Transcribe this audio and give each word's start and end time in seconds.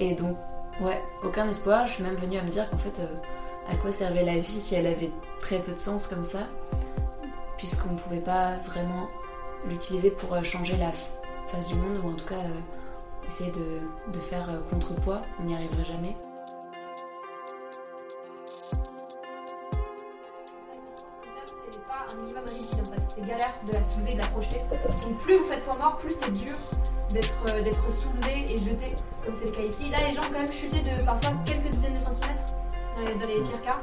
Et 0.00 0.14
donc, 0.14 0.36
ouais, 0.80 0.96
aucun 1.22 1.46
espoir. 1.48 1.86
Je 1.86 1.92
suis 1.92 2.02
même 2.02 2.16
venue 2.16 2.38
à 2.38 2.42
me 2.42 2.48
dire 2.48 2.68
qu'en 2.70 2.78
fait, 2.78 3.00
à 3.68 3.76
quoi 3.76 3.92
servait 3.92 4.24
la 4.24 4.38
vie 4.38 4.60
si 4.60 4.74
elle 4.74 4.86
avait 4.86 5.10
très 5.40 5.58
peu 5.58 5.72
de 5.72 5.78
sens 5.78 6.06
comme 6.06 6.24
ça, 6.24 6.46
puisqu'on 7.58 7.92
ne 7.92 7.98
pouvait 7.98 8.20
pas 8.20 8.54
vraiment 8.66 9.08
l'utiliser 9.68 10.10
pour 10.10 10.42
changer 10.42 10.76
la 10.78 10.90
face 11.46 11.68
du 11.68 11.74
monde, 11.74 12.00
ou 12.02 12.08
en 12.08 12.14
tout 12.14 12.26
cas 12.26 12.40
essayer 13.28 13.52
de, 13.52 14.18
faire 14.20 14.46
contrepoids. 14.70 15.20
On 15.38 15.44
n'y 15.44 15.54
arriverait 15.54 15.84
jamais. 15.84 16.16
c'est 23.02 23.26
galère 23.26 23.52
de 23.66 23.72
la 23.72 23.82
soulever, 23.82 24.14
de 24.14 24.18
la 24.18 24.26
projeter. 24.28 24.60
Donc 25.02 25.16
plus 25.18 25.38
vous 25.38 25.46
faites 25.46 25.64
point 25.64 25.78
mort, 25.78 25.96
plus 25.96 26.14
c'est 26.14 26.32
dur 26.32 26.54
d'être 27.12 27.44
euh, 27.48 27.62
d'être 27.62 27.90
soulevé 27.90 28.44
et 28.48 28.58
jeté, 28.58 28.94
comme 29.24 29.34
c'est 29.34 29.46
le 29.46 29.56
cas 29.56 29.62
ici. 29.62 29.90
Là, 29.90 29.98
les 30.08 30.14
gens 30.14 30.22
ont 30.22 30.32
quand 30.32 30.38
même 30.38 30.52
chuté 30.52 30.80
de 30.80 31.04
parfois 31.04 31.32
quelques 31.44 31.68
dizaines 31.68 31.94
de 31.94 31.98
centimètres 31.98 32.54
dans 32.96 33.26
les, 33.26 33.42
pires 33.42 33.62
cas. 33.62 33.80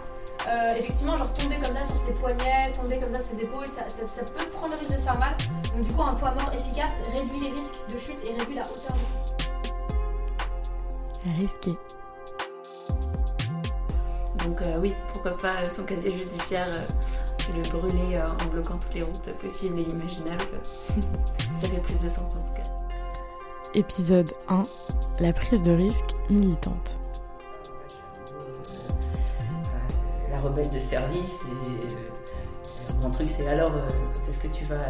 Euh, 0.47 0.73
effectivement, 0.77 1.17
genre 1.17 1.33
tomber 1.33 1.55
comme 1.55 1.75
ça 1.75 1.81
sur 1.83 1.97
ses 1.97 2.13
poignets, 2.13 2.71
tomber 2.73 2.99
comme 2.99 3.11
ça 3.11 3.19
sur 3.19 3.31
ses 3.33 3.41
épaules, 3.41 3.65
ça, 3.65 3.83
peut 3.83 4.49
prendre 4.51 4.73
le 4.73 4.79
risque 4.79 4.91
de 4.91 4.97
se 4.97 5.03
faire 5.03 5.17
mal. 5.17 5.35
Donc 5.75 5.81
du 5.81 5.93
coup, 5.93 6.03
un 6.03 6.13
poids 6.13 6.31
mort 6.31 6.51
efficace 6.53 7.01
réduit 7.13 7.39
les 7.39 7.51
risques 7.51 7.75
de 7.91 7.97
chute 7.97 8.23
et 8.29 8.33
réduit 8.33 8.55
la 8.55 8.61
hauteur 8.61 8.95
de 8.95 8.99
chute. 8.99 9.49
Risqué. 11.37 11.71
Donc 14.45 14.61
euh, 14.61 14.79
oui, 14.79 14.93
pourquoi 15.11 15.35
pas 15.37 15.69
son 15.69 15.83
casier 15.83 16.11
judiciaire 16.11 16.67
le 17.53 17.61
brûler 17.69 18.15
euh, 18.15 18.29
en 18.29 18.45
bloquant 18.47 18.77
toutes 18.77 18.93
les 18.93 19.03
routes 19.03 19.31
possibles 19.37 19.79
et 19.79 19.83
imaginables. 19.83 20.43
Ça 21.61 21.69
fait 21.69 21.81
plus 21.81 21.97
de 21.97 22.09
sens 22.09 22.35
en 22.35 22.41
tout 22.41 22.53
cas. 22.53 22.86
Épisode 23.77 24.33
1 24.49 24.63
La 25.19 25.31
prise 25.31 25.61
de 25.61 25.71
risque 25.71 26.15
militante. 26.31 26.97
Euh, 28.31 28.41
la 30.31 30.39
rebelle 30.39 30.67
de 30.71 30.79
service 30.79 31.43
et 31.43 31.69
euh, 31.69 32.93
mon 33.03 33.11
truc 33.11 33.27
c'est 33.27 33.47
alors 33.47 33.71
quand 33.71 34.27
est-ce 34.27 34.39
que 34.39 34.47
tu 34.47 34.63
vas 34.63 34.81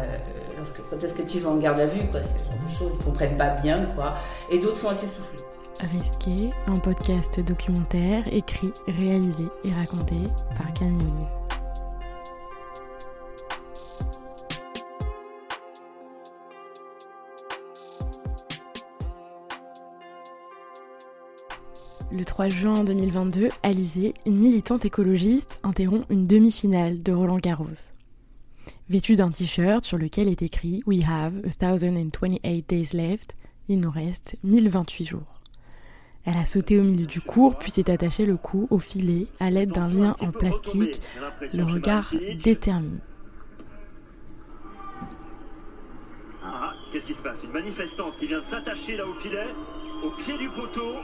quand 0.88 1.04
est-ce 1.04 1.12
que 1.12 1.20
tu 1.20 1.36
vas 1.36 1.50
en 1.50 1.56
garde 1.56 1.80
à 1.80 1.86
vue 1.86 2.08
quoi 2.10 2.22
c'est 2.22 2.46
genre 2.46 2.54
de 2.64 2.70
choses 2.70 2.92
ils 2.98 3.04
comprennent 3.04 3.36
pas 3.36 3.50
bien 3.56 3.78
quoi 3.94 4.14
et 4.50 4.58
d'autres 4.58 4.78
sont 4.78 4.88
assez 4.88 5.06
soufflés 5.06 5.44
Risqué, 5.80 6.50
un 6.66 6.76
podcast 6.76 7.40
documentaire 7.40 8.24
écrit, 8.32 8.72
réalisé 8.86 9.44
et 9.64 9.72
raconté 9.74 10.16
par 10.56 10.72
Camille 10.72 10.96
Olive. 11.02 11.37
Le 22.10 22.24
3 22.24 22.48
juin 22.48 22.84
2022, 22.84 23.50
Alizé, 23.62 24.14
une 24.24 24.38
militante 24.38 24.86
écologiste, 24.86 25.60
interrompt 25.62 26.06
une 26.08 26.26
demi-finale 26.26 27.02
de 27.02 27.12
Roland 27.12 27.36
Garros. 27.36 27.92
Vêtue 28.88 29.14
d'un 29.14 29.30
t-shirt 29.30 29.84
sur 29.84 29.98
lequel 29.98 30.28
est 30.28 30.40
écrit 30.40 30.82
We 30.86 31.04
have 31.06 31.34
1028 31.60 32.66
days 32.66 32.88
left, 32.94 33.36
il 33.68 33.80
nous 33.80 33.90
reste 33.90 34.36
1028 34.42 35.04
jours. 35.04 35.40
Elle 36.24 36.38
a 36.38 36.46
sauté 36.46 36.78
au 36.78 36.82
milieu 36.82 37.04
du 37.04 37.20
cours 37.20 37.58
puis 37.58 37.70
s'est 37.70 37.90
attachée 37.90 38.24
le 38.24 38.38
cou 38.38 38.66
au 38.70 38.78
filet 38.78 39.26
à 39.38 39.50
l'aide 39.50 39.72
d'un 39.72 39.88
lien 39.88 40.16
en 40.20 40.30
plastique, 40.30 41.02
le 41.52 41.64
regard 41.64 42.10
déterminé. 42.42 43.00
Ah, 46.42 46.72
qu'est-ce 46.90 47.04
qui 47.04 47.14
se 47.14 47.22
passe? 47.22 47.44
Une 47.44 47.52
manifestante 47.52 48.16
qui 48.16 48.26
vient 48.26 48.40
de 48.40 48.44
s'attacher 48.44 48.96
là 48.96 49.06
au 49.06 49.14
filet, 49.14 49.48
au 50.02 50.10
pied 50.12 50.38
du 50.38 50.48
poteau, 50.48 50.94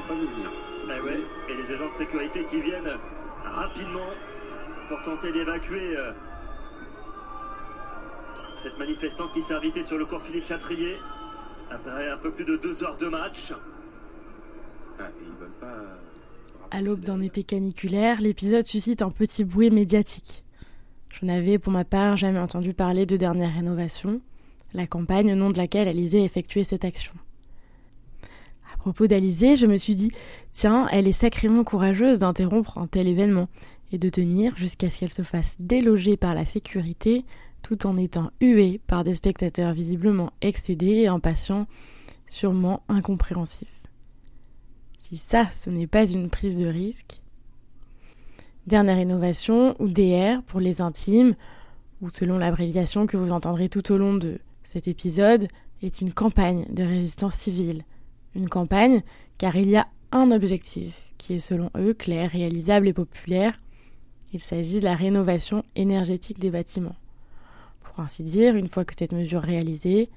pas 0.00 0.14
venir. 0.14 0.50
Eh 0.84 1.00
ouais, 1.00 1.20
et 1.48 1.54
les 1.54 1.72
agents 1.72 1.88
de 1.88 1.94
sécurité 1.94 2.44
qui 2.44 2.60
viennent 2.60 2.98
rapidement 3.44 4.10
pour 4.88 5.02
tenter 5.02 5.32
d'évacuer 5.32 5.96
euh, 5.96 6.12
cette 8.54 8.78
manifestante 8.78 9.32
qui 9.32 9.42
s'est 9.42 9.54
invitée 9.54 9.82
sur 9.82 9.98
le 9.98 10.06
cours 10.06 10.22
Philippe 10.22 10.44
Chatrier 10.44 10.96
après 11.70 12.10
un 12.10 12.18
peu 12.18 12.30
plus 12.30 12.44
de 12.44 12.56
deux 12.56 12.82
heures 12.82 12.96
de 12.96 13.06
match. 13.06 13.52
Ah, 14.98 15.08
ils 15.20 15.40
veulent 15.40 15.50
pas. 15.60 15.76
À 16.70 16.80
l'aube 16.80 17.00
d'un 17.00 17.20
été 17.20 17.42
caniculaire, 17.44 18.20
l'épisode 18.20 18.66
suscite 18.66 19.02
un 19.02 19.10
petit 19.10 19.44
bruit 19.44 19.70
médiatique. 19.70 20.44
Je 21.10 21.26
n'avais 21.26 21.58
pour 21.58 21.72
ma 21.72 21.84
part 21.84 22.16
jamais 22.16 22.38
entendu 22.38 22.72
parler 22.72 23.04
de 23.04 23.16
dernière 23.16 23.54
rénovation, 23.54 24.20
la 24.74 24.86
campagne 24.86 25.32
au 25.32 25.36
nom 25.36 25.50
de 25.50 25.58
laquelle 25.58 25.88
Alizé 25.88 26.24
effectuait 26.24 26.64
cette 26.64 26.84
action 26.84 27.12
propos 28.82 29.06
d'Alizée, 29.06 29.54
je 29.54 29.66
me 29.66 29.76
suis 29.76 29.94
dit 29.94 30.10
tiens, 30.50 30.88
elle 30.90 31.06
est 31.06 31.12
sacrément 31.12 31.62
courageuse 31.62 32.18
d'interrompre 32.18 32.78
un 32.78 32.88
tel 32.88 33.06
événement 33.06 33.48
et 33.92 33.98
de 33.98 34.08
tenir 34.08 34.56
jusqu'à 34.56 34.90
ce 34.90 34.98
qu'elle 34.98 35.12
se 35.12 35.22
fasse 35.22 35.54
déloger 35.60 36.16
par 36.16 36.34
la 36.34 36.44
sécurité 36.44 37.24
tout 37.62 37.86
en 37.86 37.96
étant 37.96 38.32
huée 38.40 38.80
par 38.88 39.04
des 39.04 39.14
spectateurs 39.14 39.72
visiblement 39.72 40.32
excédés 40.40 41.02
et 41.02 41.06
impatients, 41.06 41.68
sûrement 42.26 42.82
incompréhensifs. 42.88 43.68
Si 45.00 45.16
ça, 45.16 45.48
ce 45.56 45.70
n'est 45.70 45.86
pas 45.86 46.10
une 46.10 46.28
prise 46.28 46.58
de 46.58 46.66
risque. 46.66 47.20
Dernière 48.66 48.98
innovation, 48.98 49.76
ou 49.78 49.86
DR 49.86 50.42
pour 50.48 50.58
les 50.58 50.80
intimes, 50.80 51.36
ou 52.00 52.10
selon 52.10 52.36
l'abréviation 52.36 53.06
que 53.06 53.16
vous 53.16 53.30
entendrez 53.30 53.68
tout 53.68 53.92
au 53.92 53.96
long 53.96 54.14
de 54.14 54.40
cet 54.64 54.88
épisode, 54.88 55.46
est 55.84 56.00
une 56.00 56.12
campagne 56.12 56.66
de 56.68 56.82
résistance 56.82 57.36
civile 57.36 57.84
une 58.34 58.48
campagne, 58.48 59.02
car 59.38 59.56
il 59.56 59.68
y 59.68 59.76
a 59.76 59.88
un 60.12 60.30
objectif 60.30 61.12
qui 61.18 61.34
est 61.34 61.40
selon 61.40 61.70
eux 61.76 61.94
clair, 61.94 62.30
réalisable 62.30 62.88
et 62.88 62.92
populaire. 62.92 63.60
Il 64.32 64.40
s'agit 64.40 64.80
de 64.80 64.84
la 64.84 64.96
rénovation 64.96 65.64
énergétique 65.76 66.38
des 66.38 66.50
bâtiments. 66.50 66.96
Pour 67.82 68.00
ainsi 68.00 68.22
dire, 68.22 68.56
une 68.56 68.68
fois 68.68 68.84
que 68.84 68.94
cette 68.98 69.12
mesure 69.12 69.42
réalisée, 69.42 70.08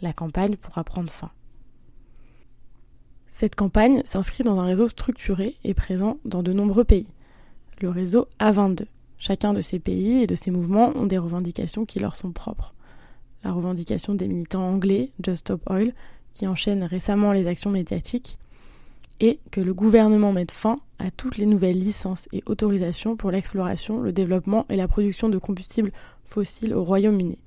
la 0.00 0.12
campagne 0.12 0.56
pourra 0.56 0.84
prendre 0.84 1.10
fin. 1.10 1.30
Cette 3.28 3.54
campagne 3.54 4.02
s'inscrit 4.04 4.44
dans 4.44 4.58
un 4.58 4.66
réseau 4.66 4.88
structuré 4.88 5.56
et 5.64 5.72
présent 5.72 6.18
dans 6.24 6.42
de 6.42 6.52
nombreux 6.52 6.84
pays. 6.84 7.08
Le 7.80 7.88
réseau 7.88 8.28
A22. 8.40 8.84
Chacun 9.16 9.54
de 9.54 9.60
ces 9.60 9.78
pays 9.78 10.22
et 10.22 10.26
de 10.26 10.34
ces 10.34 10.50
mouvements 10.50 10.92
ont 10.96 11.06
des 11.06 11.16
revendications 11.16 11.86
qui 11.86 11.98
leur 11.98 12.16
sont 12.16 12.32
propres. 12.32 12.74
La 13.44 13.52
revendication 13.52 14.14
des 14.14 14.28
militants 14.28 14.68
anglais, 14.68 15.12
Just 15.24 15.40
Stop 15.40 15.62
Oil, 15.70 15.94
qui 16.34 16.46
enchaîne 16.46 16.84
récemment 16.84 17.32
les 17.32 17.46
actions 17.46 17.70
médiatiques, 17.70 18.38
et 19.20 19.38
que 19.50 19.60
le 19.60 19.72
gouvernement 19.72 20.32
mette 20.32 20.50
fin 20.50 20.80
à 20.98 21.10
toutes 21.10 21.36
les 21.36 21.46
nouvelles 21.46 21.78
licences 21.78 22.28
et 22.32 22.42
autorisations 22.46 23.16
pour 23.16 23.30
l'exploration, 23.30 24.00
le 24.00 24.12
développement 24.12 24.66
et 24.68 24.76
la 24.76 24.88
production 24.88 25.28
de 25.28 25.38
combustibles 25.38 25.92
fossiles 26.24 26.74
au 26.74 26.82
Royaume-Uni. 26.82 27.38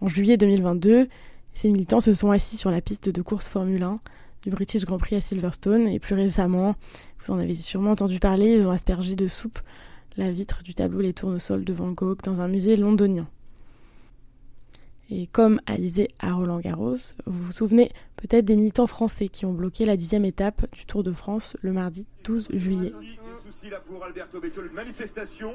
En 0.00 0.08
juillet 0.08 0.36
2022, 0.36 1.08
ces 1.54 1.68
militants 1.68 2.00
se 2.00 2.14
sont 2.14 2.30
assis 2.30 2.56
sur 2.56 2.70
la 2.70 2.80
piste 2.80 3.08
de 3.08 3.22
course 3.22 3.48
Formule 3.48 3.82
1 3.82 4.00
du 4.42 4.50
British 4.50 4.84
Grand 4.84 4.98
Prix 4.98 5.14
à 5.14 5.20
Silverstone 5.20 5.86
et 5.86 6.00
plus 6.00 6.16
récemment, 6.16 6.74
vous 7.20 7.32
en 7.32 7.38
avez 7.38 7.54
sûrement 7.54 7.92
entendu 7.92 8.18
parler, 8.18 8.52
ils 8.52 8.66
ont 8.66 8.72
aspergé 8.72 9.14
de 9.14 9.28
soupe 9.28 9.60
la 10.16 10.32
vitre 10.32 10.62
du 10.62 10.74
tableau 10.74 11.00
Les 11.00 11.12
Tournesols 11.12 11.64
de 11.64 11.72
Van 11.72 11.92
Gogh 11.92 12.22
dans 12.22 12.40
un 12.40 12.48
musée 12.48 12.76
londonien. 12.76 13.28
Et 15.10 15.26
comme 15.26 15.60
Alizé 15.66 16.08
à 16.20 16.32
Roland 16.32 16.60
Garros, 16.60 16.96
vous 17.26 17.44
vous 17.44 17.52
souvenez 17.52 17.92
peut-être 18.16 18.44
des 18.44 18.56
militants 18.56 18.86
français 18.86 19.28
qui 19.28 19.44
ont 19.44 19.52
bloqué 19.52 19.84
la 19.84 19.96
dixième 19.96 20.24
étape 20.24 20.64
du 20.72 20.86
Tour 20.86 21.02
de 21.02 21.12
France 21.12 21.56
le 21.60 21.72
mardi 21.72 22.06
12 22.24 22.48
juillet. 22.52 22.92
pour 23.86 24.04
Alberto 24.04 24.40
manifestation. 24.72 25.54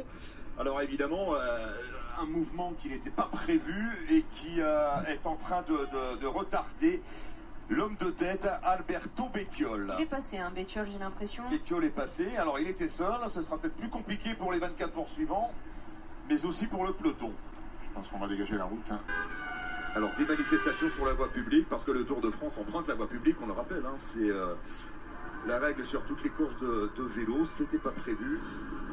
Alors 0.60 0.82
évidemment, 0.82 1.34
euh, 1.34 1.72
un 2.20 2.26
mouvement 2.26 2.74
qui 2.80 2.90
n'était 2.90 3.10
pas 3.10 3.30
prévu 3.32 3.90
et 4.12 4.26
qui 4.34 4.60
euh, 4.60 5.04
est 5.08 5.26
en 5.26 5.36
train 5.36 5.64
de, 5.64 6.26
retarder 6.26 7.02
l'homme 7.70 7.96
de 8.00 8.10
tête, 8.10 8.48
Alberto 8.64 9.30
Bettiol. 9.34 9.94
Il 9.98 10.04
est 10.04 10.08
passé, 10.08 10.38
hein, 10.38 10.52
Bettiol, 10.54 10.88
j'ai 10.92 11.00
l'impression. 11.00 11.44
Bettiol 11.50 11.86
est 11.86 11.90
passé. 11.90 12.28
Alors 12.38 12.60
il 12.60 12.68
était 12.68 12.88
seul, 12.88 13.14
ce 13.30 13.42
sera 13.42 13.58
peut-être 13.58 13.76
plus 13.76 13.90
compliqué 13.90 14.34
pour 14.34 14.52
les 14.52 14.60
24 14.60 14.92
poursuivants, 14.92 15.52
mais 16.30 16.44
aussi 16.46 16.68
pour 16.68 16.86
le 16.86 16.94
peloton. 16.94 17.32
Qu'on 18.06 18.20
va 18.20 18.28
dégager 18.28 18.56
la 18.56 18.66
route. 18.66 18.92
Hein. 18.92 19.00
Alors 19.96 20.12
des 20.18 20.26
manifestations 20.26 20.88
sur 20.90 21.06
la 21.06 21.14
voie 21.14 21.30
publique, 21.30 21.68
parce 21.68 21.84
que 21.84 21.92
le 21.92 22.06
Tour 22.06 22.22
de 22.22 22.30
France 22.30 22.58
emprunte 22.60 22.88
la 22.88 22.94
voie 22.94 23.08
publique, 23.08 23.36
on 23.42 23.48
le 23.48 23.54
rappelle, 23.54 23.84
hein, 23.86 23.96
c'est 23.98 24.30
euh, 24.30 24.54
la 25.48 25.58
règle 25.58 25.84
sur 25.84 26.04
toutes 26.04 26.24
les 26.24 26.30
courses 26.30 26.58
de, 26.60 26.92
de 26.96 27.04
vélo, 27.04 27.44
c'était 27.44 27.80
pas 27.80 27.90
prévu. 27.90 28.40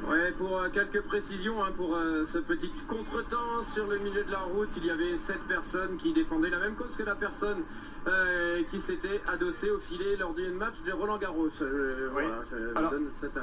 Ouais, 0.09 0.33
pour 0.33 0.57
euh, 0.57 0.71
quelques 0.71 1.03
précisions, 1.03 1.63
hein, 1.63 1.71
pour 1.77 1.95
euh, 1.95 2.25
ce 2.33 2.39
petit 2.39 2.71
contretemps 2.89 3.63
sur 3.63 3.87
le 3.87 3.99
milieu 3.99 4.25
de 4.25 4.33
la 4.33 4.41
route, 4.41 4.71
il 4.79 4.87
y 4.87 4.91
avait 4.91 5.17
sept 5.19 5.41
personnes 5.47 5.99
qui 5.99 6.15
défendaient 6.15 6.51
la 6.51 6.59
même 6.59 6.75
cause 6.75 6.97
que 6.97 7.03
la 7.03 7.15
personne 7.15 7.63
euh, 8.07 8.63
qui 8.65 8.81
s'était 8.81 9.21
adossée 9.27 9.71
au 9.71 9.79
filet 9.79 10.17
lors 10.17 10.35
du 10.35 10.49
match 10.51 10.75
de 10.87 10.93
Roland 10.93 11.19
Garros. 11.19 11.49
Voilà, 12.13 12.41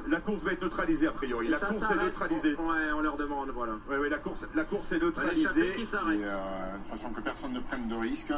la 0.07 0.19
course 0.19 0.43
va 0.43 0.51
être 0.53 0.61
neutralisée 0.61 1.07
a 1.07 1.11
priori. 1.11 1.47
la 1.47 1.57
course 1.57 1.91
est 1.91 1.95
neutralisée. 2.03 2.53
Ouais, 2.55 2.91
on 2.95 3.01
leur 3.01 3.17
demande, 3.17 3.49
voilà. 3.49 3.73
Ouais, 3.89 4.09
la 4.09 4.17
course, 4.19 4.47
la 4.55 4.63
course 4.63 4.91
est 4.91 4.99
neutralisée. 4.99 5.71
Qui 5.75 5.85
s'arrête. 5.85 6.21
de 6.21 6.89
façon 6.89 7.09
que 7.11 7.21
personne 7.21 7.53
ne 7.53 7.59
prenne 7.59 7.87
de 7.87 7.95
risques. 7.95 8.33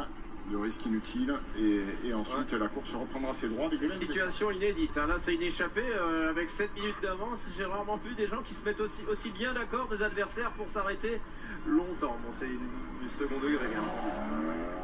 de 0.50 0.56
risques 0.58 0.84
inutiles 0.84 1.34
et, 1.58 1.80
et 2.04 2.12
ensuite 2.12 2.52
la 2.52 2.68
course 2.68 2.92
reprendra 2.92 3.32
ses 3.32 3.48
droits. 3.48 3.66
C'est 3.70 3.82
une 3.82 3.90
situation 3.90 4.50
inédite. 4.50 4.96
hein. 4.98 5.06
Là, 5.06 5.14
c'est 5.18 5.34
une 5.34 5.40
échappée 5.42 5.88
euh, 5.96 6.28
avec 6.30 6.50
7 6.50 6.74
minutes 6.76 7.00
d'avance. 7.02 7.38
J'ai 7.56 7.64
rarement 7.64 7.96
vu 7.96 8.14
des 8.14 8.26
gens 8.26 8.42
qui 8.42 8.52
se 8.54 8.62
mettent 8.62 8.80
aussi, 8.80 9.00
aussi 9.10 9.30
bien 9.30 9.54
d'accord 9.54 9.88
des 9.88 10.02
adversaires 10.02 10.50
pour 10.52 10.68
s'arrêter 10.68 11.18
longtemps. 11.66 12.18
Bon, 12.22 12.30
c'est 12.38 12.46
du 12.46 13.08
second 13.18 13.36
degré. 13.40 13.56
hein. 13.74 14.83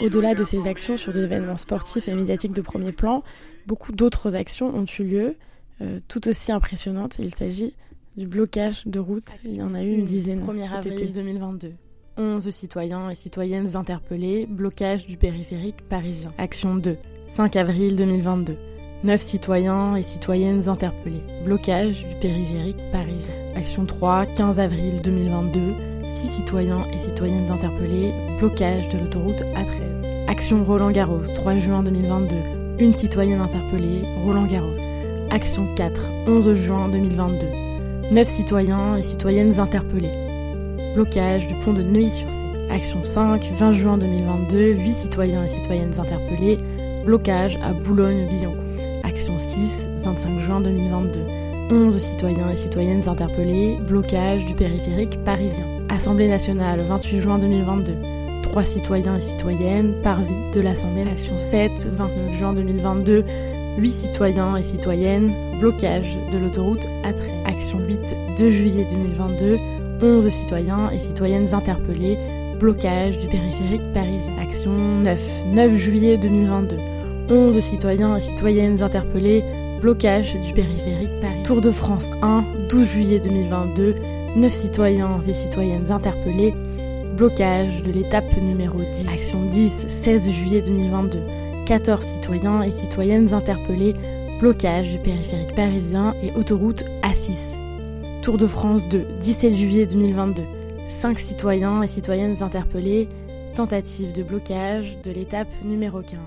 Au-delà 0.00 0.32
été 0.32 0.40
de 0.40 0.44
ces 0.44 0.56
informés, 0.56 0.70
actions 0.70 0.96
sur 0.96 1.12
des 1.12 1.20
euh, 1.20 1.24
événements 1.24 1.56
sportifs 1.56 2.08
et 2.08 2.14
médiatiques 2.14 2.52
de 2.52 2.62
premier 2.62 2.92
plan, 2.92 3.22
beaucoup 3.66 3.92
d'autres 3.92 4.34
actions 4.34 4.74
ont 4.74 4.84
eu 4.84 5.04
lieu, 5.04 5.36
euh, 5.80 6.00
tout 6.08 6.28
aussi 6.28 6.52
impressionnantes. 6.52 7.18
Il 7.18 7.34
s'agit 7.34 7.74
du 8.16 8.26
blocage 8.26 8.86
de 8.86 8.98
route. 8.98 9.24
Il 9.44 9.54
y 9.54 9.62
en 9.62 9.74
a 9.74 9.82
eu 9.82 9.92
une 9.92 10.04
dizaine 10.04 10.44
1er 10.44 10.64
cet 10.64 10.72
avril 10.72 10.92
été. 10.94 11.06
2022. 11.06 11.72
11 12.18 12.50
citoyens 12.50 13.08
et 13.08 13.14
citoyennes 13.14 13.74
interpellés, 13.74 14.46
blocage 14.46 15.06
du 15.06 15.16
périphérique 15.16 15.82
parisien. 15.88 16.32
Action 16.36 16.74
2, 16.74 16.98
5 17.24 17.56
avril 17.56 17.96
2022. 17.96 18.56
9 19.04 19.20
citoyens 19.20 19.96
et 19.96 20.02
citoyennes 20.02 20.68
interpellés, 20.68 21.22
blocage 21.44 22.06
du 22.06 22.14
périphérique 22.16 22.76
parisien. 22.92 23.34
Action 23.56 23.86
3, 23.86 24.26
15 24.26 24.60
avril 24.60 25.00
2022. 25.02 25.91
6 26.06 26.28
citoyens 26.28 26.84
et 26.92 26.98
citoyennes 26.98 27.50
interpellés, 27.50 28.12
blocage 28.38 28.88
de 28.88 28.98
l'autoroute 28.98 29.42
A13. 29.54 30.28
Action 30.28 30.64
Roland 30.64 30.90
Garros, 30.90 31.22
3 31.34 31.58
juin 31.58 31.82
2022. 31.82 32.36
Une 32.78 32.94
citoyenne 32.94 33.40
interpellée, 33.40 34.02
Roland 34.24 34.46
Garros. 34.46 34.76
Action 35.30 35.66
4, 35.74 36.02
11 36.26 36.54
juin 36.54 36.88
2022. 36.88 37.46
9 38.10 38.28
citoyens 38.28 38.96
et 38.96 39.02
citoyennes 39.02 39.58
interpellés. 39.58 40.12
Blocage 40.94 41.46
du 41.46 41.54
pont 41.56 41.72
de 41.72 41.82
Neuilly-sur-Seine. 41.82 42.70
Action 42.70 43.02
5, 43.02 43.50
20 43.58 43.72
juin 43.72 43.98
2022. 43.98 44.72
8 44.72 44.88
citoyens 44.92 45.44
et 45.44 45.48
citoyennes 45.48 45.98
interpellés. 45.98 46.58
Blocage 47.04 47.58
à 47.62 47.72
Boulogne-Billancourt. 47.72 48.62
Action 49.04 49.38
6, 49.38 49.88
25 50.04 50.40
juin 50.40 50.60
2022. 50.60 51.20
11 51.70 51.98
citoyens 51.98 52.50
et 52.50 52.56
citoyennes 52.56 53.08
interpellés. 53.08 53.78
Blocage 53.86 54.44
du 54.44 54.54
périphérique 54.54 55.22
parisien. 55.24 55.81
Assemblée 55.92 56.26
nationale, 56.26 56.80
28 56.88 57.20
juin 57.20 57.38
2022. 57.38 57.96
3 58.44 58.62
citoyens 58.64 59.16
et 59.16 59.20
citoyennes, 59.20 59.92
parvis 60.02 60.50
de 60.54 60.60
l'Assemblée 60.62 61.04
nationale. 61.04 61.38
7, 61.38 61.88
29 61.92 62.32
juin 62.32 62.52
2022. 62.54 63.24
8 63.76 63.90
citoyens 63.90 64.56
et 64.56 64.62
citoyennes, 64.62 65.34
blocage 65.60 66.18
de 66.32 66.38
l'autoroute 66.38 66.86
A13. 67.04 67.44
Action 67.44 67.78
8, 67.78 68.16
2 68.38 68.50
juillet 68.50 68.86
2022. 68.90 69.58
11 70.00 70.28
citoyens 70.30 70.90
et 70.90 70.98
citoyennes 70.98 71.52
interpellés, 71.52 72.18
blocage 72.58 73.18
du 73.18 73.28
périphérique 73.28 73.92
parisien. 73.92 74.38
Action 74.40 74.72
9, 74.72 75.30
9 75.52 75.74
juillet 75.74 76.16
2022. 76.16 76.78
11 77.28 77.60
citoyens 77.60 78.16
et 78.16 78.20
citoyennes 78.20 78.82
interpellés, 78.82 79.44
blocage 79.82 80.32
du 80.40 80.54
périphérique 80.54 81.20
parisien. 81.20 81.42
Tour 81.44 81.60
de 81.60 81.70
France 81.70 82.08
1, 82.22 82.44
12 82.70 82.88
juillet 82.88 83.20
2022. 83.20 83.94
9 84.34 84.50
citoyens 84.50 85.20
et 85.20 85.34
citoyennes 85.34 85.92
interpellés, 85.92 86.54
blocage 87.16 87.82
de 87.82 87.92
l'étape 87.92 88.34
numéro 88.40 88.78
10. 88.78 89.08
Action 89.12 89.44
10, 89.44 89.86
16 89.90 90.30
juillet 90.30 90.62
2022. 90.62 91.20
14 91.66 92.06
citoyens 92.06 92.62
et 92.62 92.70
citoyennes 92.70 93.34
interpellés, 93.34 93.92
blocage 94.40 94.92
du 94.92 94.98
périphérique 95.00 95.54
parisien 95.54 96.14
et 96.22 96.32
autoroute 96.32 96.82
A6. 97.02 97.58
Tour 98.22 98.38
de 98.38 98.46
France 98.46 98.88
2, 98.88 99.06
17 99.20 99.54
juillet 99.54 99.86
2022. 99.86 100.42
5 100.88 101.18
citoyens 101.18 101.82
et 101.82 101.88
citoyennes 101.88 102.42
interpellés, 102.42 103.10
tentative 103.54 104.12
de 104.12 104.22
blocage 104.22 104.96
de 105.02 105.10
l'étape 105.10 105.52
numéro 105.62 106.00
15. 106.00 106.18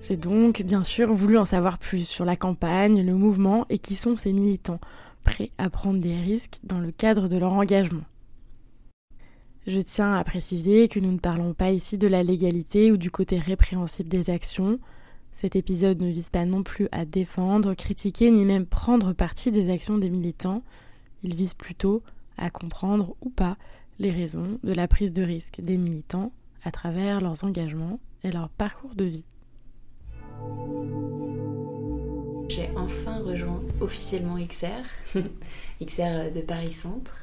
J'ai 0.00 0.16
donc 0.16 0.62
bien 0.62 0.82
sûr 0.82 1.12
voulu 1.12 1.36
en 1.36 1.44
savoir 1.44 1.76
plus 1.76 2.08
sur 2.08 2.24
la 2.24 2.36
campagne, 2.36 3.04
le 3.04 3.12
mouvement 3.12 3.66
et 3.68 3.76
qui 3.76 3.96
sont 3.96 4.16
ces 4.16 4.32
militants 4.32 4.80
prêts 5.24 5.50
à 5.58 5.70
prendre 5.70 6.00
des 6.00 6.16
risques 6.16 6.58
dans 6.64 6.80
le 6.80 6.92
cadre 6.92 7.28
de 7.28 7.36
leur 7.36 7.52
engagement. 7.52 8.04
Je 9.66 9.80
tiens 9.80 10.14
à 10.14 10.24
préciser 10.24 10.88
que 10.88 10.98
nous 10.98 11.12
ne 11.12 11.18
parlons 11.18 11.52
pas 11.52 11.72
ici 11.72 11.98
de 11.98 12.08
la 12.08 12.22
légalité 12.22 12.90
ou 12.90 12.96
du 12.96 13.10
côté 13.10 13.38
répréhensible 13.38 14.08
des 14.08 14.30
actions. 14.30 14.78
Cet 15.32 15.56
épisode 15.56 16.00
ne 16.00 16.10
vise 16.10 16.30
pas 16.30 16.46
non 16.46 16.62
plus 16.62 16.88
à 16.90 17.04
défendre, 17.04 17.74
critiquer 17.74 18.30
ni 18.30 18.46
même 18.46 18.64
prendre 18.64 19.12
parti 19.12 19.50
des 19.50 19.70
actions 19.70 19.98
des 19.98 20.08
militants. 20.08 20.62
Il 21.22 21.34
vise 21.34 21.54
plutôt 21.54 22.02
à 22.38 22.48
comprendre 22.48 23.14
ou 23.20 23.28
pas 23.28 23.58
les 23.98 24.10
raisons 24.10 24.58
de 24.62 24.72
la 24.72 24.88
prise 24.88 25.12
de 25.12 25.22
risque 25.22 25.60
des 25.60 25.76
militants 25.76 26.32
à 26.64 26.70
travers 26.70 27.20
leurs 27.20 27.44
engagements 27.44 28.00
et 28.24 28.30
leur 28.30 28.48
parcours 28.48 28.94
de 28.94 29.04
vie. 29.04 29.24
J'ai 32.48 32.70
enfin 32.76 33.18
rejoint 33.18 33.60
officiellement 33.80 34.36
XR, 34.44 34.84
XR 35.84 36.32
de 36.34 36.40
Paris 36.40 36.72
Centre. 36.72 37.14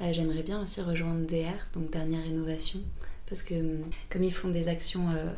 Euh, 0.00 0.12
J'aimerais 0.12 0.42
bien 0.42 0.60
aussi 0.62 0.80
rejoindre 0.80 1.26
DR, 1.26 1.52
donc 1.74 1.90
dernière 1.90 2.22
rénovation, 2.22 2.80
parce 3.28 3.42
que 3.42 3.54
hum, 3.54 3.84
comme 4.10 4.24
ils 4.24 4.32
font 4.32 4.48
des 4.48 4.68
actions 4.68 5.10
euh, 5.10 5.32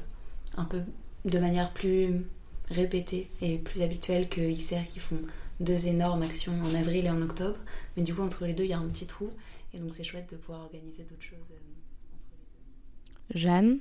un 0.56 0.64
peu 0.64 0.82
de 1.24 1.38
manière 1.38 1.72
plus 1.72 2.22
répétée 2.68 3.28
et 3.42 3.58
plus 3.58 3.82
habituelle 3.82 4.28
que 4.28 4.40
XR 4.40 4.86
qui 4.88 5.00
font 5.00 5.20
deux 5.60 5.86
énormes 5.88 6.22
actions 6.22 6.54
en 6.62 6.74
avril 6.74 7.06
et 7.06 7.10
en 7.10 7.20
octobre, 7.20 7.58
mais 7.96 8.02
du 8.02 8.14
coup 8.14 8.22
entre 8.22 8.46
les 8.46 8.54
deux 8.54 8.64
il 8.64 8.70
y 8.70 8.74
a 8.74 8.78
un 8.78 8.88
petit 8.88 9.06
trou, 9.06 9.30
et 9.74 9.78
donc 9.78 9.92
c'est 9.92 10.04
chouette 10.04 10.30
de 10.30 10.36
pouvoir 10.36 10.62
organiser 10.62 11.02
d'autres 11.02 11.22
choses. 11.22 11.38
euh, 11.52 13.34
Jeanne, 13.34 13.78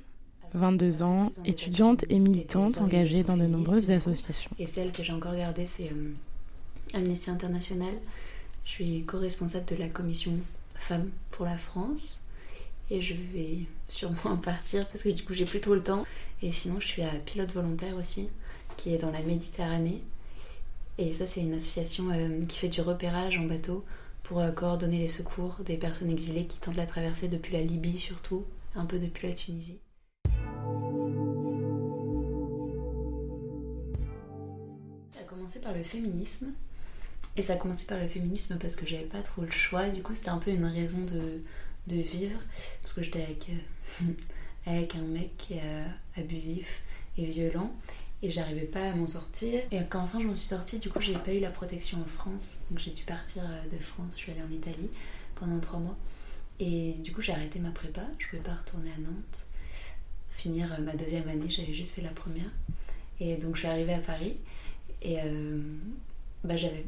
22 0.54 1.02
ans, 1.02 1.30
étudiante 1.44 2.04
et 2.08 2.18
militante 2.18 2.78
engagée 2.78 3.24
dans 3.24 3.36
de 3.36 3.46
nombreuses 3.46 3.90
associations. 3.90 4.50
Et 4.58 4.66
celle 4.66 4.92
que 4.92 5.02
j'ai 5.02 5.12
encore 5.12 5.34
gardée, 5.34 5.66
c'est 5.66 5.90
euh, 5.90 6.12
Amnesty 6.94 7.30
International. 7.30 7.92
Je 8.64 8.70
suis 8.70 9.04
co-responsable 9.04 9.66
de 9.66 9.76
la 9.76 9.88
commission 9.88 10.32
femmes 10.84 11.10
pour 11.30 11.44
la 11.44 11.58
France. 11.58 12.20
Et 12.90 13.00
je 13.00 13.14
vais 13.14 13.60
sûrement 13.88 14.36
partir 14.36 14.86
parce 14.88 15.02
que 15.02 15.08
du 15.08 15.24
coup 15.24 15.34
j'ai 15.34 15.44
plus 15.44 15.60
trop 15.60 15.74
le 15.74 15.82
temps. 15.82 16.06
Et 16.42 16.52
sinon 16.52 16.80
je 16.80 16.86
suis 16.86 17.02
à 17.02 17.10
pilote 17.24 17.52
volontaire 17.52 17.96
aussi, 17.96 18.28
qui 18.76 18.94
est 18.94 18.98
dans 18.98 19.10
la 19.10 19.22
Méditerranée. 19.22 20.02
Et 20.98 21.12
ça 21.12 21.26
c'est 21.26 21.40
une 21.40 21.54
association 21.54 22.10
euh, 22.10 22.44
qui 22.46 22.58
fait 22.58 22.68
du 22.68 22.80
repérage 22.80 23.38
en 23.38 23.44
bateau 23.44 23.84
pour 24.22 24.38
euh, 24.40 24.52
coordonner 24.52 24.98
les 24.98 25.08
secours 25.08 25.56
des 25.64 25.76
personnes 25.76 26.10
exilées 26.10 26.46
qui 26.46 26.58
tentent 26.58 26.76
la 26.76 26.86
traversée 26.86 27.28
depuis 27.28 27.54
la 27.54 27.62
Libye 27.62 27.98
surtout, 27.98 28.44
un 28.74 28.86
peu 28.86 28.98
depuis 28.98 29.28
la 29.28 29.34
Tunisie. 29.34 29.78
Ça 35.12 35.20
a 35.20 35.24
commencé 35.24 35.60
par 35.60 35.74
le 35.74 35.82
féminisme. 35.82 36.52
Et 37.36 37.42
ça 37.42 37.54
a 37.54 37.56
commencé 37.56 37.86
par 37.86 37.98
le 37.98 38.06
féminisme 38.06 38.58
parce 38.58 38.76
que 38.76 38.86
j'avais 38.86 39.04
pas 39.04 39.22
trop 39.22 39.42
le 39.42 39.50
choix. 39.50 39.88
Du 39.88 40.02
coup, 40.02 40.14
c'était 40.14 40.28
un 40.28 40.38
peu 40.38 40.50
une 40.50 40.64
raison 40.64 41.00
de, 41.04 41.42
de 41.88 41.96
vivre. 41.96 42.40
Parce 42.82 42.94
que 42.94 43.02
j'étais 43.02 43.22
avec, 43.22 43.50
euh, 43.50 44.04
avec 44.66 44.94
un 44.94 45.02
mec 45.02 45.48
euh, 45.50 45.84
abusif 46.16 46.82
et 47.18 47.26
violent. 47.26 47.72
Et 48.22 48.30
j'arrivais 48.30 48.66
pas 48.66 48.90
à 48.90 48.94
m'en 48.94 49.06
sortir. 49.06 49.62
Et 49.70 49.80
quand 49.90 50.00
enfin 50.00 50.20
je 50.20 50.26
m'en 50.26 50.34
suis 50.34 50.48
sortie, 50.48 50.78
du 50.78 50.88
coup, 50.88 51.00
j'ai 51.00 51.14
pas 51.14 51.32
eu 51.32 51.40
la 51.40 51.50
protection 51.50 52.00
en 52.00 52.06
France. 52.06 52.54
Donc 52.70 52.78
j'ai 52.78 52.92
dû 52.92 53.02
partir 53.02 53.42
euh, 53.44 53.76
de 53.76 53.82
France. 53.82 54.12
Je 54.12 54.22
suis 54.22 54.32
allée 54.32 54.42
en 54.42 54.52
Italie 54.52 54.88
pendant 55.34 55.58
trois 55.58 55.80
mois. 55.80 55.96
Et 56.60 56.92
du 56.92 57.12
coup, 57.12 57.20
j'ai 57.20 57.32
arrêté 57.32 57.58
ma 57.58 57.70
prépa. 57.70 58.02
Je 58.18 58.28
pouvais 58.28 58.42
pas 58.42 58.54
retourner 58.54 58.90
à 58.92 58.98
Nantes. 58.98 59.46
Finir 60.36 60.72
euh, 60.72 60.82
ma 60.82 60.94
deuxième 60.94 61.28
année. 61.28 61.48
J'avais 61.48 61.72
juste 61.72 61.94
fait 61.94 62.02
la 62.02 62.10
première. 62.10 62.50
Et 63.20 63.36
donc, 63.36 63.54
je 63.54 63.60
suis 63.60 63.68
arrivée 63.68 63.94
à 63.94 64.00
Paris. 64.00 64.36
Et 65.02 65.20
euh, 65.20 65.60
bah, 66.42 66.56
j'avais 66.56 66.84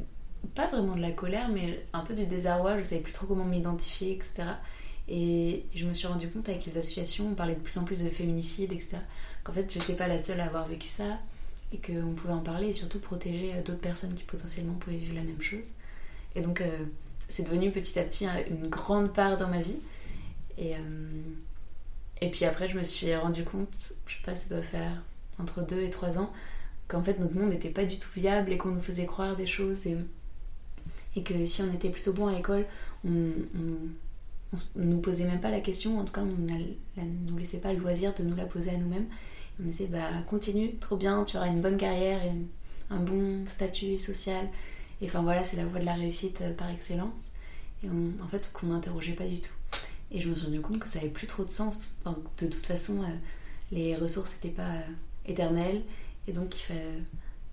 pas 0.55 0.67
vraiment 0.67 0.95
de 0.95 1.01
la 1.01 1.11
colère, 1.11 1.49
mais 1.49 1.83
un 1.93 2.01
peu 2.01 2.13
du 2.13 2.25
désarroi. 2.25 2.77
Je 2.79 2.83
savais 2.83 3.01
plus 3.01 3.13
trop 3.13 3.27
comment 3.27 3.45
m'identifier, 3.45 4.11
etc. 4.11 4.43
Et 5.07 5.63
je 5.73 5.85
me 5.85 5.93
suis 5.93 6.07
rendu 6.07 6.29
compte 6.29 6.49
avec 6.49 6.65
les 6.65 6.77
associations, 6.77 7.27
on 7.27 7.35
parlait 7.35 7.55
de 7.55 7.61
plus 7.61 7.77
en 7.77 7.85
plus 7.85 8.03
de 8.03 8.09
féminicide, 8.09 8.73
etc. 8.73 8.97
Qu'en 9.43 9.53
fait, 9.53 9.71
j'étais 9.71 9.93
pas 9.93 10.07
la 10.07 10.21
seule 10.21 10.41
à 10.41 10.45
avoir 10.45 10.67
vécu 10.67 10.89
ça 10.89 11.19
et 11.71 11.77
qu'on 11.77 12.13
pouvait 12.13 12.33
en 12.33 12.41
parler 12.41 12.69
et 12.69 12.73
surtout 12.73 12.99
protéger 12.99 13.53
euh, 13.55 13.61
d'autres 13.61 13.79
personnes 13.79 14.13
qui 14.15 14.23
potentiellement 14.23 14.73
pouvaient 14.73 14.97
vivre 14.97 15.15
la 15.15 15.23
même 15.23 15.41
chose. 15.41 15.71
Et 16.35 16.41
donc, 16.41 16.61
c'est 17.29 17.43
devenu 17.43 17.71
petit 17.71 17.97
à 17.97 18.03
petit 18.03 18.25
hein, 18.25 18.35
une 18.49 18.67
grande 18.67 19.13
part 19.13 19.37
dans 19.37 19.47
ma 19.47 19.61
vie. 19.61 19.79
Et, 20.57 20.75
et 22.21 22.31
puis 22.31 22.45
après, 22.45 22.67
je 22.67 22.77
me 22.77 22.83
suis 22.83 23.15
rendu 23.15 23.43
compte, 23.43 23.93
je 24.05 24.13
sais 24.13 24.23
pas, 24.25 24.35
ça 24.35 24.49
doit 24.49 24.63
faire 24.63 25.03
entre 25.39 25.65
2 25.65 25.81
et 25.81 25.89
3 25.89 26.19
ans, 26.19 26.31
qu'en 26.87 27.03
fait 27.03 27.19
notre 27.19 27.35
monde 27.35 27.49
n'était 27.49 27.69
pas 27.69 27.85
du 27.85 27.99
tout 27.99 28.09
viable 28.15 28.51
et 28.51 28.57
qu'on 28.57 28.69
nous 28.71 28.81
faisait 28.81 29.05
croire 29.05 29.35
des 29.35 29.47
choses 29.47 29.85
et, 29.87 29.97
que 31.23 31.45
si 31.47 31.63
on 31.63 31.73
était 31.73 31.89
plutôt 31.89 32.13
bon 32.13 32.27
à 32.27 32.33
l'école, 32.33 32.65
on, 33.03 33.09
on, 33.09 34.53
on, 34.53 34.57
on 34.79 34.83
nous 34.83 34.99
posait 34.99 35.25
même 35.25 35.41
pas 35.41 35.49
la 35.49 35.59
question, 35.59 35.99
en 35.99 36.05
tout 36.05 36.13
cas 36.13 36.21
on 36.21 36.25
ne 36.25 37.31
nous 37.31 37.37
laissait 37.37 37.57
pas 37.57 37.73
le 37.73 37.79
loisir 37.79 38.13
de 38.13 38.23
nous 38.23 38.35
la 38.35 38.45
poser 38.45 38.69
à 38.69 38.77
nous-mêmes. 38.77 39.07
On 39.59 39.63
disait 39.63 39.87
bah 39.87 40.09
continue, 40.29 40.75
trop 40.77 40.95
bien, 40.95 41.23
tu 41.23 41.37
auras 41.37 41.47
une 41.47 41.61
bonne 41.61 41.77
carrière 41.77 42.23
et 42.23 42.33
un 42.91 42.99
bon 42.99 43.45
statut 43.47 43.97
social. 43.97 44.47
Et 45.01 45.05
enfin 45.05 45.23
voilà, 45.23 45.43
c'est 45.43 45.57
la 45.57 45.65
voie 45.65 45.79
de 45.79 45.85
la 45.85 45.95
réussite 45.95 46.41
euh, 46.41 46.53
par 46.53 46.69
excellence. 46.69 47.19
et 47.83 47.87
en 47.89 48.27
fait 48.27 48.51
qu'on 48.53 48.67
n'interrogeait 48.67 49.13
pas 49.13 49.27
du 49.27 49.41
tout. 49.41 49.56
Et 50.11 50.21
je 50.21 50.29
me 50.29 50.35
suis 50.35 50.45
rendu 50.45 50.61
compte 50.61 50.79
que 50.79 50.89
ça 50.89 50.99
avait 50.99 51.09
plus 51.09 51.27
trop 51.27 51.43
de 51.43 51.51
sens. 51.51 51.89
de 52.05 52.47
toute 52.47 52.65
façon, 52.65 53.03
les 53.71 53.95
ressources 53.95 54.35
n'étaient 54.35 54.55
pas 54.55 54.73
éternelles 55.25 55.81
et 56.27 56.31
donc 56.31 56.55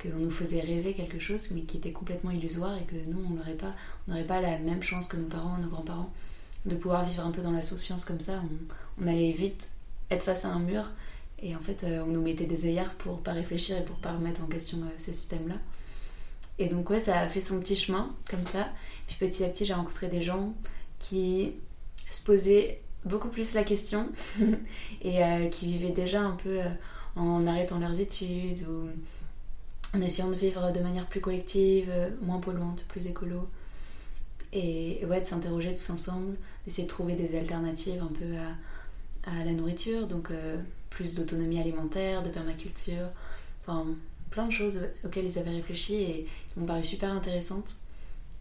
qu'on 0.00 0.18
nous 0.18 0.30
faisait 0.30 0.60
rêver 0.60 0.94
quelque 0.94 1.18
chose 1.18 1.50
mais 1.50 1.62
qui 1.62 1.78
était 1.78 1.90
complètement 1.90 2.30
illusoire 2.30 2.76
et 2.76 2.84
que 2.84 2.94
nous 3.08 3.18
on 3.26 3.30
n'aurait 3.30 3.54
pas 3.54 3.74
pas 4.28 4.40
la 4.40 4.58
même 4.58 4.82
chance 4.82 5.08
que 5.08 5.16
nos 5.16 5.26
parents 5.26 5.58
nos 5.58 5.68
grands-parents 5.68 6.12
de 6.66 6.76
pouvoir 6.76 7.04
vivre 7.04 7.26
un 7.26 7.32
peu 7.32 7.42
dans 7.42 7.50
la 7.50 7.62
souciance 7.62 8.04
comme 8.04 8.20
ça 8.20 8.40
on, 9.02 9.06
allait 9.08 9.32
vite 9.32 9.70
être 10.10 10.22
face 10.22 10.44
à 10.44 10.50
un 10.50 10.60
mur 10.60 10.88
et 11.42 11.56
en 11.56 11.60
fait 11.60 11.84
on 11.84 12.06
nous 12.06 12.22
mettait 12.22 12.46
des 12.46 12.66
œillères 12.66 12.94
pour 12.94 13.20
pas 13.20 13.32
réfléchir 13.32 13.76
et 13.76 13.84
pour 13.84 13.96
pas 13.96 14.12
remettre 14.12 14.42
en 14.44 14.46
question 14.46 14.78
ce 14.96 15.12
système 15.12 15.48
là 15.48 15.56
et 16.58 16.68
donc 16.68 16.90
ouais, 16.90 17.00
ça 17.00 17.20
a 17.20 17.28
fait 17.28 17.40
son 17.40 17.58
petit 17.60 17.76
chemin 17.76 18.08
comme 18.30 18.44
ça. 18.44 18.68
Puis 19.06 19.16
petit 19.18 19.44
à 19.44 19.48
petit, 19.48 19.66
j'ai 19.66 19.74
rencontré 19.74 20.08
des 20.08 20.22
gens 20.22 20.54
qui 20.98 21.52
se 22.14 22.22
posaient 22.22 22.80
beaucoup 23.04 23.28
plus 23.28 23.54
la 23.54 23.64
question 23.64 24.08
et 25.02 25.22
euh, 25.22 25.48
qui 25.48 25.66
vivaient 25.66 25.90
déjà 25.90 26.20
un 26.20 26.36
peu 26.36 26.60
euh, 26.60 26.68
en 27.16 27.46
arrêtant 27.46 27.78
leurs 27.78 28.00
études 28.00 28.66
ou 28.68 28.88
en 29.96 30.00
essayant 30.00 30.30
de 30.30 30.34
vivre 30.36 30.72
de 30.72 30.80
manière 30.80 31.06
plus 31.06 31.20
collective, 31.20 31.88
euh, 31.90 32.10
moins 32.22 32.40
polluante, 32.40 32.84
plus 32.88 33.06
écolo. 33.06 33.48
Et 34.52 35.04
ouais, 35.06 35.20
de 35.20 35.26
s'interroger 35.26 35.74
tous 35.74 35.90
ensemble, 35.90 36.36
d'essayer 36.64 36.84
de 36.84 36.88
trouver 36.88 37.16
des 37.16 37.36
alternatives 37.36 38.00
un 38.00 38.12
peu 38.12 38.36
à, 38.36 39.30
à 39.30 39.44
la 39.44 39.52
nourriture, 39.52 40.06
donc 40.06 40.30
plus 40.90 41.14
d'autonomie 41.14 41.58
alimentaire, 41.58 42.22
de 42.22 42.28
permaculture, 42.28 43.08
enfin 43.60 43.84
plein 44.30 44.46
de 44.46 44.52
choses 44.52 44.78
auxquelles 45.04 45.24
ils 45.24 45.40
avaient 45.40 45.50
réfléchi 45.50 45.94
et 45.94 46.28
qui 46.52 46.60
m'ont 46.60 46.66
paru 46.66 46.84
super 46.84 47.10
intéressantes 47.10 47.78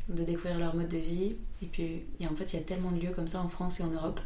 de 0.10 0.24
découvrir 0.24 0.60
leur 0.60 0.76
mode 0.76 0.90
de 0.90 0.98
vie. 0.98 1.36
Et 1.62 1.66
puis, 1.66 2.04
et 2.20 2.28
en 2.28 2.36
fait, 2.36 2.54
il 2.54 2.58
y 2.58 2.60
a 2.60 2.64
tellement 2.64 2.92
de 2.92 3.00
lieux 3.00 3.14
comme 3.14 3.28
ça 3.28 3.42
en 3.42 3.50
France 3.50 3.80
et 3.80 3.84
en 3.84 3.92
Europe. 3.92 4.20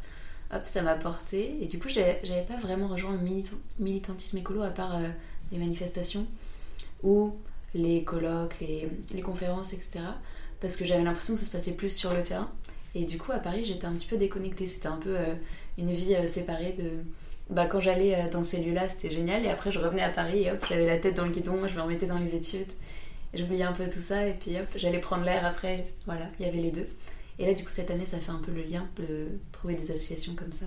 Hop, 0.54 0.62
ça 0.66 0.82
m'a 0.82 0.96
porté. 0.96 1.58
Et 1.62 1.68
du 1.68 1.80
coup, 1.80 1.90
j'avais 1.90 2.46
pas 2.48 2.58
vraiment 2.58 2.88
rejoint 2.88 3.12
le 3.12 3.44
militantisme 3.80 4.38
écolo 4.38 4.64
à 4.64 4.70
part 4.70 4.96
euh, 4.96 5.08
les 5.52 5.58
manifestations 5.58 6.26
ou 7.04 7.36
les 7.74 8.04
colloques, 8.04 8.56
les, 8.62 9.22
conférences, 9.22 9.74
etc. 9.74 10.00
Parce 10.62 10.76
que 10.76 10.86
j'avais 10.86 11.04
l'impression 11.04 11.36
que 11.36 11.42
ça 11.42 11.46
se 11.46 11.52
passait 11.52 11.74
plus 11.74 11.96
sur 11.96 12.14
le 12.14 12.24
terrain. 12.24 12.50
Et 12.96 13.04
du 13.04 13.18
coup, 13.18 13.32
à 13.32 13.40
Paris, 13.40 13.66
j'étais 13.66 13.86
un 13.86 13.94
petit 13.94 14.08
peu 14.08 14.18
déconnectée. 14.18 14.68
C'était 14.68 14.88
un 14.88 14.98
peu 14.98 15.16
euh, 15.16 15.36
une 15.78 15.92
vie 15.92 16.16
euh, 16.16 16.28
séparée 16.28 16.74
de 16.74 16.92
bah, 17.50 17.66
quand 17.66 17.80
j'allais 17.80 18.30
dans 18.30 18.44
ces 18.44 18.64
lieux-là, 18.64 18.90
c'était 18.90 19.12
génial. 19.12 19.46
Et 19.46 19.50
après, 19.50 19.72
je 19.72 19.80
revenais 19.80 20.02
à 20.02 20.10
Paris 20.10 20.44
et 20.44 20.52
hop, 20.52 20.66
j'avais 20.68 20.88
la 20.88 20.98
tête 20.98 21.16
dans 21.16 21.26
le 21.26 21.32
guidon, 21.32 21.68
je 21.68 21.76
me 21.76 21.82
remettais 21.82 22.08
dans 22.08 22.18
les 22.18 22.36
études. 22.36 22.72
J'oubliais 23.34 23.64
un 23.64 23.74
peu 23.74 23.90
tout 23.90 24.02
ça 24.02 24.28
et 24.28 24.34
puis 24.34 24.58
hop, 24.60 24.68
j'allais 24.76 25.00
prendre 25.00 25.24
l'air 25.24 25.46
après. 25.46 25.86
Voilà, 26.06 26.26
il 26.40 26.46
y 26.46 26.50
avait 26.50 26.62
les 26.62 26.72
deux. 26.72 26.88
Et 27.40 27.46
là, 27.46 27.54
du 27.54 27.64
coup, 27.64 27.72
cette 27.72 27.92
année, 27.92 28.06
ça 28.06 28.20
fait 28.20 28.32
un 28.32 28.40
peu 28.40 28.52
le 28.52 28.64
lien 28.64 28.88
de 28.98 29.28
trouver 29.52 29.76
des 29.76 29.92
associations 29.92 30.34
comme 30.36 30.54
ça 30.54 30.66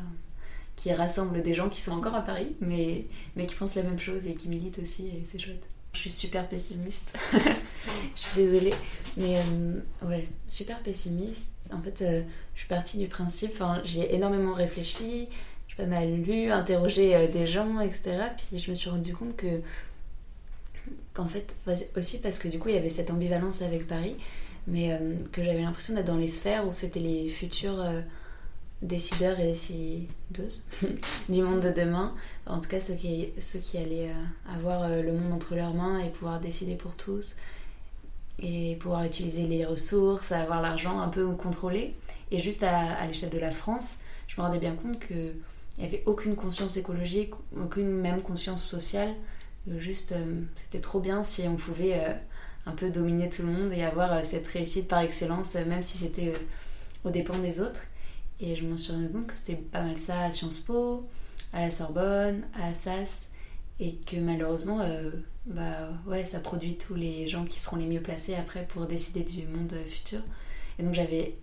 qui 0.76 0.92
rassemblent 0.92 1.42
des 1.42 1.54
gens 1.54 1.68
qui 1.68 1.80
sont 1.80 1.92
encore 1.92 2.14
à 2.14 2.22
Paris, 2.22 2.56
mais, 2.60 3.04
mais 3.36 3.46
qui 3.46 3.54
pensent 3.54 3.74
la 3.74 3.82
même 3.82 3.98
chose 3.98 4.26
et 4.26 4.34
qui 4.34 4.48
militent 4.48 4.78
aussi, 4.78 5.08
et 5.08 5.22
c'est 5.24 5.38
chouette. 5.38 5.68
Je 5.92 5.98
suis 5.98 6.10
super 6.10 6.48
pessimiste. 6.48 7.12
je 7.34 8.20
suis 8.20 8.36
désolée. 8.36 8.72
Mais 9.16 9.38
euh, 9.38 9.80
ouais, 10.06 10.28
super 10.48 10.80
pessimiste. 10.80 11.50
En 11.72 11.82
fait, 11.82 12.00
euh, 12.02 12.22
je 12.54 12.60
suis 12.60 12.68
partie 12.68 12.96
du 12.96 13.08
principe, 13.08 13.50
enfin, 13.52 13.82
j'ai 13.84 14.14
énormément 14.14 14.54
réfléchi, 14.54 15.28
pas 15.80 15.86
mal 15.86 16.12
lu, 16.22 16.50
interrogé 16.50 17.14
euh, 17.14 17.26
des 17.26 17.46
gens, 17.46 17.80
etc. 17.80 18.18
Puis 18.36 18.58
je 18.58 18.70
me 18.70 18.76
suis 18.76 18.90
rendu 18.90 19.14
compte 19.14 19.36
que, 19.36 19.60
qu'en 21.14 21.26
fait, 21.26 21.56
aussi 21.96 22.20
parce 22.20 22.38
que 22.38 22.48
du 22.48 22.58
coup 22.58 22.68
il 22.68 22.74
y 22.74 22.78
avait 22.78 22.90
cette 22.90 23.10
ambivalence 23.10 23.62
avec 23.62 23.86
Paris, 23.86 24.16
mais 24.66 24.92
euh, 24.92 25.14
que 25.32 25.42
j'avais 25.42 25.62
l'impression 25.62 25.94
d'être 25.94 26.06
dans 26.06 26.16
les 26.16 26.28
sphères 26.28 26.66
où 26.66 26.74
c'était 26.74 27.00
les 27.00 27.28
futurs 27.28 27.80
euh, 27.80 28.00
décideurs 28.82 29.38
et 29.40 29.44
décideuses 29.44 30.62
du 31.28 31.42
monde 31.42 31.60
de 31.60 31.70
demain. 31.70 32.14
En 32.46 32.60
tout 32.60 32.68
cas, 32.68 32.80
ceux 32.80 32.94
qui, 32.94 33.28
ceux 33.38 33.58
qui 33.58 33.78
allaient 33.78 34.10
avoir 34.48 34.88
le 34.88 35.12
monde 35.12 35.32
entre 35.32 35.54
leurs 35.54 35.74
mains 35.74 35.98
et 35.98 36.08
pouvoir 36.08 36.40
décider 36.40 36.76
pour 36.76 36.96
tous 36.96 37.36
et 38.38 38.76
pouvoir 38.76 39.04
utiliser 39.04 39.46
les 39.46 39.66
ressources, 39.66 40.32
avoir 40.32 40.62
l'argent 40.62 41.00
un 41.00 41.08
peu 41.08 41.30
contrôlé. 41.32 41.94
Et 42.30 42.40
juste 42.40 42.62
à, 42.62 42.94
à 42.94 43.06
l'échelle 43.06 43.28
de 43.28 43.38
la 43.38 43.50
France, 43.50 43.96
je 44.28 44.40
me 44.40 44.46
rendais 44.46 44.58
bien 44.58 44.74
compte 44.74 44.98
que 44.98 45.34
il 45.80 45.84
n'y 45.84 45.94
avait 45.94 46.02
aucune 46.04 46.36
conscience 46.36 46.76
écologique, 46.76 47.32
aucune 47.58 47.90
même 47.90 48.20
conscience 48.20 48.62
sociale. 48.62 49.14
Juste, 49.66 50.12
euh, 50.12 50.42
c'était 50.56 50.80
trop 50.80 51.00
bien 51.00 51.22
si 51.22 51.42
on 51.42 51.56
pouvait 51.56 51.94
euh, 51.94 52.14
un 52.66 52.72
peu 52.72 52.90
dominer 52.90 53.28
tout 53.28 53.42
le 53.42 53.48
monde 53.48 53.72
et 53.72 53.82
avoir 53.82 54.12
euh, 54.12 54.20
cette 54.22 54.46
réussite 54.46 54.88
par 54.88 55.00
excellence, 55.00 55.54
même 55.54 55.82
si 55.82 55.98
c'était 55.98 56.32
aux 57.04 57.10
dépens 57.10 57.38
des 57.38 57.60
autres. 57.60 57.82
Et 58.40 58.56
je 58.56 58.64
m'en 58.64 58.78
suis 58.78 58.92
rendu 58.92 59.10
compte 59.10 59.26
que 59.26 59.36
c'était 59.36 59.56
pas 59.56 59.82
mal 59.82 59.98
ça 59.98 60.22
à 60.22 60.32
Sciences 60.32 60.60
Po, 60.60 61.06
à 61.52 61.60
la 61.60 61.70
Sorbonne, 61.70 62.42
à 62.58 62.68
Assas, 62.68 63.28
et 63.78 63.96
que 63.96 64.16
malheureusement, 64.16 64.80
bah 65.44 65.90
ouais, 66.06 66.24
ça 66.24 66.40
produit 66.40 66.78
tous 66.78 66.94
les 66.94 67.28
gens 67.28 67.44
qui 67.44 67.60
seront 67.60 67.76
les 67.76 67.86
mieux 67.86 68.00
placés 68.00 68.34
après 68.34 68.66
pour 68.66 68.86
décider 68.86 69.24
du 69.24 69.46
monde 69.46 69.74
futur. 69.86 70.20
Et 70.78 70.82
donc 70.82 70.94
j'avais 70.94 71.34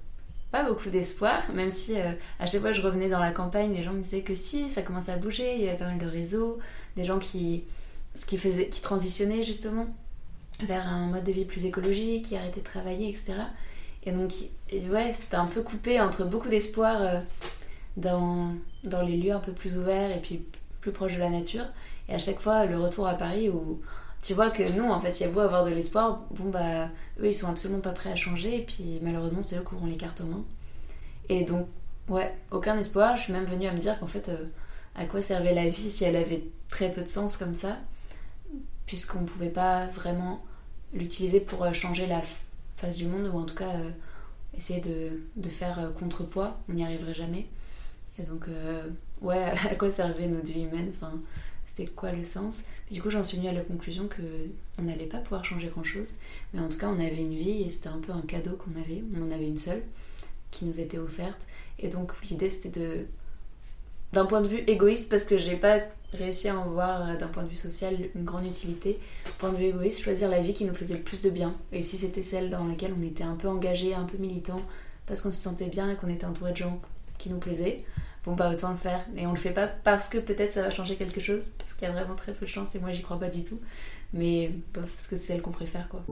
pas 0.51 0.63
beaucoup 0.63 0.89
d'espoir, 0.89 1.51
même 1.53 1.69
si 1.69 1.95
à 2.00 2.45
chaque 2.47 2.62
fois 2.62 2.71
je 2.71 2.81
revenais 2.81 3.09
dans 3.09 3.19
la 3.19 3.31
campagne, 3.31 3.75
les 3.75 3.83
gens 3.83 3.93
me 3.93 4.01
disaient 4.01 4.21
que 4.21 4.33
si, 4.33 4.71
ça 4.71 4.81
commençait 4.81 5.12
à 5.12 5.17
bouger, 5.17 5.55
il 5.55 5.65
y 5.65 5.69
avait 5.69 5.77
pas 5.77 5.86
mal 5.86 6.00
de 6.00 6.07
réseaux, 6.07 6.57
des 6.95 7.03
gens 7.03 7.19
qui, 7.19 7.63
qui, 8.25 8.38
faisaient, 8.38 8.67
qui 8.67 8.81
transitionnaient 8.81 9.43
justement 9.43 9.88
vers 10.62 10.88
un 10.88 11.07
mode 11.07 11.24
de 11.24 11.31
vie 11.31 11.45
plus 11.45 11.65
écologique, 11.65 12.25
qui 12.25 12.38
arrêtaient 12.38 12.62
de 12.62 12.65
travailler, 12.65 13.09
etc. 13.09 13.33
Et 14.03 14.12
donc, 14.12 14.33
ouais, 14.71 15.13
c'était 15.13 15.36
un 15.36 15.45
peu 15.45 15.62
coupé 15.62 16.00
entre 16.00 16.24
beaucoup 16.25 16.50
d'espoir 16.50 17.01
euh, 17.01 17.19
dans, 17.95 18.53
dans 18.83 19.01
les 19.01 19.17
lieux 19.17 19.33
un 19.33 19.39
peu 19.39 19.51
plus 19.51 19.77
ouverts 19.77 20.15
et 20.15 20.19
puis 20.19 20.43
plus 20.81 20.91
proches 20.91 21.15
de 21.15 21.19
la 21.19 21.29
nature. 21.29 21.65
Et 22.09 22.13
à 22.13 22.19
chaque 22.19 22.39
fois, 22.39 22.65
le 22.65 22.79
retour 22.79 23.07
à 23.07 23.15
Paris 23.15 23.50
où 23.50 23.81
tu 24.21 24.33
vois 24.33 24.50
que 24.50 24.63
non, 24.77 24.91
en 24.91 25.00
fait, 25.00 25.19
il 25.19 25.24
y 25.24 25.25
a 25.25 25.29
beau 25.29 25.41
avoir 25.41 25.63
de 25.63 25.69
l'espoir, 25.69 26.21
bon 26.31 26.50
bah, 26.50 26.89
eux, 27.19 27.27
ils 27.27 27.33
sont 27.33 27.50
absolument 27.50 27.81
pas 27.81 27.91
prêts 27.91 28.12
à 28.12 28.15
changer, 28.15 28.57
et 28.57 28.62
puis 28.62 29.00
malheureusement, 29.01 29.43
c'est 29.43 29.57
eux 29.57 29.63
qui 29.67 29.75
auront 29.75 29.86
les 29.86 29.97
cartes 29.97 30.21
en 30.21 30.25
main. 30.25 30.43
Et 31.29 31.43
donc, 31.43 31.67
ouais, 32.09 32.33
aucun 32.51 32.77
espoir. 32.77 33.15
Je 33.17 33.24
suis 33.24 33.33
même 33.33 33.45
venue 33.45 33.67
à 33.67 33.74
me 33.74 33.77
dire 33.77 34.00
qu'en 34.00 34.07
fait, 34.07 34.29
euh, 34.29 34.45
à 34.95 35.05
quoi 35.05 35.21
servait 35.21 35.53
la 35.53 35.67
vie 35.67 35.91
si 35.91 36.03
elle 36.03 36.15
avait 36.15 36.43
très 36.69 36.91
peu 36.91 37.01
de 37.01 37.09
sens 37.09 37.38
comme 37.38 37.53
ça, 37.53 37.77
puisqu'on 38.88 39.25
pouvait 39.25 39.51
pas 39.51 39.86
vraiment 39.88 40.44
l'utiliser 40.94 41.39
pour 41.39 41.63
euh, 41.63 41.74
changer 41.74 42.08
la 42.08 42.24
face 42.77 42.98
du 42.98 43.06
monde, 43.06 43.27
ou 43.32 43.38
en 43.38 43.46
tout 43.46 43.56
cas 43.56 43.75
euh, 43.75 43.91
essayer 44.56 44.82
de, 44.82 45.22
de 45.36 45.50
faire 45.50 45.91
contrepoids, 46.00 46.58
on 46.70 46.74
n'y 46.74 46.84
arriverait 46.84 47.13
jamais. 47.13 47.46
Et 48.17 48.24
donc, 48.24 48.48
ouais, 49.22 49.44
à 49.70 49.75
quoi 49.75 49.91
servait 49.91 50.27
notre 50.27 50.51
vie 50.51 50.63
humaine 50.63 50.91
enfin, 50.96 51.13
c'était 51.67 51.91
quoi 51.91 52.12
le 52.12 52.24
sens? 52.24 52.63
du 52.89 53.00
coup, 53.00 53.12
j'en 53.12 53.24
suis 53.24 53.38
venue 53.38 53.50
à 53.50 53.53
la 53.53 53.62
conclusion 53.62 54.08
que 54.08 54.24
on 54.79 54.84
n'allait 54.84 55.06
pas 55.06 55.20
pouvoir 55.20 55.46
changer 55.46 55.67
grand 55.67 55.84
chose, 55.84 56.15
mais 56.53 56.60
en 56.60 56.70
tout 56.70 56.79
cas, 56.79 56.88
on 56.88 57.00
avait 57.00 57.22
une 57.22 57.38
vie 57.38 57.62
et 57.62 57.70
c'était 57.70 57.89
un 57.89 58.00
peu 58.00 58.12
un 58.12 58.22
cadeau 58.22 58.56
qu'on 58.56 58.79
avait. 58.79 59.03
On 59.15 59.22
en 59.22 59.32
avait 59.32 59.48
une 59.48 59.60
seule 59.60 59.84
qui 60.50 60.65
nous 60.65 60.79
était 60.79 60.98
offerte. 60.98 61.46
Et 61.77 61.89
donc, 61.89 62.13
l'idée 62.29 62.50
c'était 62.50 62.79
de, 62.79 63.06
d'un 64.14 64.26
point 64.26 64.42
de 64.42 64.48
vue 64.48 64.64
égoïste, 64.68 65.10
parce 65.10 65.26
que 65.26 65.38
j'ai 65.38 65.56
pas 65.56 65.80
réussi 66.14 66.48
à 66.48 66.58
en 66.58 66.66
voir 66.70 67.08
euh, 67.08 67.16
d'un 67.18 67.28
point 67.28 67.44
de 67.44 67.50
vue 67.50 67.56
social 67.56 67.96
une 68.16 68.24
grande 68.24 68.46
utilité, 68.46 69.00
point 69.38 69.52
de 69.52 69.58
vue 69.58 69.66
égoïste, 69.66 70.02
choisir 70.02 70.30
la 70.30 70.42
vie 70.42 70.54
qui 70.54 70.66
nous 70.66 70.74
faisait 70.74 70.96
le 70.96 71.04
plus 71.04 71.22
de 71.22 71.30
bien. 71.30 71.56
Et 71.72 71.84
si 71.84 71.98
c'était 71.98 72.24
celle 72.24 72.50
dans 72.50 72.66
laquelle 72.66 72.94
on 72.98 73.04
était 73.04 73.24
un 73.24 73.36
peu 73.36 73.48
engagé, 73.48 73.94
un 73.94 74.06
peu 74.06 74.18
militant, 74.18 74.62
parce 75.06 75.22
qu'on 75.22 75.32
se 75.32 75.38
sentait 75.38 75.68
bien 75.68 75.90
et 75.92 75.96
qu'on 75.96 76.10
était 76.10 76.26
entouré 76.26 76.52
de 76.52 76.58
gens 76.58 76.80
qui 77.18 77.30
nous 77.30 77.40
plaisaient, 77.40 77.84
bon 78.26 78.34
bah 78.34 78.50
autant 78.52 78.72
le 78.72 78.78
faire. 78.78 79.06
Et 79.16 79.28
on 79.28 79.32
le 79.32 79.38
fait 79.38 79.52
pas 79.52 79.68
parce 79.68 80.10
que 80.10 80.18
peut-être 80.18 80.52
ça 80.52 80.62
va 80.62 80.70
changer 80.70 80.96
quelque 80.96 81.20
chose, 81.22 81.52
parce 81.58 81.74
qu'il 81.74 81.88
y 81.88 81.92
a 81.92 81.94
vraiment 81.94 82.16
très 82.16 82.34
peu 82.34 82.46
de 82.46 82.50
chance 82.50 82.76
et 82.76 82.80
moi 82.80 82.92
j'y 82.92 83.02
crois 83.02 83.20
pas 83.20 83.30
du 83.30 83.44
tout. 83.44 83.60
Mais 84.14 84.52
parce 84.74 85.08
que 85.08 85.16
c'est 85.16 85.28
celle 85.28 85.42
qu'on 85.42 85.52
préfère 85.52 85.90
quoi. 85.90 86.04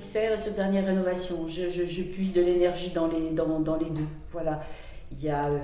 XR 0.00 0.38
et 0.38 0.40
sur 0.40 0.52
dernière 0.52 0.86
rénovation. 0.86 1.46
Je, 1.46 1.68
je, 1.70 2.02
puise 2.02 2.32
de 2.32 2.40
l'énergie 2.40 2.90
dans 2.90 3.06
les, 3.06 3.30
dans, 3.30 3.60
dans 3.60 3.76
les 3.76 3.90
deux. 3.90 4.06
Voilà. 4.32 4.62
Il 5.12 5.24
y 5.24 5.28
a 5.28 5.48
euh, 5.48 5.58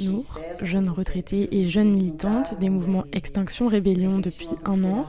Nour, 0.00 0.38
jeune 0.60 0.90
retraitée 0.90 1.48
et 1.56 1.64
jeune 1.64 1.90
militante 1.90 2.58
des 2.58 2.68
mouvements 2.68 3.04
Extinction 3.12 3.68
Rébellion 3.68 4.18
depuis 4.18 4.48
un 4.64 4.84
an 4.84 5.06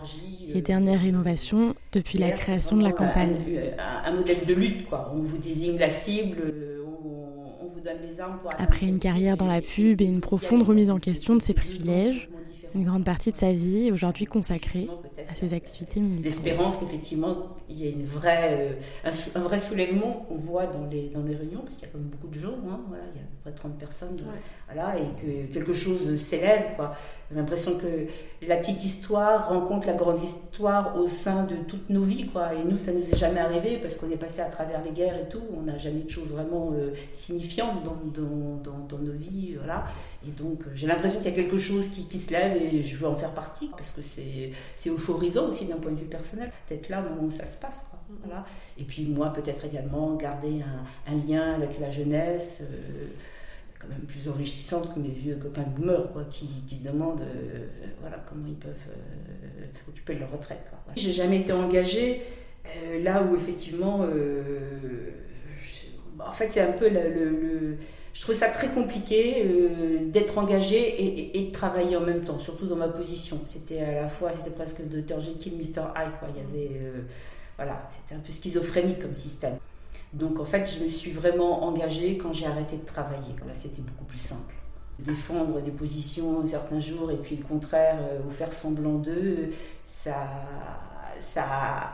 et 0.48 0.62
Dernière 0.62 1.02
Rénovation 1.02 1.76
depuis 1.92 2.18
la 2.18 2.32
création 2.32 2.78
de 2.78 2.84
la 2.84 2.92
campagne. 2.92 3.36
Un, 4.06 4.14
modèle 4.14 4.46
de 4.46 4.54
lutte, 4.54 4.88
quoi. 4.88 5.12
On 5.14 5.20
vous 5.20 5.38
désigne 5.38 5.78
la 5.78 5.90
cible, 5.90 6.38
on, 7.62 7.68
vous 7.68 7.80
donne 7.82 7.98
les 8.08 8.20
armes. 8.20 8.40
Après 8.58 8.86
une 8.86 9.00
carrière 9.00 9.36
dans 9.36 9.48
la 9.48 9.62
pub 9.62 10.02
et 10.02 10.06
une 10.06 10.22
profonde 10.22 10.64
remise 10.64 10.90
en 10.90 11.00
question 11.00 11.36
de 11.36 11.42
ses 11.42 11.54
privilèges, 11.54 12.30
une 12.76 12.86
grande 12.86 13.04
partie 13.04 13.32
de 13.32 13.38
sa 13.38 13.52
vie 13.52 13.88
est 13.88 13.92
aujourd'hui 13.92 14.26
consacrée 14.26 14.90
à 15.30 15.36
ces 15.36 15.54
activités 15.54 16.00
militantes. 16.00 16.26
L'espérance 16.26 16.78
qu'effectivement 16.78 17.56
il 17.70 17.78
y 17.78 17.88
ait 17.88 17.92
une 17.92 18.06
vraie, 18.06 18.76
euh, 19.06 19.12
un, 19.36 19.42
vrai 19.42 19.60
soulèvement 19.60 20.26
qu'on 20.28 20.36
voit 20.36 20.66
dans 20.68 20.86
les, 20.86 21.10
dans 21.10 21.24
les 21.24 21.36
réunions, 21.36 21.62
parce 21.62 21.76
qu'il 21.76 21.88
y 21.88 21.90
a 21.90 21.94
quand 21.94 22.00
même 22.00 22.10
beaucoup 22.10 22.28
de 22.28 22.40
gens, 22.40 22.56
hein, 22.70 22.80
voilà, 22.88 23.04
il 23.14 23.18
y 23.18 23.22
a 23.22 23.24
à 23.24 23.26
peu 23.26 23.52
près 23.52 23.52
30 23.54 23.78
personnes, 23.78 24.18
voilà, 24.72 24.98
et 24.98 25.22
que 25.22 25.54
quelque 25.54 25.74
chose 25.74 26.16
s'élève. 26.18 26.64
J'ai 27.34 27.40
l'impression 27.40 27.78
que 27.78 28.08
la 28.48 28.58
petite 28.58 28.84
histoire 28.86 29.50
rencontre 29.50 29.88
la 29.88 29.94
grande 29.94 30.22
histoire 30.22 30.96
au 30.96 31.08
sein 31.08 31.46
de 31.46 31.56
toutes 31.68 31.90
nos 31.90 32.04
vies. 32.04 32.28
Quoi. 32.28 32.54
Et 32.54 32.64
nous, 32.64 32.78
ça 32.78 32.92
nous 32.92 33.02
est 33.02 33.18
jamais 33.18 33.40
arrivé 33.40 33.78
parce 33.78 33.96
qu'on 33.96 34.12
est 34.12 34.18
passé 34.18 34.42
à 34.42 34.50
travers 34.50 34.84
les 34.84 34.92
guerres 34.92 35.20
et 35.20 35.28
tout. 35.30 35.42
On 35.58 35.64
n'a 35.64 35.78
jamais 35.78 36.02
de 36.02 36.10
choses 36.10 36.30
vraiment 36.30 36.72
euh, 36.74 36.92
signifiantes 37.12 37.84
dans, 37.84 37.98
dans, 38.22 38.86
dans, 38.88 38.98
nos 39.00 39.14
vies. 39.14 39.56
Voilà. 39.56 39.86
Et 40.28 40.32
donc, 40.32 40.62
euh, 40.62 40.72
j'ai 40.76 40.86
l'impression 40.86 41.20
qu'il 41.20 41.32
y 41.32 41.34
a 41.34 41.36
quelque 41.36 41.58
chose 41.58 41.88
qui, 41.90 42.04
qui, 42.06 42.20
se 42.20 42.32
lève 42.32 42.56
et 42.56 42.84
je 42.84 42.98
veux 42.98 43.08
en 43.08 43.16
faire 43.16 43.34
partie 43.34 43.70
parce 43.76 43.90
que 43.92 44.02
c'est 44.04 44.90
euphorisant 45.14 45.50
aussi 45.50 45.66
d'un 45.66 45.78
point 45.78 45.92
de 45.92 46.00
vue 46.00 46.06
personnel, 46.06 46.52
d'être 46.70 46.90
là 46.90 47.04
où 47.22 47.32
ça 47.32 47.46
se 47.46 47.58
passe. 47.58 47.86
Quoi. 47.90 48.00
Voilà. 48.26 48.46
Et 48.78 48.84
puis, 48.84 49.06
moi, 49.06 49.32
peut-être 49.34 49.66
également 49.66 50.16
garder 50.16 50.62
un, 50.62 51.14
un, 51.14 51.18
lien 51.28 51.54
avec 51.54 51.80
la 51.80 51.90
jeunesse. 51.90 52.60
Euh, 52.62 53.08
quand 53.80 53.90
même 53.90 54.06
plus 54.08 54.30
enrichissante 54.30 54.94
que 54.94 55.00
mes 55.00 55.10
vieux 55.10 55.36
copains 55.36 55.64
de 55.64 55.82
boomers, 55.82 56.10
quoi, 56.14 56.24
qui, 56.32 56.48
qui 56.66 56.78
se 56.78 56.84
demandent 56.86 57.20
euh, 57.20 57.68
voilà, 58.00 58.24
comment 58.30 58.48
ils 58.48 58.56
peuvent 58.56 58.72
euh, 58.88 59.66
occuper 59.90 60.16
leur 60.16 60.32
retraite. 60.32 60.62
J'ai 60.96 61.12
jamais 61.12 61.42
été 61.42 61.52
engagée 61.52 62.22
là 63.02 63.22
où 63.22 63.36
effectivement, 63.36 64.08
bah, 66.16 66.28
en 66.30 66.32
fait, 66.32 66.50
c'est 66.50 66.62
un 66.62 66.72
peu 66.72 66.88
le, 66.88 67.76
je 68.14 68.22
trouve 68.22 68.36
ça 68.36 68.50
très 68.50 68.68
compliqué 68.68 69.46
d'être 70.06 70.38
engagée 70.38 71.36
et, 71.36 71.48
de 71.48 71.52
travailler 71.52 71.98
en 71.98 72.02
même 72.02 72.24
temps, 72.24 72.38
surtout 72.38 72.68
dans 72.68 72.76
ma 72.76 72.88
position. 72.88 73.40
C'était 73.48 73.82
à 73.82 74.04
la 74.04 74.08
fois, 74.08 74.32
c'était 74.32 74.52
presque 74.52 74.82
Dr 74.88 75.20
Jekyll, 75.20 75.58
Mr 75.58 75.82
Hyde. 75.96 76.12
Il 76.30 76.38
y 76.38 76.46
avait, 76.46 76.82
voilà, 77.58 77.90
c'était 77.92 78.16
un 78.16 78.24
peu 78.24 78.32
schizophrénique 78.32 79.00
comme 79.00 79.16
système. 79.16 79.58
Donc 80.14 80.40
en 80.40 80.46
fait, 80.46 80.66
je 80.66 80.84
me 80.84 80.90
suis 80.90 81.12
vraiment 81.12 81.64
engagée 81.64 82.18
quand 82.18 82.32
j'ai 82.32 82.46
arrêté 82.46 82.78
de 82.78 82.86
travailler. 82.86 83.34
Là, 83.48 83.54
c'était 83.56 83.82
beaucoup 83.82 84.06
plus 84.06 84.20
simple. 84.20 84.54
Défendre 85.00 85.60
des 85.62 85.72
positions 85.72 86.46
certains 86.48 86.80
jours 86.80 87.12
et 87.12 87.18
puis 87.18 87.36
le 87.36 87.44
contraire, 87.44 87.98
euh, 88.00 88.20
ou 88.28 88.32
faire 88.32 88.54
semblant 88.54 89.00
d'eux, 89.00 89.50
ça, 89.86 90.28
ça, 91.20 91.94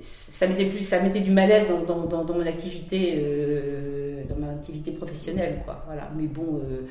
ça 0.00 0.46
mettait 0.46 0.66
plus, 0.66 0.82
ça 0.82 1.00
mettait 1.00 1.20
du 1.20 1.30
malaise 1.30 1.68
dans, 1.68 2.06
dans, 2.06 2.24
dans, 2.24 2.34
mon 2.34 2.46
activité, 2.46 3.14
euh, 3.18 4.24
dans 4.28 4.36
ma 4.36 4.50
activité 4.50 4.92
professionnelle, 4.92 5.62
quoi. 5.64 5.84
Voilà. 5.86 6.10
Mais 6.16 6.26
bon, 6.26 6.60
euh, 6.64 6.86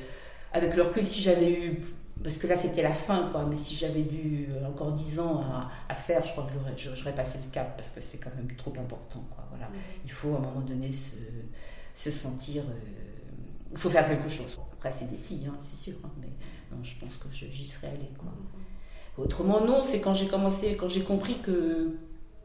avec 0.52 0.74
le 0.76 0.82
recul, 0.82 1.06
si 1.06 1.22
j'avais 1.22 1.52
eu 1.52 1.80
parce 2.22 2.36
que 2.36 2.46
là 2.46 2.56
c'était 2.56 2.82
la 2.82 2.92
fin 2.92 3.28
quoi 3.32 3.44
mais 3.48 3.56
si 3.56 3.74
j'avais 3.74 4.02
dû 4.02 4.48
euh, 4.50 4.68
encore 4.68 4.92
10 4.92 5.20
ans 5.20 5.42
à, 5.88 5.94
faire 5.94 6.24
je 6.24 6.32
crois 6.32 6.46
que 6.46 6.76
j'aurais 6.76 7.14
passé 7.14 7.38
le 7.42 7.50
cap 7.50 7.76
parce 7.76 7.90
que 7.90 8.00
c'est 8.00 8.18
quand 8.18 8.34
même 8.36 8.48
trop 8.56 8.72
important 8.78 9.24
quoi. 9.34 9.46
Voilà. 9.50 9.68
Il 10.04 10.10
faut 10.10 10.34
à 10.34 10.38
un 10.38 10.40
moment 10.40 10.60
donné 10.60 10.90
se, 11.94 12.10
sentir 12.10 12.62
euh, 12.62 12.74
il 13.72 13.78
faut 13.78 13.90
faire 13.90 14.06
quelque 14.06 14.28
chose. 14.28 14.58
Après 14.74 14.90
c'est 14.90 15.08
des 15.08 15.16
signes 15.16 15.48
hein, 15.48 15.56
c'est 15.60 15.76
sûr 15.76 15.94
hein, 16.04 16.10
mais 16.20 16.30
non 16.70 16.82
je 16.82 16.94
pense 16.98 17.16
que 17.16 17.28
j'y 17.30 17.66
serais 17.66 17.88
allée 17.88 18.12
quoi. 18.18 18.32
Autrement 19.18 19.60
non 19.64 19.82
c'est 19.82 20.00
quand 20.00 20.14
j'ai 20.14 20.26
commencé 20.26 20.76
quand 20.76 20.88
j'ai 20.88 21.02
compris 21.02 21.38
que 21.40 21.96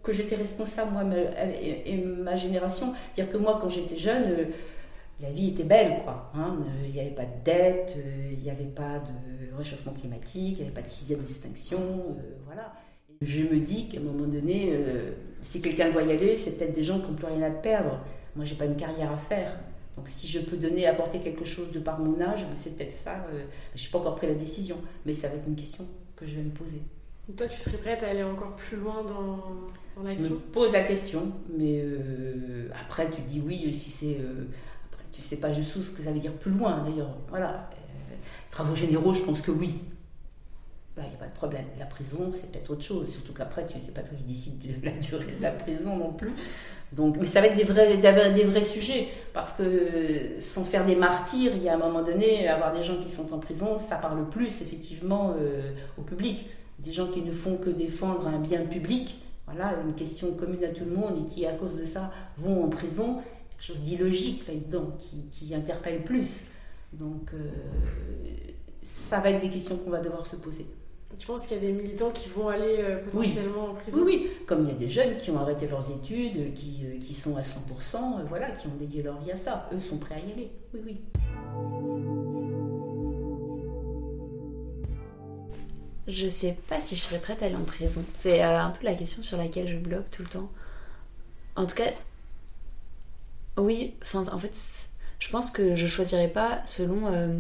que 0.10 0.16
j'étais 0.16 0.36
responsable 0.36 0.92
moi 0.92 1.04
et, 1.62 1.98
ma 1.98 2.36
génération 2.36 2.94
dire 3.16 3.30
que 3.30 3.38
moi 3.38 3.60
quand 3.62 3.70
j'étais 3.70 3.98
jeune 3.98 4.24
euh, 4.24 4.46
la 5.22 5.30
vie 5.32 5.50
était 5.50 5.64
belle, 5.64 6.02
quoi. 6.04 6.32
Hein. 6.34 6.58
Il 6.86 6.92
n'y 6.92 7.00
avait 7.00 7.10
pas 7.10 7.26
de 7.26 7.44
dette, 7.44 7.94
euh, 7.98 8.30
il 8.32 8.40
n'y 8.40 8.50
avait 8.50 8.64
pas 8.64 9.00
de 9.00 9.56
réchauffement 9.58 9.94
climatique, 9.94 10.58
il 10.58 10.62
n'y 10.62 10.62
avait 10.62 10.72
pas 10.72 10.82
de 10.82 10.90
sixième 10.90 11.20
distinction, 11.20 11.80
euh, 11.80 12.38
voilà. 12.46 12.74
Je 13.22 13.42
me 13.44 13.60
dis 13.60 13.90
qu'à 13.90 14.00
un 14.00 14.04
moment 14.04 14.28
donné, 14.28 14.70
euh, 14.72 15.12
si 15.42 15.62
quelqu'un 15.62 15.92
doit 15.92 16.04
y 16.04 16.12
aller, 16.12 16.38
c'est 16.38 16.52
peut-être 16.52 16.74
des 16.74 16.84
gens 16.84 17.02
qui 17.02 17.08
n'ont 17.08 17.18
plus 17.18 17.26
rien 17.26 17.42
à 17.42 17.50
perdre. 17.50 18.00
Moi, 18.36 18.46
j'ai 18.46 18.56
pas 18.56 18.64
une 18.64 18.78
carrière 18.78 19.12
à 19.12 19.18
faire. 19.18 19.60
Donc, 19.98 20.08
si 20.08 20.26
je 20.26 20.40
peux 20.40 20.56
donner, 20.56 20.88
apporter 20.88 21.20
quelque 21.20 21.44
chose 21.44 21.74
de 21.74 21.80
par 21.80 22.00
mon 22.00 22.22
âge, 22.22 22.46
ben, 22.46 22.56
c'est 22.56 22.78
peut-être 22.78 22.94
ça. 22.94 23.26
je 23.76 23.84
n'ai 23.84 23.92
pas 23.92 24.00
encore 24.00 24.16
pris 24.16 24.28
la 24.28 24.36
décision, 24.36 24.78
mais 25.06 25.12
ça 25.12 25.28
va 25.28 25.36
être 25.36 25.48
une 25.48 25.58
question 25.58 25.86
que 26.16 26.26
je 26.26 26.38
vais 26.38 26.44
me 26.44 26.52
poser. 26.52 26.82
toi, 27.36 27.48
tu 27.48 27.60
serais 27.60 27.78
prête 27.78 28.04
à 28.04 28.08
aller 28.08 28.24
encore 28.24 28.56
plus 28.56 28.78
loin 28.78 29.04
dans, 29.04 29.68
l'action 30.04 30.24
Je 30.24 30.34
me 30.34 30.40
pose 30.40 30.74
la 30.74 30.84
question, 30.84 31.32
mais 31.58 31.84
après, 32.80 33.10
tu 33.10 33.22
dis 33.22 33.42
oui 33.46 33.74
si 33.74 33.90
c'est 33.92 34.18
je 35.20 35.26
sais 35.26 35.38
pas 35.38 35.52
juste 35.52 35.82
ce 35.82 35.90
que 35.92 36.02
ça 36.02 36.12
veut 36.12 36.20
dire 36.20 36.34
plus 36.34 36.52
loin 36.52 36.84
d'ailleurs. 36.84 37.16
Voilà. 37.30 37.70
Euh, 37.74 38.16
travaux 38.52 38.76
généraux, 38.76 39.14
je 39.14 39.22
pense 39.22 39.42
que 39.42 39.52
oui. 39.52 39.76
Il 40.98 41.08
n'y 41.08 41.16
a 41.16 41.18
pas 41.18 41.28
de 41.28 41.34
problème. 41.34 41.64
La 41.78 41.86
prison, 41.86 42.32
c'est 42.34 42.52
peut-être 42.52 42.72
autre 42.72 42.84
chose. 42.84 43.10
Surtout 43.10 43.32
qu'après, 43.32 43.66
tu 43.66 43.78
ne 43.78 43.82
sais 43.82 43.94
pas 43.94 44.02
toi 44.02 44.18
qui 44.18 44.24
décide 44.24 44.60
de 44.60 44.86
la 44.86 44.92
durée 44.92 45.34
de 45.38 45.42
la 45.42 45.52
prison 45.52 45.96
non 45.96 46.12
plus. 46.12 46.34
Donc, 46.92 47.16
mais 47.18 47.26
ça 47.26 47.40
va 47.40 47.48
être 47.48 47.56
des 47.56 47.64
vrais, 47.64 47.96
des 47.96 48.44
vrais 48.44 48.64
sujets. 48.64 49.08
Parce 49.34 49.52
que 49.54 50.42
sans 50.42 50.66
faire 50.66 50.86
des 50.86 50.96
martyrs, 50.96 51.54
il 51.56 51.64
y 51.64 51.70
a 51.70 51.76
un 51.76 51.78
moment 51.78 52.02
donné, 52.02 52.50
avoir 52.50 52.74
des 52.74 52.82
gens 52.82 52.98
qui 53.02 53.08
sont 53.08 53.34
en 53.34 53.40
prison, 53.40 53.80
ça 53.80 53.96
parle 53.96 54.28
plus 54.28 54.62
effectivement 54.62 55.34
euh, 55.40 55.72
au 55.98 56.02
public. 56.02 56.48
Des 56.80 56.92
gens 56.92 57.08
qui 57.08 57.22
ne 57.22 57.32
font 57.32 57.56
que 57.56 57.70
défendre 57.70 58.28
un 58.28 58.40
bien 58.40 58.66
public, 58.66 59.22
voilà, 59.52 59.80
une 59.86 59.94
question 59.94 60.34
commune 60.34 60.64
à 60.64 60.70
tout 60.70 60.86
le 60.86 60.96
monde 60.96 61.26
et 61.26 61.30
qui, 61.30 61.46
à 61.46 61.54
cause 61.54 61.76
de 61.76 61.86
ça, 61.86 62.12
vont 62.38 62.64
en 62.64 62.70
prison 62.70 63.22
chose 63.60 63.80
d'illogique 63.82 64.48
là-dedans, 64.48 64.92
qui, 65.32 65.54
interpelle 65.54 66.04
plus. 66.04 66.46
Donc, 66.94 67.32
euh, 67.34 67.50
ça 68.82 69.20
va 69.20 69.32
être 69.32 69.42
des 69.42 69.50
questions 69.50 69.78
qu'on 69.78 69.90
va 69.90 70.00
devoir 70.00 70.26
se 70.26 70.36
poser. 70.36 70.66
Tu 71.18 71.28
penses 71.28 71.48
qu'il 71.48 71.58
y 71.58 71.60
a 71.60 71.64
des 71.64 71.74
militants 71.74 72.12
qui 72.12 72.30
vont 72.30 72.48
aller 72.48 72.78
euh, 72.80 73.04
potentiellement 73.04 73.72
en 73.72 73.74
prison? 73.74 74.04
Oui, 74.06 74.22
oui, 74.24 74.32
comme 74.46 74.64
il 74.64 74.70
y 74.70 74.72
a 74.72 74.76
des 74.76 74.88
jeunes 74.88 75.18
qui 75.18 75.32
ont 75.32 75.40
arrêté 75.40 75.68
leurs 75.68 75.90
études, 75.92 76.54
qui, 76.54 76.82
euh, 76.86 77.00
qui 77.00 77.14
sont 77.14 77.36
à 77.36 77.42
100%, 77.42 78.26
voilà, 78.28 78.52
qui 78.52 78.68
ont 78.68 78.76
dédié 78.80 79.02
leur 79.04 79.20
vie 79.20 79.32
à 79.32 79.36
ça. 79.36 79.70
Eux 79.74 79.80
sont 79.80 79.98
prêts 79.98 80.16
à 80.16 80.20
y 80.20 80.32
aller. 80.32 80.52
Oui, 80.74 80.82
oui. 80.86 82.19
Je 86.10 86.28
sais 86.28 86.58
pas 86.68 86.82
si 86.82 86.96
je 86.96 87.02
serais 87.02 87.20
prête 87.20 87.44
à 87.44 87.46
aller 87.46 87.56
en 87.56 87.64
prison. 87.64 88.04
C'est 88.14 88.42
un 88.42 88.72
peu 88.72 88.84
la 88.84 88.96
question 88.96 89.22
sur 89.22 89.38
laquelle 89.38 89.68
je 89.68 89.78
bloque 89.78 90.10
tout 90.10 90.24
le 90.24 90.30
temps. 90.30 90.52
En 91.56 91.66
tout 91.68 91.76
cas, 91.76 91.92
oui, 93.58 93.94
en 94.14 94.40
fait, 94.40 94.58
je 95.20 95.30
pense 95.30 95.52
que 95.52 95.76
je 95.76 95.88
choisirais 95.88 96.30
pas 96.30 96.62
selon 96.66 97.08
euh, 97.08 97.40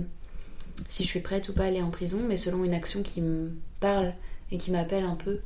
si 0.87 1.03
je 1.03 1.07
suis 1.07 1.21
prête 1.21 1.49
ou 1.49 1.53
pas 1.53 1.63
à 1.63 1.67
aller 1.67 1.81
en 1.81 1.89
prison, 1.89 2.19
mais 2.27 2.37
selon 2.37 2.63
une 2.63 2.73
action 2.73 3.01
qui 3.01 3.21
me 3.21 3.51
parle 3.79 4.13
et 4.51 4.57
qui 4.57 4.71
m'appelle 4.71 5.05
un 5.05 5.15
peu 5.15 5.39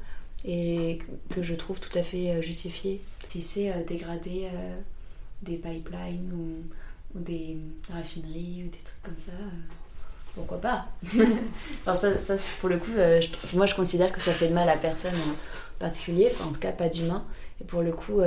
et 0.46 1.00
que 1.30 1.42
je 1.42 1.56
trouve 1.56 1.80
tout 1.80 1.98
à 1.98 2.04
fait 2.04 2.32
euh, 2.32 2.42
justifiée. 2.42 3.02
Si 3.28 3.42
c'est 3.42 3.72
euh, 3.72 3.84
dégrader 3.84 4.50
des 5.42 5.58
pipelines 5.58 6.32
ou, 6.34 7.20
des 7.20 7.58
raffineries 7.92 8.64
ou 8.66 8.70
des 8.70 8.84
trucs 8.84 9.04
comme 9.04 9.20
ça, 9.20 9.34
pourquoi 10.36 10.60
pas 10.60 10.86
ça, 11.86 12.36
pour 12.60 12.70
le 12.70 12.78
coup, 12.78 12.92
moi 13.54 13.66
je 13.66 13.76
considère 13.76 14.12
que 14.12 14.20
ça 14.20 14.34
fait 14.34 14.48
de 14.48 14.54
mal 14.54 14.68
à 14.68 14.78
personne 14.78 15.14
en 15.14 15.80
particulier, 15.80 16.32
en 16.44 16.52
tout 16.52 16.60
cas 16.60 16.72
pas 16.72 16.90
d'humain. 16.90 17.24
Et 17.62 17.64
pour 17.66 17.82
le 17.82 17.92
coup, 17.92 18.22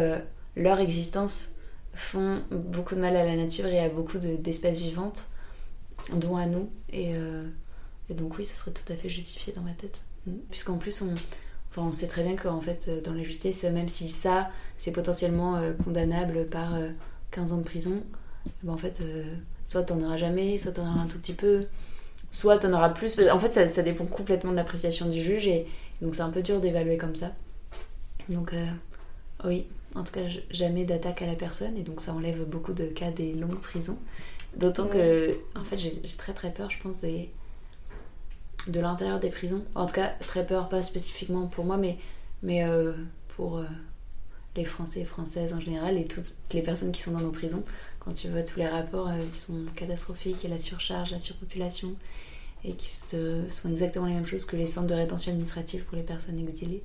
leur 0.57 0.81
existence 0.81 1.51
font 1.97 2.43
beaucoup 2.51 2.95
de 2.95 3.01
mal 3.01 3.17
à 3.17 3.25
la 3.25 3.35
nature 3.35 3.67
et 3.67 3.81
à 3.81 3.89
beaucoup 3.89 4.19
d'espèces 4.19 4.79
vivantes, 4.79 5.25
dont 6.13 6.37
à 6.37 6.47
nous. 6.47 6.71
Euh, 6.95 7.49
et, 8.09 8.15
donc 8.15 8.39
oui, 8.39 8.45
ça 8.45 8.55
serait 8.55 8.73
tout 8.73 8.93
à 8.93 8.97
fait 8.97 9.09
justifié 9.09 9.53
dans 9.53 9.63
ma 9.63 9.73
tête. 9.73 10.01
Mm. 10.27 10.33
Puisqu'en 10.51 10.77
plus, 10.77 11.03
on, 11.03 11.15
enfin, 11.71 11.83
on 11.83 11.93
sait 11.93 12.07
très 12.07 12.23
bien 12.23 12.37
qu'en 12.37 12.61
fait, 12.61 12.87
euh, 12.89 13.01
dans 13.01 13.15
la 13.15 13.23
justice, 13.23 13.65
même 13.65 13.89
si 13.89 14.09
ça, 14.09 14.51
c'est 14.79 14.93
potentiellement 14.93 15.57
euh, 15.57 15.73
condamnable 15.73 16.47
par 16.47 16.79
15 17.31 17.53
ans 17.53 17.59
de 17.59 17.65
prison, 17.65 18.03
ben, 18.63 18.73
en 18.73 18.77
fait, 18.77 19.03
soit 19.65 19.83
t'en 19.83 20.01
auras 20.03 20.19
jamais, 20.19 20.59
soit 20.59 20.73
t'en 20.73 20.83
auras 20.83 21.01
un 21.01 21.07
tout 21.07 21.19
petit 21.19 21.35
peu, 21.35 21.67
soit 22.33 22.59
t'en 22.59 22.73
auras 22.73 22.91
plus. 22.91 23.19
En 23.31 23.39
fait, 23.39 23.53
ça, 23.53 23.69
ça 23.69 23.83
dépend 23.83 24.05
complètement 24.07 24.51
de 24.51 24.57
l'appréciation 24.57 25.09
du 25.09 25.21
juge 25.21 25.47
et 25.47 25.67
donc 26.03 26.15
c'est 26.15 26.23
un 26.23 26.31
peu 26.31 26.43
dur 26.43 26.61
d'évaluer 26.61 26.99
comme 26.99 27.15
ça. 27.15 27.33
Donc 28.29 28.53
oui, 29.45 29.67
en 29.95 30.05
tout 30.05 30.13
cas 30.13 30.27
jamais 30.51 30.85
d'attaque 30.85 31.23
à 31.23 31.27
la 31.27 31.35
personne 31.35 31.77
et 31.77 31.83
donc 31.83 32.01
ça 32.01 32.13
enlève 32.13 32.45
beaucoup 32.45 32.73
de 32.73 32.87
cas 32.87 33.11
des 33.11 33.33
longues 33.35 33.61
prisons. 33.61 33.99
D'autant 34.57 34.87
que 34.89 35.37
en 35.55 35.65
fait 35.65 35.79
j'ai 35.79 36.01
très 36.17 36.33
très 36.33 36.53
peur 36.53 36.71
je 36.71 36.81
pense 36.81 37.01
de 37.01 38.81
l'intérieur 38.81 39.21
des 39.21 39.31
prisons. 39.31 39.65
En 39.75 39.87
tout 39.87 39.95
cas 39.95 40.13
très 40.27 40.47
peur 40.47 40.69
pas 40.69 40.83
spécifiquement 40.83 41.47
pour 41.47 41.65
moi 41.65 41.77
mais, 41.77 41.99
mais 42.43 42.65
euh, 42.65 42.93
pour 43.37 43.59
euh, 43.59 43.65
les 44.57 44.65
Français 44.65 45.01
et 45.01 45.05
Françaises 45.05 45.53
en 45.53 45.61
général 45.61 45.99
et 45.99 46.05
toutes 46.05 46.33
les 46.53 46.63
personnes 46.63 46.93
qui 46.93 47.03
sont 47.03 47.13
dans 47.13 47.21
nos 47.21 47.33
prisons. 47.33 47.65
Quand 48.07 48.15
tu 48.15 48.29
vois 48.29 48.43
tous 48.43 48.59
les 48.59 48.69
rapports 48.69 49.09
euh, 49.09 49.23
qui 49.35 49.41
sont 49.41 49.67
catastrophiques 49.75 50.47
et 50.47 50.49
la 50.49 50.59
surcharge, 50.59 51.11
la 51.11 51.21
surpopulation 51.21 51.95
et 52.65 52.73
qui 52.73 52.89
sont 52.89 53.69
exactement 53.69 54.07
les 54.07 54.15
mêmes 54.15 54.27
choses 54.27 54.47
que 54.47 54.57
les 54.57 54.67
centres 54.67 54.87
de 54.87 54.95
rétention 54.95 55.33
administrative 55.33 55.85
pour 55.85 55.97
les 55.97 56.03
personnes 56.03 56.39
exilées 56.39 56.83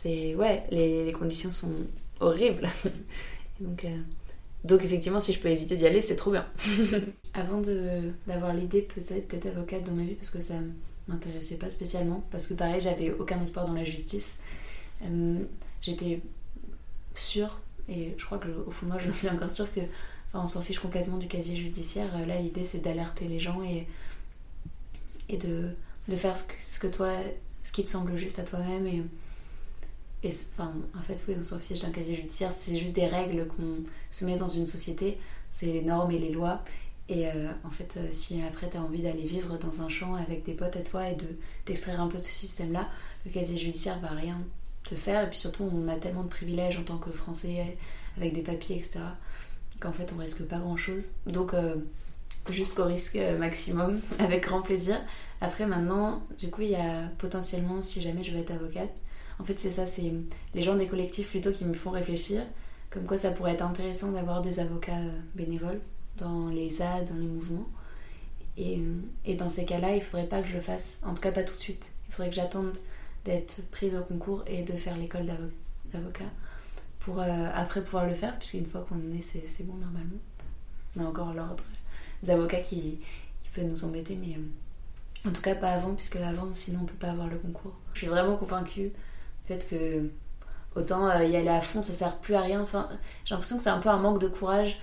c'est 0.00 0.34
ouais, 0.34 0.64
les, 0.70 1.12
conditions 1.12 1.52
sont 1.52 1.72
horribles. 2.20 2.68
donc, 3.60 3.84
euh, 3.84 3.96
donc 4.64 4.82
effectivement, 4.84 5.20
si 5.20 5.32
je 5.32 5.40
peux 5.40 5.48
éviter 5.48 5.76
d'y 5.76 5.86
aller, 5.86 6.00
c'est 6.00 6.16
trop 6.16 6.30
bien. 6.30 6.46
Avant 7.34 7.60
d'avoir 8.26 8.54
l'idée 8.54 8.82
peut-être 8.82 9.30
d'être 9.30 9.46
avocate 9.46 9.84
dans 9.84 9.92
ma 9.92 10.04
vie, 10.04 10.14
parce 10.14 10.30
que 10.30 10.40
ça 10.40 10.54
m'intéressait 11.08 11.56
pas 11.56 11.70
spécialement 11.70 12.24
parce 12.30 12.46
que 12.46 12.54
pareil, 12.54 12.80
j'avais 12.80 13.10
aucun 13.10 13.42
espoir 13.42 13.66
dans 13.66 13.74
la 13.74 13.84
justice. 13.84 14.34
Euh, 15.02 15.40
J'étais 15.82 16.20
sûre 17.14 17.58
et 17.90 18.14
je 18.16 18.24
crois 18.24 18.38
que 18.38 18.48
au 18.48 18.70
fond 18.70 18.86
moi, 18.86 18.98
je 18.98 19.10
suis 19.10 19.28
encore 19.28 19.50
sûre 19.50 19.70
que 19.74 19.80
Enfin, 20.32 20.44
on 20.44 20.48
s'en 20.48 20.62
fiche 20.62 20.78
complètement 20.78 21.18
du 21.18 21.26
casier 21.26 21.56
judiciaire. 21.56 22.10
Là, 22.26 22.40
l'idée, 22.40 22.64
c'est 22.64 22.78
d'alerter 22.78 23.26
les 23.26 23.40
gens 23.40 23.62
et, 23.62 23.86
et 25.28 25.36
de, 25.36 25.70
de 26.08 26.16
faire 26.16 26.36
ce 26.36 26.78
que, 26.78 26.86
toi, 26.86 27.12
ce 27.64 27.72
qui 27.72 27.82
te 27.82 27.88
semble 27.88 28.16
juste 28.16 28.38
à 28.38 28.44
toi-même. 28.44 28.86
Et, 28.86 29.02
et 30.22 30.30
enfin, 30.52 30.72
en 30.96 31.02
fait, 31.02 31.24
oui, 31.26 31.34
on 31.38 31.42
s'en 31.42 31.58
fiche 31.58 31.80
d'un 31.80 31.90
casier 31.90 32.14
judiciaire. 32.14 32.52
C'est 32.56 32.76
juste 32.76 32.94
des 32.94 33.06
règles 33.06 33.48
qu'on 33.48 33.78
se 34.12 34.24
met 34.24 34.36
dans 34.36 34.48
une 34.48 34.66
société. 34.66 35.18
C'est 35.50 35.66
les 35.66 35.82
normes 35.82 36.12
et 36.12 36.18
les 36.18 36.30
lois. 36.30 36.62
Et 37.08 37.26
euh, 37.26 37.50
en 37.64 37.70
fait, 37.70 37.96
euh, 37.96 38.08
si 38.12 38.40
après 38.42 38.70
tu 38.70 38.76
as 38.76 38.82
envie 38.82 39.02
d'aller 39.02 39.26
vivre 39.26 39.58
dans 39.58 39.82
un 39.82 39.88
champ 39.88 40.14
avec 40.14 40.44
des 40.44 40.54
potes 40.54 40.76
à 40.76 40.80
toi 40.82 41.08
et 41.08 41.16
de 41.16 41.26
t'extraire 41.64 42.00
un 42.00 42.06
peu 42.06 42.18
de 42.18 42.22
ce 42.22 42.30
système-là, 42.30 42.88
le 43.26 43.32
casier 43.32 43.56
judiciaire 43.56 43.98
va 43.98 44.10
rien 44.10 44.40
faire. 44.94 45.24
Et 45.24 45.30
puis 45.30 45.38
surtout, 45.38 45.68
on 45.72 45.88
a 45.88 45.96
tellement 45.96 46.24
de 46.24 46.28
privilèges 46.28 46.78
en 46.78 46.82
tant 46.82 46.98
que 46.98 47.10
Français 47.10 47.76
avec 48.16 48.34
des 48.34 48.42
papiers, 48.42 48.76
etc 48.76 49.00
qu'en 49.80 49.92
fait 49.92 50.12
on 50.14 50.18
risque 50.18 50.44
pas 50.44 50.58
grand 50.58 50.76
chose. 50.76 51.10
Donc 51.26 51.54
euh, 51.54 51.76
jusqu'au 52.50 52.84
risque 52.84 53.18
maximum, 53.38 54.00
avec 54.18 54.44
grand 54.44 54.62
plaisir. 54.62 55.00
Après 55.40 55.66
maintenant, 55.66 56.22
du 56.38 56.50
coup 56.50 56.62
il 56.62 56.70
y 56.70 56.76
a 56.76 57.08
potentiellement, 57.18 57.82
si 57.82 58.00
jamais 58.00 58.22
je 58.22 58.32
vais 58.32 58.40
être 58.40 58.52
avocate, 58.52 58.94
en 59.40 59.44
fait 59.44 59.58
c'est 59.58 59.70
ça, 59.70 59.86
c'est 59.86 60.12
les 60.54 60.62
gens 60.62 60.76
des 60.76 60.86
collectifs 60.86 61.30
plutôt 61.30 61.50
qui 61.50 61.64
me 61.64 61.72
font 61.72 61.90
réfléchir, 61.90 62.42
comme 62.90 63.04
quoi 63.04 63.16
ça 63.16 63.30
pourrait 63.30 63.52
être 63.52 63.64
intéressant 63.64 64.12
d'avoir 64.12 64.42
des 64.42 64.60
avocats 64.60 64.98
euh, 64.98 65.18
bénévoles 65.34 65.80
dans 66.16 66.48
les 66.48 66.70
ZAD, 66.70 67.08
dans 67.08 67.18
les 67.18 67.26
mouvements. 67.26 67.66
Et, 68.58 68.82
et 69.24 69.36
dans 69.36 69.48
ces 69.48 69.64
cas-là, 69.64 69.94
il 69.94 70.02
faudrait 70.02 70.26
pas 70.26 70.42
que 70.42 70.48
je 70.48 70.54
le 70.54 70.60
fasse, 70.60 71.00
en 71.02 71.14
tout 71.14 71.22
cas 71.22 71.32
pas 71.32 71.44
tout 71.44 71.54
de 71.54 71.60
suite. 71.60 71.92
Il 72.08 72.14
faudrait 72.14 72.28
que 72.28 72.36
j'attende 72.36 72.76
d'être 73.24 73.62
prise 73.70 73.96
au 73.96 74.02
concours 74.02 74.42
et 74.46 74.62
de 74.62 74.72
faire 74.72 74.96
l'école 74.96 75.26
d'avocat 75.92 76.24
pour 77.00 77.20
euh, 77.20 77.50
après 77.54 77.82
pouvoir 77.82 78.06
le 78.06 78.14
faire, 78.14 78.38
puisqu'une 78.38 78.66
fois 78.66 78.86
qu'on 78.88 78.98
est, 79.16 79.22
c'est 79.22 79.64
bon 79.64 79.74
normalement. 79.74 80.18
On 80.96 81.04
a 81.04 81.08
encore 81.08 81.32
l'ordre 81.32 81.64
des 82.22 82.30
avocats 82.30 82.60
qui, 82.60 83.00
peut 83.52 83.62
nous 83.62 83.84
embêter, 83.84 84.14
mais 84.14 84.36
euh, 84.36 85.28
en 85.28 85.32
tout 85.32 85.42
cas 85.42 85.56
pas 85.56 85.72
avant, 85.72 85.92
puisque 85.94 86.16
avant, 86.16 86.54
sinon 86.54 86.80
on 86.82 86.84
peut 86.84 86.94
pas 86.94 87.10
avoir 87.10 87.26
le 87.26 87.36
concours. 87.36 87.74
Je 87.94 87.98
suis 87.98 88.06
vraiment 88.06 88.36
convaincue 88.36 88.90
du 88.90 88.92
fait 89.46 89.68
que 89.68 90.08
autant 90.76 91.08
euh, 91.08 91.24
y 91.24 91.34
aller 91.34 91.48
à 91.48 91.60
fond, 91.60 91.82
ça 91.82 91.92
sert 91.92 92.16
plus 92.18 92.36
à 92.36 92.42
rien. 92.42 92.60
Enfin, 92.60 92.88
j'ai 93.24 93.34
l'impression 93.34 93.56
que 93.56 93.64
c'est 93.64 93.70
un 93.70 93.80
peu 93.80 93.88
un 93.88 93.96
manque 93.96 94.20
de 94.20 94.28
courage 94.28 94.78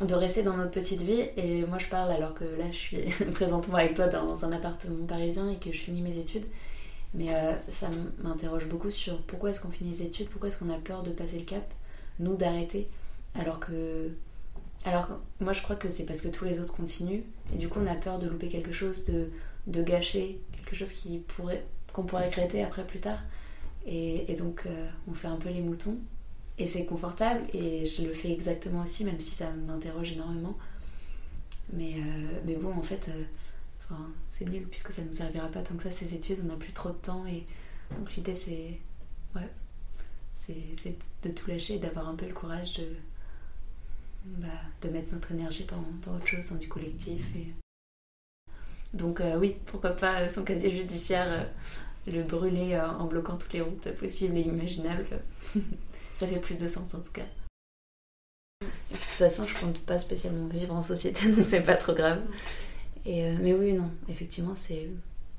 de 0.00 0.14
rester 0.14 0.42
dans 0.42 0.56
notre 0.56 0.70
petite 0.70 1.02
vie. 1.02 1.26
Et 1.36 1.66
moi, 1.66 1.78
je 1.78 1.88
parle 1.88 2.10
alors 2.10 2.32
que 2.32 2.44
là, 2.44 2.70
je 2.70 2.76
suis 2.76 2.98
présentement 3.34 3.76
avec 3.76 3.94
toi 3.94 4.08
dans 4.08 4.44
un 4.46 4.52
appartement 4.52 5.04
parisien 5.04 5.50
et 5.50 5.56
que 5.56 5.70
je 5.72 5.78
finis 5.78 6.00
mes 6.00 6.16
études. 6.16 6.46
Mais 7.14 7.34
euh, 7.34 7.54
ça 7.70 7.88
m'interroge 8.22 8.66
beaucoup 8.66 8.90
sur 8.90 9.22
pourquoi 9.22 9.50
est-ce 9.50 9.60
qu'on 9.60 9.70
finit 9.70 9.90
les 9.90 10.02
études, 10.02 10.28
pourquoi 10.28 10.48
est-ce 10.48 10.58
qu'on 10.58 10.70
a 10.70 10.78
peur 10.78 11.02
de 11.02 11.10
passer 11.10 11.38
le 11.38 11.44
cap, 11.44 11.64
nous 12.18 12.36
d'arrêter, 12.36 12.86
alors 13.34 13.60
que... 13.60 14.10
Alors 14.84 15.08
moi 15.40 15.52
je 15.52 15.62
crois 15.62 15.76
que 15.76 15.88
c'est 15.88 16.06
parce 16.06 16.20
que 16.20 16.28
tous 16.28 16.44
les 16.44 16.60
autres 16.60 16.74
continuent, 16.76 17.22
et 17.52 17.56
du 17.56 17.68
coup 17.68 17.80
on 17.82 17.86
a 17.86 17.94
peur 17.94 18.18
de 18.18 18.28
louper 18.28 18.48
quelque 18.48 18.72
chose, 18.72 19.04
de, 19.04 19.30
de 19.66 19.82
gâcher 19.82 20.40
quelque 20.52 20.76
chose 20.76 20.92
qui 20.92 21.18
pourrait 21.18 21.64
qu'on 21.92 22.04
pourrait 22.04 22.26
regretter 22.26 22.62
après 22.62 22.86
plus 22.86 23.00
tard. 23.00 23.18
Et, 23.86 24.34
donc 24.38 24.64
euh, 24.66 24.88
on 25.08 25.14
fait 25.14 25.28
un 25.28 25.36
peu 25.36 25.48
les 25.48 25.62
moutons, 25.62 25.96
et 26.58 26.66
c'est 26.66 26.84
confortable, 26.84 27.40
et 27.54 27.86
je 27.86 28.02
le 28.02 28.12
fais 28.12 28.30
exactement 28.30 28.82
aussi, 28.82 29.04
même 29.04 29.20
si 29.20 29.34
ça 29.34 29.50
m'interroge 29.66 30.12
énormément. 30.12 30.56
Mais, 31.72 31.94
euh, 31.94 32.40
mais 32.44 32.54
bon, 32.54 32.72
en 32.72 32.82
fait, 32.82 33.10
c'est 34.30 34.48
nul 34.48 34.66
puisque 34.66 34.92
ça 34.92 35.02
ne 35.02 35.08
nous 35.08 35.14
servira 35.14 35.48
pas 35.48 35.62
tant 35.62 35.76
que 35.76 35.82
ça 35.82 35.90
ces 35.90 36.14
études, 36.14 36.40
on 36.42 36.48
n'a 36.48 36.56
plus 36.56 36.72
trop 36.72 36.90
de 36.90 36.96
temps 36.96 37.26
et 37.26 37.44
donc 37.96 38.14
l'idée 38.16 38.34
c'est 38.34 38.78
ouais, 39.34 39.48
c'est 40.34 40.96
de 41.22 41.30
tout 41.30 41.48
lâcher 41.48 41.74
et 41.74 41.78
d'avoir 41.78 42.08
un 42.08 42.14
peu 42.14 42.26
le 42.26 42.34
courage 42.34 42.74
de, 42.74 42.86
bah, 44.24 44.48
de 44.82 44.88
mettre 44.88 45.12
notre 45.12 45.32
énergie 45.32 45.64
dans, 45.64 46.14
autre 46.14 46.26
chose, 46.26 46.50
dans 46.50 46.56
du 46.56 46.68
collectif. 46.68 47.24
Donc 48.92 49.20
euh, 49.20 49.38
oui, 49.38 49.56
pourquoi 49.66 49.90
pas 49.90 50.28
son 50.28 50.44
casier 50.44 50.70
judiciaire, 50.70 51.26
euh, 51.28 52.10
le 52.10 52.22
brûler 52.22 52.74
euh, 52.74 52.88
en 52.88 53.06
bloquant 53.06 53.36
toutes 53.36 53.52
les 53.52 53.60
routes 53.60 53.90
possibles 53.92 54.36
et 54.36 54.42
imaginables. 54.42 55.06
ça 56.14 56.26
fait 56.26 56.40
plus 56.40 56.56
de 56.56 56.68
sens 56.68 56.94
en 56.94 57.00
tout 57.00 57.12
cas. 57.12 57.26
De 58.60 58.66
toute 58.96 59.00
façon, 59.00 59.46
je 59.46 59.54
compte 59.58 59.80
pas 59.80 59.98
spécialement 59.98 60.46
vivre 60.46 60.74
en 60.74 60.82
société, 60.82 61.30
donc 61.32 61.46
c'est 61.48 61.62
pas 61.62 61.76
trop 61.76 61.94
grave. 61.94 62.22
Euh, 63.06 63.36
mais 63.40 63.54
oui, 63.54 63.72
non, 63.72 63.90
effectivement, 64.08 64.56
c'est 64.56 64.88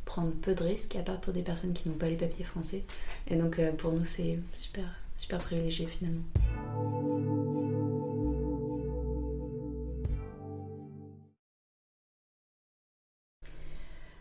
prendre 0.06 0.32
peu 0.32 0.56
de 0.56 0.64
risques, 0.64 0.96
à 0.96 1.02
part 1.02 1.20
pour 1.20 1.34
des 1.34 1.42
personnes 1.42 1.74
qui 1.74 1.90
n'ont 1.90 1.96
pas 1.96 2.10
les 2.10 2.16
papiers 2.16 2.46
français. 2.46 2.84
Et 3.30 3.36
donc 3.36 3.60
euh, 3.60 3.74
pour 3.74 3.92
nous, 3.92 4.06
c'est 4.06 4.40
super, 4.54 4.86
super 5.18 5.40
privilégié 5.40 5.86
finalement. 5.86 6.24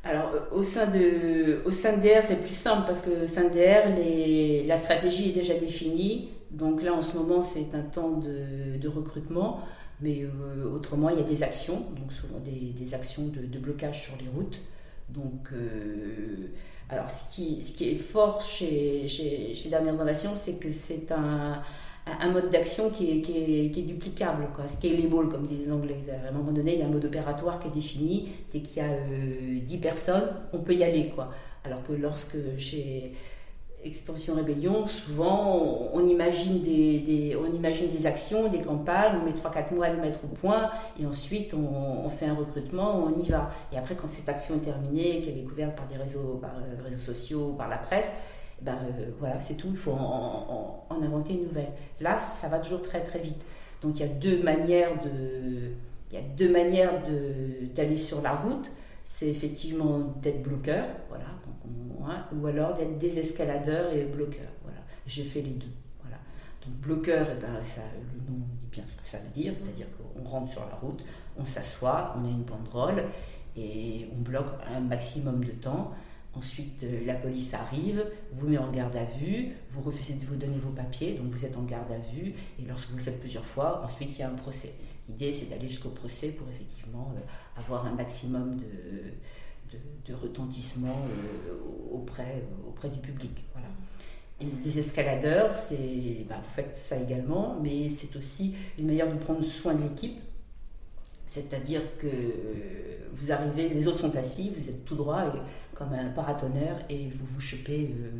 Alors, 0.02 0.30
euh, 0.34 0.40
au 0.56 0.62
sein 0.64 0.86
de, 0.86 1.60
au 1.64 1.70
sein 1.70 1.96
de 1.96 2.02
DR, 2.02 2.24
c'est 2.26 2.40
plus 2.40 2.54
simple 2.54 2.82
parce 2.86 3.00
que 3.00 3.24
au 3.24 3.26
sein 3.28 3.44
de 3.44 3.50
DR, 3.50 3.94
les, 3.96 4.64
la 4.66 4.76
stratégie 4.76 5.30
est 5.30 5.32
déjà 5.32 5.54
définie. 5.54 6.30
Donc 6.50 6.82
là, 6.82 6.94
en 6.94 7.02
ce 7.02 7.16
moment, 7.16 7.42
c'est 7.42 7.74
un 7.74 7.82
temps 7.82 8.10
de, 8.10 8.76
de 8.76 8.88
recrutement. 8.88 9.60
Mais 10.00 10.22
euh, 10.22 10.70
autrement, 10.70 11.08
il 11.08 11.16
y 11.16 11.20
a 11.20 11.24
des 11.24 11.42
actions, 11.42 11.86
donc 11.96 12.12
souvent 12.12 12.38
des, 12.40 12.94
actions 12.94 13.28
de, 13.28 13.58
blocage 13.58 14.04
sur 14.04 14.16
les 14.18 14.28
routes. 14.28 14.60
Donc, 15.08 15.48
euh, 15.52 16.48
alors 16.90 17.08
ce 17.08 17.34
qui, 17.34 17.62
ce 17.62 17.72
qui 17.72 17.90
est 17.90 17.96
fort 17.96 18.40
chez, 18.40 19.08
chez, 19.08 19.54
chez 19.54 19.68
Dernière 19.70 19.94
Innovation, 19.94 20.32
c'est 20.34 20.60
que 20.60 20.70
c'est 20.70 21.10
un, 21.12 21.62
un, 22.06 22.30
mode 22.30 22.50
d'action 22.50 22.90
qui 22.90 23.10
est, 23.10 23.22
qui, 23.22 23.32
est, 23.38 23.70
qui 23.70 23.80
est, 23.80 23.84
duplicable, 23.84 24.48
quoi. 24.54 24.68
scalable, 24.68 25.28
comme 25.30 25.46
disent 25.46 25.66
les 25.66 25.72
Anglais. 25.72 26.04
À 26.10 26.28
un 26.28 26.32
moment 26.32 26.52
donné, 26.52 26.74
il 26.74 26.80
y 26.80 26.82
a 26.82 26.86
un 26.86 26.90
mode 26.90 27.06
opératoire 27.06 27.58
qui 27.58 27.68
est 27.68 27.72
défini. 27.72 28.28
Dès 28.52 28.60
qu'il 28.60 28.82
y 28.82 28.86
a 28.86 28.90
10 29.60 29.76
euh, 29.76 29.80
personnes, 29.80 30.28
on 30.52 30.58
peut 30.58 30.74
y 30.74 30.84
aller. 30.84 31.08
Quoi. 31.14 31.32
Alors 31.64 31.82
que 31.84 31.92
lorsque 31.92 32.36
chez 32.58 33.14
Extension 33.84 34.34
Rébellion, 34.34 34.86
souvent 34.86 35.90
on, 35.92 36.06
imagine 36.06 36.62
des, 36.62 37.36
on 37.40 37.54
imagine 37.54 37.88
des 37.88 38.06
actions, 38.06 38.48
des 38.48 38.60
campagnes, 38.60 39.18
on 39.22 39.24
met 39.24 39.32
3-4 39.32 39.74
mois 39.74 39.86
à 39.86 39.90
les 39.90 40.00
mettre 40.00 40.24
au 40.24 40.28
point 40.28 40.70
et 41.00 41.06
ensuite 41.06 41.54
on, 41.54 42.08
fait 42.10 42.26
un 42.26 42.34
recrutement, 42.34 43.04
on 43.04 43.22
y 43.22 43.28
va. 43.28 43.50
Et 43.72 43.78
après, 43.78 43.94
quand 43.94 44.08
cette 44.08 44.28
action 44.28 44.56
est 44.56 44.64
terminée, 44.64 45.20
qu'elle 45.22 45.38
est 45.38 45.44
couverte 45.44 45.76
par 45.76 45.86
des 45.86 45.96
réseaux, 45.96 46.38
par, 46.40 46.50
euh, 46.56 46.82
réseaux 46.82 46.98
sociaux, 46.98 47.54
par 47.56 47.68
la 47.68 47.76
presse, 47.76 48.12
ben 48.60 48.74
euh, 48.74 49.10
voilà, 49.20 49.38
c'est 49.38 49.54
tout, 49.54 49.68
il 49.70 49.76
faut 49.76 49.92
en, 49.92 50.86
inventer 50.90 51.34
une 51.34 51.44
nouvelle. 51.44 51.72
Là, 52.00 52.18
ça 52.18 52.48
va 52.48 52.58
toujours 52.58 52.82
très 52.82 53.04
très 53.04 53.20
vite. 53.20 53.44
Donc 53.82 54.00
il 54.00 54.06
y 54.06 54.08
a 54.08 54.12
deux 54.12 54.42
manières 54.42 54.94
de, 55.02 55.72
il 56.10 56.14
y 56.14 56.18
a 56.18 56.26
deux 56.36 56.50
manières 56.50 56.92
d'aller 57.74 57.96
sur 57.96 58.22
la 58.22 58.34
route. 58.34 58.70
C'est 59.08 59.28
effectivement 59.28 60.00
d'être 60.20 60.42
bloqueur, 60.42 60.84
voilà, 61.08 61.26
ou 62.32 62.46
alors 62.46 62.74
d'être 62.74 62.98
désescaladeur 62.98 63.92
et 63.92 64.02
bloqueur. 64.02 64.48
Voilà. 64.64 64.78
J'ai 65.06 65.22
fait 65.22 65.42
les 65.42 65.52
deux. 65.52 65.70
Voilà. 66.02 66.18
Donc 66.64 66.74
bloqueur, 66.80 67.24
eh 67.30 67.40
ben, 67.40 67.52
le 67.54 68.32
nom 68.32 68.40
dit 68.40 68.66
bien 68.72 68.82
ce 68.84 69.00
que 69.00 69.08
ça 69.08 69.18
veut 69.18 69.30
dire, 69.30 69.54
c'est-à-dire 69.56 69.86
qu'on 69.96 70.24
rentre 70.24 70.50
sur 70.50 70.62
la 70.62 70.74
route, 70.74 71.04
on 71.38 71.44
s'assoit, 71.44 72.16
on 72.18 72.24
a 72.24 72.28
une 72.28 72.42
banderole 72.42 73.04
et 73.56 74.08
on 74.12 74.20
bloque 74.22 74.52
un 74.74 74.80
maximum 74.80 75.44
de 75.44 75.52
temps. 75.52 75.92
Ensuite, 76.34 76.82
euh, 76.82 77.06
la 77.06 77.14
police 77.14 77.54
arrive, 77.54 78.04
vous 78.32 78.48
met 78.48 78.58
en 78.58 78.72
garde 78.72 78.96
à 78.96 79.04
vue, 79.04 79.52
vous 79.70 79.82
refusez 79.82 80.14
de 80.14 80.26
vous 80.26 80.36
donner 80.36 80.58
vos 80.58 80.72
papiers, 80.72 81.14
donc 81.14 81.28
vous 81.28 81.44
êtes 81.44 81.56
en 81.56 81.62
garde 81.62 81.90
à 81.92 81.98
vue, 82.12 82.34
et 82.58 82.66
lorsque 82.66 82.90
vous 82.90 82.98
le 82.98 83.04
faites 83.04 83.20
plusieurs 83.20 83.46
fois, 83.46 83.82
ensuite 83.84 84.18
il 84.18 84.18
y 84.18 84.22
a 84.22 84.28
un 84.28 84.34
procès. 84.34 84.74
L'idée, 85.08 85.32
c'est 85.32 85.46
d'aller 85.46 85.68
jusqu'au 85.68 85.90
procès 85.90 86.28
pour 86.28 86.48
effectivement 86.48 87.12
euh, 87.16 87.60
avoir 87.60 87.86
un 87.86 87.94
maximum 87.94 88.56
de, 88.56 90.14
retentissement 90.14 91.04
euh, 91.08 91.52
auprès, 91.92 92.44
auprès 92.66 92.88
du 92.88 93.00
public. 93.00 93.44
Voilà. 93.52 93.68
Et 94.40 94.46
des 94.46 94.78
escaladeurs, 94.78 95.54
c'est, 95.54 96.24
bah, 96.28 96.36
vous 96.42 96.50
faites 96.50 96.76
ça 96.76 96.96
également, 96.96 97.58
mais 97.60 97.88
c'est 97.88 98.14
aussi 98.16 98.54
une 98.78 98.86
manière 98.86 99.12
de 99.12 99.18
prendre 99.18 99.44
soin 99.44 99.74
de 99.74 99.82
l'équipe. 99.82 100.20
C'est-à-dire 101.26 101.82
que 101.98 102.06
vous 103.12 103.32
arrivez, 103.32 103.68
les 103.68 103.86
autres 103.88 104.00
sont 104.00 104.16
assis, 104.16 104.52
vous 104.56 104.68
êtes 104.68 104.84
tout 104.84 104.94
droit 104.94 105.32
comme 105.74 105.92
un 105.92 106.08
paratonnerre 106.08 106.84
et 106.88 107.10
vous 107.10 107.26
vous 107.26 107.40
chopez 107.40 107.90
euh, 107.90 108.10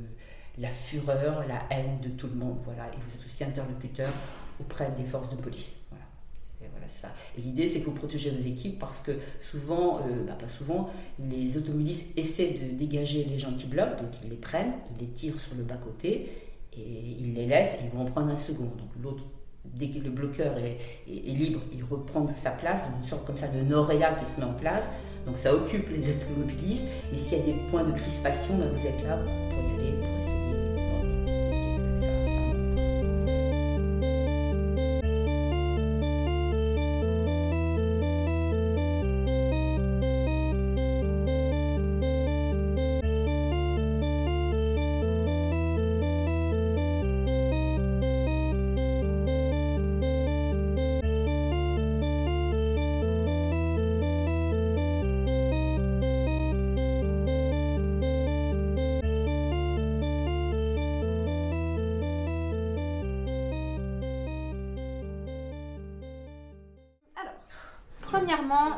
la 0.59 0.69
fureur, 0.69 1.47
la 1.47 1.63
haine 1.71 2.01
de 2.03 2.11
tout 2.11 2.27
le 2.27 2.35
monde. 2.35 2.59
Voilà. 2.63 2.87
Et 2.89 2.97
vous 2.97 3.19
êtes 3.19 3.27
aussi 3.27 3.45
interlocuteur 3.45 4.13
auprès 4.61 4.91
des 4.93 5.05
forces 5.05 5.31
de 5.31 5.37
police. 5.37 5.77
Et 7.37 7.41
l'idée, 7.41 7.69
c'est 7.69 7.81
que 7.81 7.87
vous 7.87 7.93
protégez 7.93 8.31
vos 8.31 8.47
équipes 8.47 8.79
parce 8.79 8.99
que 8.99 9.13
souvent, 9.41 9.99
euh, 9.99 10.25
bah, 10.27 10.37
pas 10.39 10.49
souvent, 10.49 10.91
les 11.19 11.57
automobilistes 11.57 12.07
essaient 12.17 12.59
de 12.63 12.77
dégager 12.77 13.25
les 13.25 13.39
gens 13.39 13.55
qui 13.55 13.67
bloquent, 13.67 14.03
donc 14.03 14.13
ils 14.23 14.31
les 14.31 14.37
prennent, 14.37 14.75
ils 14.95 15.07
les 15.07 15.13
tirent 15.13 15.39
sur 15.39 15.55
le 15.57 15.63
bas-côté 15.63 16.31
et 16.77 17.17
ils 17.21 17.35
les 17.35 17.47
laissent 17.47 17.75
et 17.75 17.85
ils 17.85 17.91
vont 17.91 18.05
en 18.05 18.11
prendre 18.11 18.31
un 18.31 18.37
second. 18.37 18.65
Donc 18.65 18.91
l'autre, 19.03 19.25
dès 19.65 19.89
que 19.89 19.99
le 19.99 20.11
bloqueur 20.11 20.57
est, 20.59 20.79
libre, 21.07 21.61
il 21.73 21.85
reprend 21.85 22.27
sa 22.29 22.51
place, 22.51 22.83
une 23.01 23.09
sorte 23.09 23.27
comme 23.27 23.37
ça 23.37 23.49
de 23.49 23.61
noréa 23.61 24.15
qui 24.15 24.27
se 24.27 24.41
met 24.41 24.47
en 24.47 24.55
place. 24.55 24.91
Donc 25.27 25.37
ça 25.39 25.53
occupe 25.55 25.89
les 25.91 26.11
automobilistes, 26.11 26.85
mais 27.11 27.19
s'il 27.19 27.39
y 27.39 27.41
a 27.41 27.45
des 27.45 27.57
points 27.71 27.85
de 27.85 27.93
crispation, 27.93 28.57
ben, 28.59 28.71
vous 28.71 28.87
êtes 28.87 29.03
là 29.03 29.19
pour 29.51 29.59
y 29.59 29.75
aller, 29.75 30.06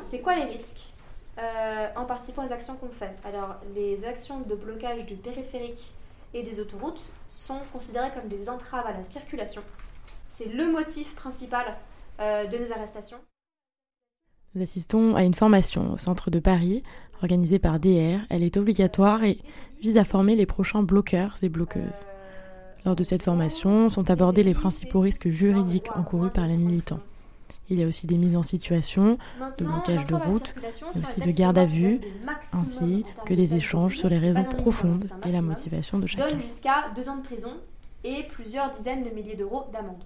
c'est 0.08 0.20
quoi 0.20 0.34
les 0.34 0.44
risques 0.44 0.94
Euh, 1.38 1.88
En 1.94 2.04
participant 2.04 2.44
aux 2.44 2.52
actions 2.52 2.74
qu'on 2.76 2.88
fait. 2.88 3.14
Alors, 3.24 3.56
les 3.74 4.04
actions 4.06 4.40
de 4.40 4.54
blocage 4.54 5.06
du 5.06 5.14
périphérique 5.14 5.92
et 6.34 6.42
des 6.42 6.58
autoroutes 6.58 7.10
sont 7.28 7.60
considérées 7.72 8.10
comme 8.12 8.28
des 8.28 8.48
entraves 8.48 8.86
à 8.86 8.92
la 8.92 9.04
circulation. 9.04 9.62
C'est 10.26 10.52
le 10.52 10.72
motif 10.72 11.14
principal 11.14 11.76
euh, 12.20 12.46
de 12.46 12.58
nos 12.58 12.72
arrestations. 12.72 13.18
Nous 14.54 14.62
assistons 14.62 15.14
à 15.14 15.22
une 15.22 15.34
formation 15.34 15.92
au 15.92 15.96
centre 15.98 16.30
de 16.30 16.40
Paris, 16.40 16.82
organisée 17.22 17.58
par 17.58 17.78
DR. 17.78 18.20
Elle 18.30 18.42
est 18.42 18.56
obligatoire 18.56 19.22
et 19.22 19.38
vise 19.80 19.98
à 19.98 20.04
former 20.04 20.34
les 20.36 20.46
prochains 20.46 20.82
bloqueurs 20.82 21.36
et 21.42 21.48
bloqueuses. 21.50 22.06
Lors 22.84 22.96
de 22.96 23.04
cette 23.04 23.22
formation 23.22 23.90
sont 23.90 24.10
abordés 24.10 24.42
les 24.42 24.54
principaux 24.54 25.00
risques 25.00 25.28
juridiques 25.28 25.94
encourus 25.94 26.30
par 26.30 26.46
les 26.46 26.56
militants. 26.56 27.00
Il 27.70 27.78
y 27.78 27.84
a 27.84 27.86
aussi 27.86 28.06
des 28.06 28.16
mises 28.16 28.36
en 28.36 28.42
situation, 28.42 29.18
de 29.58 29.64
blocage 29.64 30.04
de 30.06 30.14
route, 30.14 30.54
mais 30.94 31.00
aussi 31.00 31.20
de 31.20 31.30
garde 31.30 31.58
à 31.58 31.64
vue, 31.64 32.00
ainsi 32.52 33.04
que 33.26 33.34
des 33.34 33.54
échanges 33.54 33.96
sur 33.96 34.08
les 34.08 34.18
raisons 34.18 34.44
profondes 34.44 35.08
et 35.26 35.32
la 35.32 35.42
motivation 35.42 35.98
de 35.98 36.06
chacun. 36.06 36.28
donne 36.28 36.40
jusqu'à 36.40 36.90
deux 36.96 37.08
ans 37.08 37.16
de 37.16 37.22
prison 37.22 37.52
et 38.04 38.24
plusieurs 38.24 38.70
dizaines 38.70 39.04
de 39.04 39.10
milliers 39.10 39.36
d'euros 39.36 39.64
d'amende. 39.72 40.02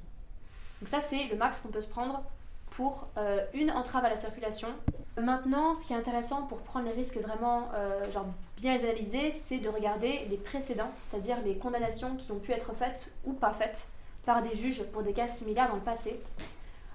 Donc 0.80 0.88
ça, 0.88 1.00
c'est 1.00 1.28
le 1.28 1.36
max 1.36 1.60
qu'on 1.60 1.68
peut 1.68 1.80
se 1.80 1.88
prendre 1.88 2.22
pour 2.70 3.06
euh, 3.18 3.44
une 3.54 3.70
entrave 3.70 4.04
à 4.04 4.10
la 4.10 4.16
circulation. 4.16 4.68
Maintenant, 5.20 5.74
ce 5.74 5.86
qui 5.86 5.92
est 5.92 5.96
intéressant 5.96 6.46
pour 6.46 6.58
prendre 6.58 6.86
les 6.86 6.92
risques 6.92 7.18
vraiment 7.18 7.68
euh, 7.74 8.10
genre 8.10 8.26
bien 8.56 8.74
les 8.74 8.84
analyser, 8.84 9.30
c'est 9.30 9.58
de 9.58 9.68
regarder 9.68 10.26
les 10.30 10.38
précédents, 10.38 10.90
c'est-à-dire 10.98 11.36
les 11.44 11.56
condamnations 11.56 12.16
qui 12.16 12.32
ont 12.32 12.38
pu 12.38 12.52
être 12.52 12.72
faites 12.74 13.10
ou 13.24 13.32
pas 13.32 13.52
faites 13.52 13.88
par 14.24 14.42
des 14.42 14.54
juges 14.54 14.84
pour 14.84 15.02
des 15.02 15.12
cas 15.12 15.26
similaires 15.26 15.68
dans 15.68 15.76
le 15.76 15.82
passé. 15.82 16.20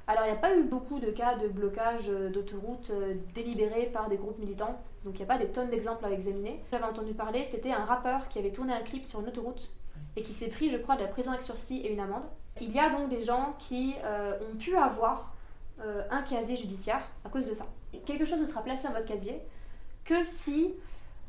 Alors, 0.09 0.23
il 0.23 0.31
n'y 0.31 0.37
a 0.37 0.39
pas 0.39 0.55
eu 0.55 0.63
beaucoup 0.63 0.99
de 1.01 1.11
cas 1.11 1.35
de 1.35 1.49
blocage 1.49 2.05
euh, 2.07 2.29
d'autoroutes 2.29 2.91
euh, 2.91 3.15
délibérés 3.35 3.87
par 3.87 4.07
des 4.07 4.15
groupes 4.15 4.39
militants, 4.39 4.79
donc 5.03 5.15
il 5.15 5.17
n'y 5.17 5.23
a 5.23 5.25
pas 5.25 5.37
des 5.37 5.51
tonnes 5.51 5.69
d'exemples 5.69 6.05
à 6.05 6.11
examiner. 6.11 6.63
J'avais 6.71 6.85
entendu 6.85 7.13
parler, 7.13 7.43
c'était 7.43 7.73
un 7.73 7.83
rappeur 7.83 8.29
qui 8.29 8.39
avait 8.39 8.53
tourné 8.53 8.73
un 8.73 8.81
clip 8.81 9.05
sur 9.05 9.19
une 9.19 9.27
autoroute 9.27 9.75
et 10.15 10.23
qui 10.23 10.31
s'est 10.31 10.47
pris, 10.47 10.69
je 10.69 10.77
crois, 10.77 10.95
de 10.95 11.01
la 11.01 11.09
prison 11.09 11.31
avec 11.31 11.43
sursis 11.43 11.81
et 11.81 11.91
une 11.91 11.99
amende. 11.99 12.23
Il 12.61 12.71
y 12.71 12.79
a 12.79 12.89
donc 12.89 13.09
des 13.09 13.21
gens 13.21 13.53
qui 13.59 13.95
euh, 14.05 14.39
ont 14.49 14.55
pu 14.55 14.75
avoir 14.77 15.33
un 16.09 16.23
casier 16.23 16.55
judiciaire 16.55 17.07
à 17.23 17.29
cause 17.29 17.45
de 17.45 17.53
ça. 17.53 17.67
Quelque 18.07 18.25
chose 18.25 18.41
ne 18.41 18.47
sera 18.47 18.63
placé 18.63 18.87
dans 18.87 18.95
votre 18.95 19.05
casier 19.05 19.39
que 20.05 20.23
si 20.23 20.73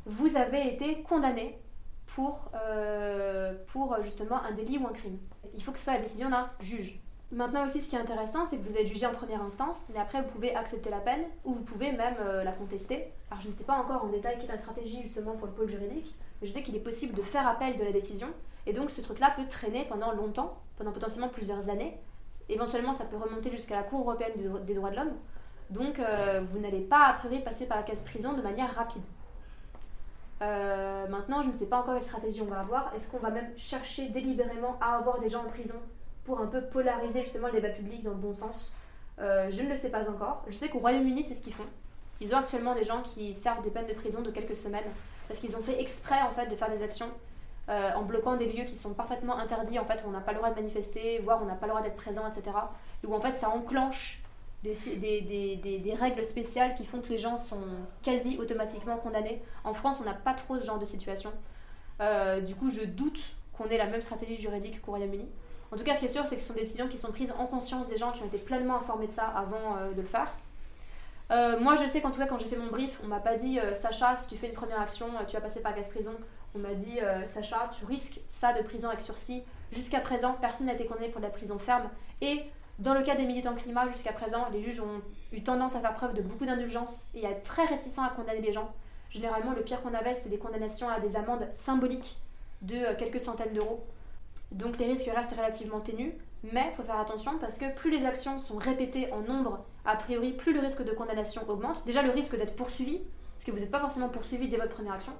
vous 0.06 0.38
avez 0.38 0.72
été 0.72 1.02
condamné 1.02 1.58
pour, 2.06 2.50
pour 3.66 4.02
justement 4.02 4.42
un 4.42 4.52
délit 4.52 4.78
ou 4.78 4.86
un 4.86 4.92
crime. 4.94 5.18
Il 5.54 5.62
faut 5.62 5.70
que 5.70 5.76
ce 5.76 5.84
soit 5.84 5.92
la 5.96 6.00
décision 6.00 6.30
d'un 6.30 6.48
juge. 6.60 6.98
Maintenant 7.30 7.66
aussi, 7.66 7.82
ce 7.82 7.90
qui 7.90 7.96
est 7.96 7.98
intéressant, 7.98 8.46
c'est 8.46 8.56
que 8.58 8.66
vous 8.66 8.76
êtes 8.78 8.86
jugé 8.86 9.04
en 9.04 9.12
première 9.12 9.42
instance, 9.42 9.90
mais 9.92 10.00
après, 10.00 10.22
vous 10.22 10.28
pouvez 10.28 10.54
accepter 10.54 10.88
la 10.88 11.00
peine 11.00 11.24
ou 11.44 11.52
vous 11.52 11.62
pouvez 11.62 11.92
même 11.92 12.14
euh, 12.20 12.42
la 12.42 12.52
contester. 12.52 13.12
Alors, 13.30 13.42
je 13.42 13.48
ne 13.48 13.54
sais 13.54 13.64
pas 13.64 13.74
encore 13.74 14.04
en 14.04 14.08
détail 14.08 14.36
quelle 14.40 14.48
est 14.48 14.52
la 14.52 14.58
stratégie 14.58 15.02
justement 15.02 15.32
pour 15.36 15.46
le 15.46 15.52
pôle 15.52 15.68
juridique, 15.68 16.16
mais 16.40 16.46
je 16.46 16.52
sais 16.52 16.62
qu'il 16.62 16.74
est 16.74 16.80
possible 16.80 17.14
de 17.14 17.20
faire 17.20 17.46
appel 17.46 17.76
de 17.76 17.84
la 17.84 17.92
décision, 17.92 18.28
et 18.66 18.72
donc 18.72 18.90
ce 18.90 19.02
truc-là 19.02 19.32
peut 19.36 19.46
traîner 19.46 19.84
pendant 19.90 20.12
longtemps, 20.12 20.56
pendant 20.78 20.90
potentiellement 20.92 21.28
plusieurs 21.28 21.68
années. 21.68 21.98
Éventuellement, 22.48 22.94
ça 22.94 23.04
peut 23.04 23.18
remonter 23.18 23.50
jusqu'à 23.50 23.76
la 23.76 23.82
Cour 23.82 24.00
européenne 24.00 24.32
des, 24.36 24.44
dro- 24.44 24.58
des 24.60 24.72
droits 24.72 24.90
de 24.90 24.96
l'homme. 24.96 25.12
Donc, 25.68 25.98
euh, 25.98 26.40
vous 26.50 26.58
n'allez 26.58 26.80
pas, 26.80 27.08
a 27.08 27.12
priori, 27.12 27.40
passer 27.40 27.66
par 27.66 27.76
la 27.76 27.82
case 27.82 28.04
prison 28.04 28.32
de 28.32 28.40
manière 28.40 28.74
rapide. 28.74 29.02
Euh, 30.40 31.06
maintenant, 31.08 31.42
je 31.42 31.50
ne 31.50 31.54
sais 31.54 31.66
pas 31.68 31.80
encore 31.80 31.92
quelle 31.92 32.02
stratégie 32.04 32.40
on 32.40 32.46
va 32.46 32.60
avoir. 32.60 32.94
Est-ce 32.94 33.10
qu'on 33.10 33.18
va 33.18 33.28
même 33.28 33.50
chercher 33.58 34.08
délibérément 34.08 34.78
à 34.80 34.96
avoir 34.96 35.20
des 35.20 35.28
gens 35.28 35.40
en 35.40 35.48
prison 35.48 35.78
pour 36.28 36.40
un 36.40 36.46
peu 36.46 36.60
polariser 36.60 37.22
justement 37.22 37.46
le 37.48 37.54
débat 37.54 37.70
public 37.70 38.04
dans 38.04 38.10
le 38.10 38.16
bon 38.16 38.34
sens 38.34 38.74
Euh, 39.18 39.48
Je 39.50 39.62
ne 39.62 39.70
le 39.70 39.76
sais 39.76 39.88
pas 39.88 40.08
encore. 40.08 40.44
Je 40.46 40.56
sais 40.56 40.68
qu'au 40.68 40.78
Royaume-Uni, 40.78 41.24
c'est 41.24 41.34
ce 41.34 41.42
qu'ils 41.42 41.54
font. 41.54 41.66
Ils 42.20 42.32
ont 42.34 42.38
actuellement 42.38 42.74
des 42.74 42.84
gens 42.84 43.02
qui 43.02 43.34
servent 43.34 43.62
des 43.64 43.70
peines 43.70 43.86
de 43.88 43.94
prison 43.94 44.20
de 44.20 44.30
quelques 44.30 44.54
semaines 44.54 44.90
parce 45.26 45.40
qu'ils 45.40 45.56
ont 45.56 45.62
fait 45.62 45.80
exprès 45.80 46.20
en 46.22 46.30
fait 46.30 46.46
de 46.46 46.54
faire 46.54 46.70
des 46.70 46.82
actions 46.82 47.10
euh, 47.68 47.92
en 47.94 48.02
bloquant 48.02 48.36
des 48.36 48.46
lieux 48.52 48.64
qui 48.64 48.76
sont 48.76 48.94
parfaitement 48.94 49.36
interdits 49.38 49.78
en 49.78 49.84
fait 49.84 50.02
où 50.04 50.08
on 50.08 50.12
n'a 50.12 50.20
pas 50.20 50.32
le 50.32 50.38
droit 50.38 50.50
de 50.50 50.54
manifester, 50.54 51.18
voire 51.24 51.40
on 51.42 51.46
n'a 51.46 51.54
pas 51.54 51.66
le 51.66 51.72
droit 51.72 51.82
d'être 51.82 51.96
présent, 51.96 52.24
etc. 52.30 52.56
Et 53.02 53.06
où 53.06 53.14
en 53.14 53.20
fait 53.20 53.36
ça 53.36 53.48
enclenche 53.48 54.22
des 54.62 55.94
règles 55.98 56.24
spéciales 56.24 56.74
qui 56.76 56.84
font 56.84 57.00
que 57.00 57.08
les 57.08 57.18
gens 57.18 57.36
sont 57.36 57.62
quasi 58.02 58.38
automatiquement 58.38 58.96
condamnés. 58.98 59.40
En 59.64 59.74
France, 59.74 60.00
on 60.00 60.04
n'a 60.04 60.14
pas 60.14 60.34
trop 60.34 60.58
ce 60.58 60.64
genre 60.64 60.78
de 60.78 60.84
situation. 60.84 61.32
Euh, 62.00 62.40
du 62.40 62.54
coup, 62.54 62.70
je 62.70 62.82
doute 62.82 63.20
qu'on 63.52 63.66
ait 63.66 63.78
la 63.78 63.86
même 63.86 64.02
stratégie 64.02 64.36
juridique 64.36 64.80
qu'au 64.82 64.92
Royaume-Uni. 64.92 65.28
En 65.70 65.76
tout 65.76 65.84
cas, 65.84 65.94
ce 65.94 66.00
qui 66.00 66.06
est 66.06 66.08
sûr, 66.08 66.26
c'est 66.26 66.36
que 66.36 66.42
ce 66.42 66.48
sont 66.48 66.54
des 66.54 66.60
décisions 66.60 66.88
qui 66.88 66.96
sont 66.96 67.12
prises 67.12 67.32
en 67.38 67.46
conscience 67.46 67.88
des 67.88 67.98
gens 67.98 68.12
qui 68.12 68.22
ont 68.22 68.26
été 68.26 68.38
pleinement 68.38 68.76
informés 68.76 69.06
de 69.06 69.12
ça 69.12 69.26
avant 69.26 69.76
euh, 69.76 69.92
de 69.92 70.00
le 70.00 70.06
faire. 70.06 70.32
Euh, 71.30 71.60
moi, 71.60 71.76
je 71.76 71.86
sais 71.86 72.00
qu'en 72.00 72.10
tout 72.10 72.18
cas, 72.18 72.26
quand 72.26 72.38
j'ai 72.38 72.48
fait 72.48 72.56
mon 72.56 72.70
brief, 72.70 72.98
on 73.04 73.06
m'a 73.06 73.20
pas 73.20 73.36
dit 73.36 73.60
euh, 73.60 73.74
Sacha, 73.74 74.16
si 74.16 74.28
tu 74.28 74.36
fais 74.36 74.48
une 74.48 74.54
première 74.54 74.80
action, 74.80 75.06
tu 75.26 75.36
vas 75.36 75.42
passer 75.42 75.60
par 75.60 75.74
casse 75.74 75.88
prison. 75.88 76.14
On 76.54 76.58
m'a 76.58 76.72
dit 76.72 76.98
Sacha, 77.26 77.70
tu 77.78 77.84
risques 77.84 78.20
ça 78.26 78.54
de 78.54 78.62
prison 78.62 78.88
avec 78.88 79.02
sursis. 79.02 79.42
Jusqu'à 79.70 80.00
présent, 80.00 80.36
personne 80.40 80.68
n'a 80.68 80.72
été 80.72 80.86
condamné 80.86 81.08
pour 81.08 81.20
de 81.20 81.26
la 81.26 81.30
prison 81.30 81.58
ferme. 81.58 81.90
Et 82.22 82.44
dans 82.78 82.94
le 82.94 83.02
cas 83.02 83.16
des 83.16 83.26
militants 83.26 83.54
climat, 83.54 83.86
jusqu'à 83.88 84.14
présent, 84.14 84.48
les 84.50 84.62
juges 84.62 84.80
ont 84.80 85.02
eu 85.32 85.42
tendance 85.42 85.76
à 85.76 85.80
faire 85.80 85.92
preuve 85.92 86.14
de 86.14 86.22
beaucoup 86.22 86.46
d'indulgence 86.46 87.10
et 87.14 87.26
à 87.26 87.30
être 87.30 87.42
très 87.42 87.66
réticents 87.66 88.02
à 88.02 88.08
condamner 88.08 88.40
les 88.40 88.52
gens. 88.54 88.72
Généralement, 89.10 89.52
le 89.52 89.60
pire 89.60 89.82
qu'on 89.82 89.92
avait, 89.92 90.14
c'était 90.14 90.30
des 90.30 90.38
condamnations 90.38 90.88
à 90.88 90.98
des 91.00 91.16
amendes 91.16 91.46
symboliques 91.52 92.16
de 92.62 92.94
quelques 92.98 93.20
centaines 93.20 93.52
d'euros. 93.52 93.84
Donc 94.52 94.78
les 94.78 94.86
risques 94.86 95.10
restent 95.14 95.32
relativement 95.32 95.80
ténus, 95.80 96.12
mais 96.42 96.68
il 96.70 96.76
faut 96.76 96.82
faire 96.82 96.98
attention 96.98 97.38
parce 97.38 97.58
que 97.58 97.72
plus 97.74 97.90
les 97.90 98.06
actions 98.06 98.38
sont 98.38 98.56
répétées 98.56 99.12
en 99.12 99.20
nombre, 99.20 99.64
a 99.84 99.96
priori, 99.96 100.32
plus 100.32 100.52
le 100.52 100.60
risque 100.60 100.84
de 100.84 100.92
condamnation 100.92 101.42
augmente. 101.48 101.84
Déjà 101.84 102.02
le 102.02 102.10
risque 102.10 102.36
d'être 102.36 102.56
poursuivi, 102.56 102.98
parce 103.34 103.44
que 103.44 103.50
vous 103.50 103.58
n'êtes 103.58 103.70
pas 103.70 103.80
forcément 103.80 104.08
poursuivi 104.08 104.48
dès 104.48 104.56
votre 104.56 104.74
première 104.74 104.94
action, 104.94 105.12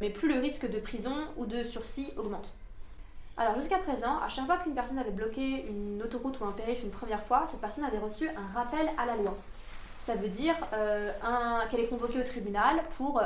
mais 0.00 0.10
plus 0.10 0.28
le 0.28 0.40
risque 0.40 0.68
de 0.68 0.80
prison 0.80 1.14
ou 1.36 1.46
de 1.46 1.62
sursis 1.62 2.12
augmente. 2.16 2.54
Alors 3.36 3.54
jusqu'à 3.56 3.78
présent, 3.78 4.18
à 4.18 4.28
chaque 4.28 4.46
fois 4.46 4.58
qu'une 4.58 4.74
personne 4.74 4.98
avait 4.98 5.10
bloqué 5.10 5.66
une 5.66 6.02
autoroute 6.02 6.38
ou 6.40 6.44
un 6.44 6.52
périph' 6.52 6.82
une 6.84 6.90
première 6.90 7.24
fois, 7.24 7.46
cette 7.50 7.60
personne 7.60 7.84
avait 7.84 7.98
reçu 7.98 8.28
un 8.28 8.46
rappel 8.52 8.88
à 8.96 9.06
la 9.06 9.16
loi. 9.16 9.36
Ça 9.98 10.14
veut 10.14 10.28
dire 10.28 10.54
euh, 10.72 11.10
qu'elle 11.70 11.80
est 11.80 11.88
convoquée 11.88 12.20
au 12.20 12.24
tribunal 12.24 12.82
pour 12.96 13.20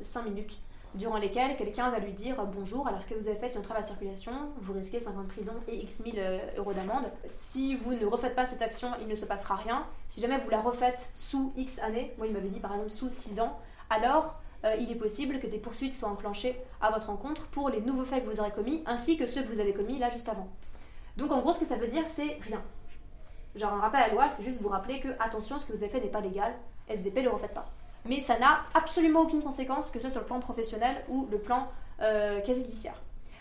5 0.00 0.24
minutes, 0.24 0.58
durant 0.94 1.18
lesquelles 1.18 1.56
quelqu'un 1.56 1.90
va 1.90 1.98
lui 1.98 2.12
dire 2.12 2.44
bonjour, 2.46 2.86
alors 2.88 3.06
que 3.06 3.14
vous 3.14 3.28
avez 3.28 3.38
fait 3.38 3.52
une 3.52 3.58
entrave 3.58 3.76
à 3.76 3.80
la 3.80 3.86
circulation, 3.86 4.32
vous 4.58 4.72
risquez 4.72 5.00
5 5.00 5.16
ans 5.16 5.22
de 5.22 5.28
prison 5.28 5.54
et 5.68 5.76
X 5.76 6.00
1000 6.00 6.14
euh, 6.18 6.38
euros 6.56 6.72
d'amende. 6.72 7.04
Si 7.28 7.76
vous 7.76 7.92
ne 7.92 8.06
refaites 8.06 8.34
pas 8.34 8.46
cette 8.46 8.62
action, 8.62 8.90
il 9.00 9.08
ne 9.08 9.14
se 9.14 9.24
passera 9.24 9.56
rien. 9.56 9.86
Si 10.10 10.20
jamais 10.20 10.38
vous 10.38 10.50
la 10.50 10.60
refaites 10.60 11.10
sous 11.14 11.52
X 11.56 11.78
années, 11.80 12.12
moi 12.18 12.26
il 12.26 12.32
m'avait 12.32 12.48
dit 12.48 12.60
par 12.60 12.72
exemple 12.72 12.90
sous 12.90 13.10
6 13.10 13.40
ans, 13.40 13.58
alors 13.88 14.40
euh, 14.64 14.74
il 14.78 14.90
est 14.90 14.96
possible 14.96 15.38
que 15.38 15.46
des 15.46 15.58
poursuites 15.58 15.94
soient 15.94 16.10
enclenchées 16.10 16.60
à 16.80 16.90
votre 16.90 17.10
encontre 17.10 17.46
pour 17.46 17.70
les 17.70 17.80
nouveaux 17.80 18.04
faits 18.04 18.24
que 18.24 18.30
vous 18.30 18.40
aurez 18.40 18.50
commis, 18.50 18.82
ainsi 18.86 19.16
que 19.16 19.26
ceux 19.26 19.42
que 19.42 19.48
vous 19.48 19.60
avez 19.60 19.72
commis 19.72 19.98
là 19.98 20.10
juste 20.10 20.28
avant. 20.28 20.48
Donc 21.16 21.32
en 21.32 21.40
gros, 21.40 21.52
ce 21.52 21.60
que 21.60 21.66
ça 21.66 21.76
veut 21.76 21.88
dire, 21.88 22.06
c'est 22.06 22.38
rien. 22.42 22.62
Genre 23.54 23.72
un 23.72 23.80
rappel 23.80 24.02
à 24.02 24.08
la 24.08 24.12
loi, 24.12 24.28
c'est 24.30 24.42
juste 24.42 24.60
vous 24.60 24.68
rappeler 24.68 25.00
que 25.00 25.08
attention, 25.18 25.58
ce 25.58 25.66
que 25.66 25.72
vous 25.72 25.82
avez 25.82 25.90
fait 25.90 26.00
n'est 26.00 26.08
pas 26.08 26.20
légal, 26.20 26.54
SVP, 26.88 27.22
le 27.22 27.30
refaites 27.30 27.54
pas. 27.54 27.68
Mais 28.06 28.20
ça 28.20 28.38
n'a 28.38 28.60
absolument 28.74 29.20
aucune 29.20 29.42
conséquence, 29.42 29.90
que 29.90 29.98
ce 29.98 30.02
soit 30.02 30.10
sur 30.10 30.20
le 30.20 30.26
plan 30.26 30.40
professionnel 30.40 30.96
ou 31.08 31.28
le 31.30 31.38
plan 31.38 31.68
euh, 32.00 32.40
quasi 32.40 32.62
judiciaire. 32.62 32.94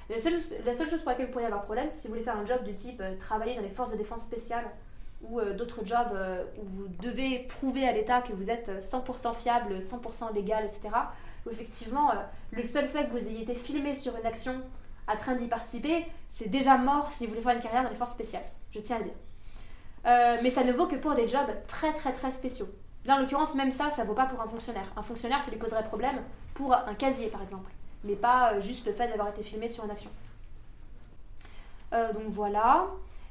La 0.10 0.18
seule, 0.18 0.90
chose 0.90 1.02
pour 1.04 1.12
laquelle 1.12 1.28
vous 1.28 1.32
pourriez 1.32 1.46
avoir 1.46 1.64
problème, 1.64 1.92
c'est 1.92 2.02
si 2.02 2.08
vous 2.08 2.14
voulez 2.14 2.24
faire 2.24 2.38
un 2.38 2.46
job 2.46 2.64
de 2.64 2.72
type 2.72 3.00
euh, 3.00 3.16
travailler 3.20 3.56
dans 3.56 3.62
les 3.62 3.70
forces 3.70 3.92
de 3.92 3.98
défense 3.98 4.24
spéciales 4.24 4.66
ou 5.22 5.40
euh, 5.40 5.54
d'autres 5.54 5.86
jobs 5.86 6.18
où 6.58 6.66
vous 6.66 6.88
devez 7.00 7.46
prouver 7.48 7.88
à 7.88 7.92
l'État 7.92 8.22
que 8.22 8.34
vous 8.34 8.50
êtes 8.50 8.70
euh, 8.70 8.80
100% 8.80 9.36
fiable, 9.36 9.78
100% 9.78 10.34
légal, 10.34 10.66
etc. 10.66 10.90
Effectivement, 11.52 12.12
le 12.52 12.62
seul 12.62 12.88
fait 12.88 13.06
que 13.06 13.12
vous 13.12 13.28
ayez 13.28 13.42
été 13.42 13.56
filmé 13.56 13.96
sur 13.96 14.16
une 14.18 14.26
action 14.26 14.62
à 15.08 15.16
train 15.16 15.36
d'y 15.36 15.48
participer, 15.48 16.06
c'est 16.30 16.50
déjà 16.50 16.78
mort 16.78 17.10
si 17.12 17.26
vous 17.26 17.32
voulez 17.32 17.42
faire 17.42 17.56
une 17.56 17.62
carrière 17.62 17.84
dans 17.84 17.90
les 17.90 17.96
forces 17.96 18.14
spéciales. 18.14 18.44
Je 18.72 18.80
tiens 18.80 18.98
à 18.98 19.00
le 19.00 19.06
dire. 19.06 20.44
Mais 20.44 20.52
ça 20.52 20.64
ne 20.64 20.72
vaut 20.72 20.86
que 20.86 20.98
pour 20.98 21.16
des 21.16 21.28
jobs 21.28 21.50
très 21.68 21.92
très 21.94 22.14
très 22.14 22.30
spéciaux. 22.30 22.68
En 23.10 23.18
l'occurrence, 23.18 23.56
même 23.56 23.72
ça, 23.72 23.90
ça 23.90 24.04
vaut 24.04 24.14
pas 24.14 24.28
pour 24.28 24.40
un 24.42 24.48
fonctionnaire. 24.48 24.86
Un 24.96 25.02
fonctionnaire, 25.02 25.42
ça 25.42 25.50
lui 25.50 25.58
poserait 25.58 25.84
problème 25.84 26.22
pour 26.54 26.74
un 26.74 26.94
casier, 26.94 27.28
par 27.28 27.42
exemple, 27.42 27.72
mais 28.04 28.16
pas 28.16 28.54
euh, 28.54 28.60
juste 28.60 28.86
le 28.86 28.94
fait 28.94 29.08
d'avoir 29.08 29.30
été 29.30 29.42
filmé 29.42 29.68
sur 29.68 29.86
une 29.86 29.92
action. 29.92 30.12
Euh, 31.94 32.14
donc 32.14 32.24
voilà. 32.28 32.88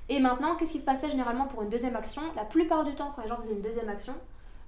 Et 0.08 0.18
maintenant, 0.18 0.56
qu'est-ce 0.56 0.72
qui 0.72 0.80
se 0.80 0.84
passait 0.84 1.10
généralement 1.10 1.46
pour 1.46 1.62
une 1.62 1.68
deuxième 1.68 1.94
action? 1.94 2.22
La 2.34 2.44
plupart 2.44 2.84
du 2.84 2.94
temps, 2.94 3.12
quand 3.14 3.22
les 3.22 3.28
gens 3.28 3.36
faisaient 3.36 3.52
une 3.52 3.60
deuxième 3.60 3.88
action, 3.88 4.14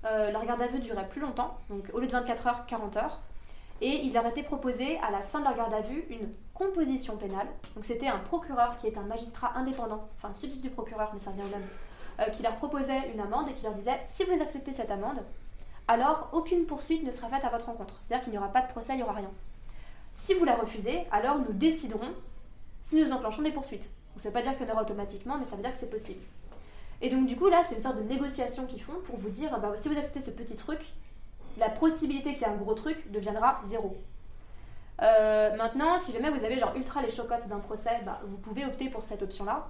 euh, 0.04 0.30
leur 0.30 0.44
garde 0.46 0.62
à 0.62 0.66
vue 0.68 0.78
durait 0.78 1.08
plus 1.08 1.20
longtemps, 1.20 1.58
donc 1.68 1.90
au 1.92 1.98
lieu 1.98 2.06
de 2.06 2.12
24 2.12 2.46
heures, 2.46 2.66
40 2.66 2.96
heures. 2.96 3.20
Et 3.82 4.04
il 4.04 4.12
leur 4.12 4.26
était 4.26 4.42
proposé, 4.42 4.98
à 4.98 5.10
la 5.10 5.22
fin 5.22 5.40
de 5.40 5.44
leur 5.44 5.56
garde 5.56 5.72
à 5.72 5.80
vue, 5.80 6.04
une 6.10 6.28
composition 6.54 7.16
pénale. 7.16 7.48
Donc 7.74 7.84
c'était 7.84 8.08
un 8.08 8.18
procureur 8.18 8.76
qui 8.76 8.86
est 8.86 8.98
un 8.98 9.02
magistrat 9.02 9.52
indépendant, 9.56 10.08
enfin 10.16 10.32
substitut 10.34 10.68
du 10.68 10.74
procureur, 10.74 11.10
mais 11.14 11.18
ça 11.18 11.30
vient 11.30 11.44
au 11.44 11.48
même, 11.48 11.66
qui 12.26 12.42
leur 12.42 12.56
proposait 12.56 13.10
une 13.14 13.20
amende 13.20 13.48
et 13.48 13.54
qui 13.54 13.64
leur 13.64 13.74
disait 13.74 14.00
si 14.06 14.24
vous 14.24 14.40
acceptez 14.42 14.72
cette 14.72 14.90
amende, 14.90 15.22
alors 15.88 16.28
aucune 16.32 16.66
poursuite 16.66 17.02
ne 17.02 17.12
sera 17.12 17.28
faite 17.28 17.44
à 17.44 17.48
votre 17.48 17.66
rencontre. 17.66 17.98
C'est-à-dire 18.02 18.24
qu'il 18.24 18.32
n'y 18.32 18.38
aura 18.38 18.52
pas 18.52 18.62
de 18.62 18.68
procès, 18.68 18.92
il 18.94 18.96
n'y 18.98 19.02
aura 19.02 19.14
rien. 19.14 19.30
Si 20.14 20.34
vous 20.34 20.44
la 20.44 20.54
refusez, 20.54 21.06
alors 21.10 21.38
nous 21.38 21.52
déciderons 21.52 22.14
si 22.82 22.96
nous 22.96 23.12
enclenchons 23.12 23.42
des 23.42 23.52
poursuites. 23.52 23.90
Ça 24.16 24.28
ne 24.28 24.34
veut 24.34 24.40
pas 24.40 24.42
dire 24.42 24.56
qu'il 24.56 24.66
y 24.66 24.70
en 24.70 24.74
aura 24.74 24.82
automatiquement, 24.82 25.38
mais 25.38 25.44
ça 25.44 25.56
veut 25.56 25.62
dire 25.62 25.72
que 25.72 25.78
c'est 25.78 25.90
possible. 25.90 26.20
Et 27.00 27.08
donc 27.08 27.26
du 27.26 27.36
coup 27.36 27.48
là, 27.48 27.62
c'est 27.64 27.76
une 27.76 27.80
sorte 27.80 27.96
de 27.96 28.02
négociation 28.02 28.66
qu'ils 28.66 28.82
font 28.82 29.00
pour 29.04 29.16
vous 29.16 29.30
dire 29.30 29.58
bah, 29.58 29.72
si 29.76 29.88
vous 29.88 29.96
acceptez 29.96 30.20
ce 30.20 30.30
petit 30.30 30.56
truc, 30.56 30.92
la 31.56 31.70
possibilité 31.70 32.34
qu'il 32.34 32.42
y 32.42 32.44
ait 32.44 32.52
un 32.52 32.56
gros 32.56 32.74
truc 32.74 33.10
deviendra 33.10 33.60
zéro. 33.64 33.96
Euh, 35.02 35.56
maintenant, 35.56 35.98
si 35.98 36.12
jamais 36.12 36.30
vous 36.30 36.44
avez 36.44 36.58
genre 36.58 36.74
ultra 36.76 37.00
les 37.02 37.10
chocottes 37.10 37.48
d'un 37.48 37.58
procès, 37.58 38.00
bah, 38.04 38.20
vous 38.26 38.36
pouvez 38.36 38.66
opter 38.66 38.90
pour 38.90 39.04
cette 39.04 39.22
option-là. 39.22 39.66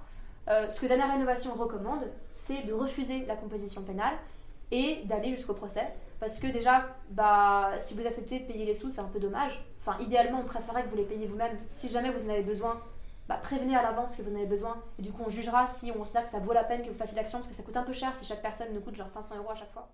Euh, 0.51 0.69
ce 0.69 0.81
que 0.81 0.87
Dernière 0.87 1.13
Rénovation 1.13 1.55
recommande, 1.55 2.11
c'est 2.33 2.63
de 2.67 2.73
refuser 2.73 3.25
la 3.27 3.37
composition 3.37 3.83
pénale 3.83 4.15
et 4.73 5.03
d'aller 5.05 5.31
jusqu'au 5.31 5.55
procès. 5.55 5.89
Parce 6.19 6.39
que 6.39 6.49
déjà, 6.49 6.89
bah, 7.11 7.71
si 7.81 7.95
vous 7.95 8.05
acceptez 8.07 8.41
de 8.41 8.47
payer 8.47 8.65
les 8.65 8.75
sous, 8.75 8.91
c'est 8.91 9.01
un 9.01 9.09
peu 9.09 9.21
dommage. 9.21 9.65
Enfin, 9.81 9.97
idéalement, 10.01 10.41
on 10.41 10.45
préférerait 10.45 10.83
que 10.85 10.89
vous 10.89 10.97
les 10.97 11.05
payiez 11.05 11.27
vous-même. 11.27 11.57
Si 11.69 11.89
jamais 11.89 12.11
vous 12.11 12.27
en 12.27 12.31
avez 12.31 12.43
besoin, 12.43 12.81
bah, 13.29 13.39
prévenez 13.41 13.77
à 13.77 13.83
l'avance 13.83 14.17
que 14.17 14.23
vous 14.23 14.33
en 14.33 14.37
avez 14.37 14.47
besoin. 14.47 14.77
Et 14.99 15.03
du 15.03 15.13
coup, 15.13 15.23
on 15.25 15.31
jugera 15.31 15.69
si 15.69 15.93
on 15.93 15.99
considère 15.99 16.25
que 16.25 16.31
ça 16.31 16.41
vaut 16.41 16.53
la 16.53 16.65
peine 16.65 16.83
que 16.83 16.89
vous 16.89 16.99
fassiez 16.99 17.17
l'action, 17.17 17.39
parce 17.39 17.49
que 17.49 17.55
ça 17.55 17.63
coûte 17.63 17.77
un 17.77 17.85
peu 17.85 17.93
cher 17.93 18.15
si 18.17 18.25
chaque 18.25 18.43
personne 18.43 18.75
nous 18.75 18.81
coûte 18.81 18.97
genre 18.97 19.09
500 19.09 19.37
euros 19.37 19.51
à 19.51 19.55
chaque 19.55 19.73
fois. 19.73 19.89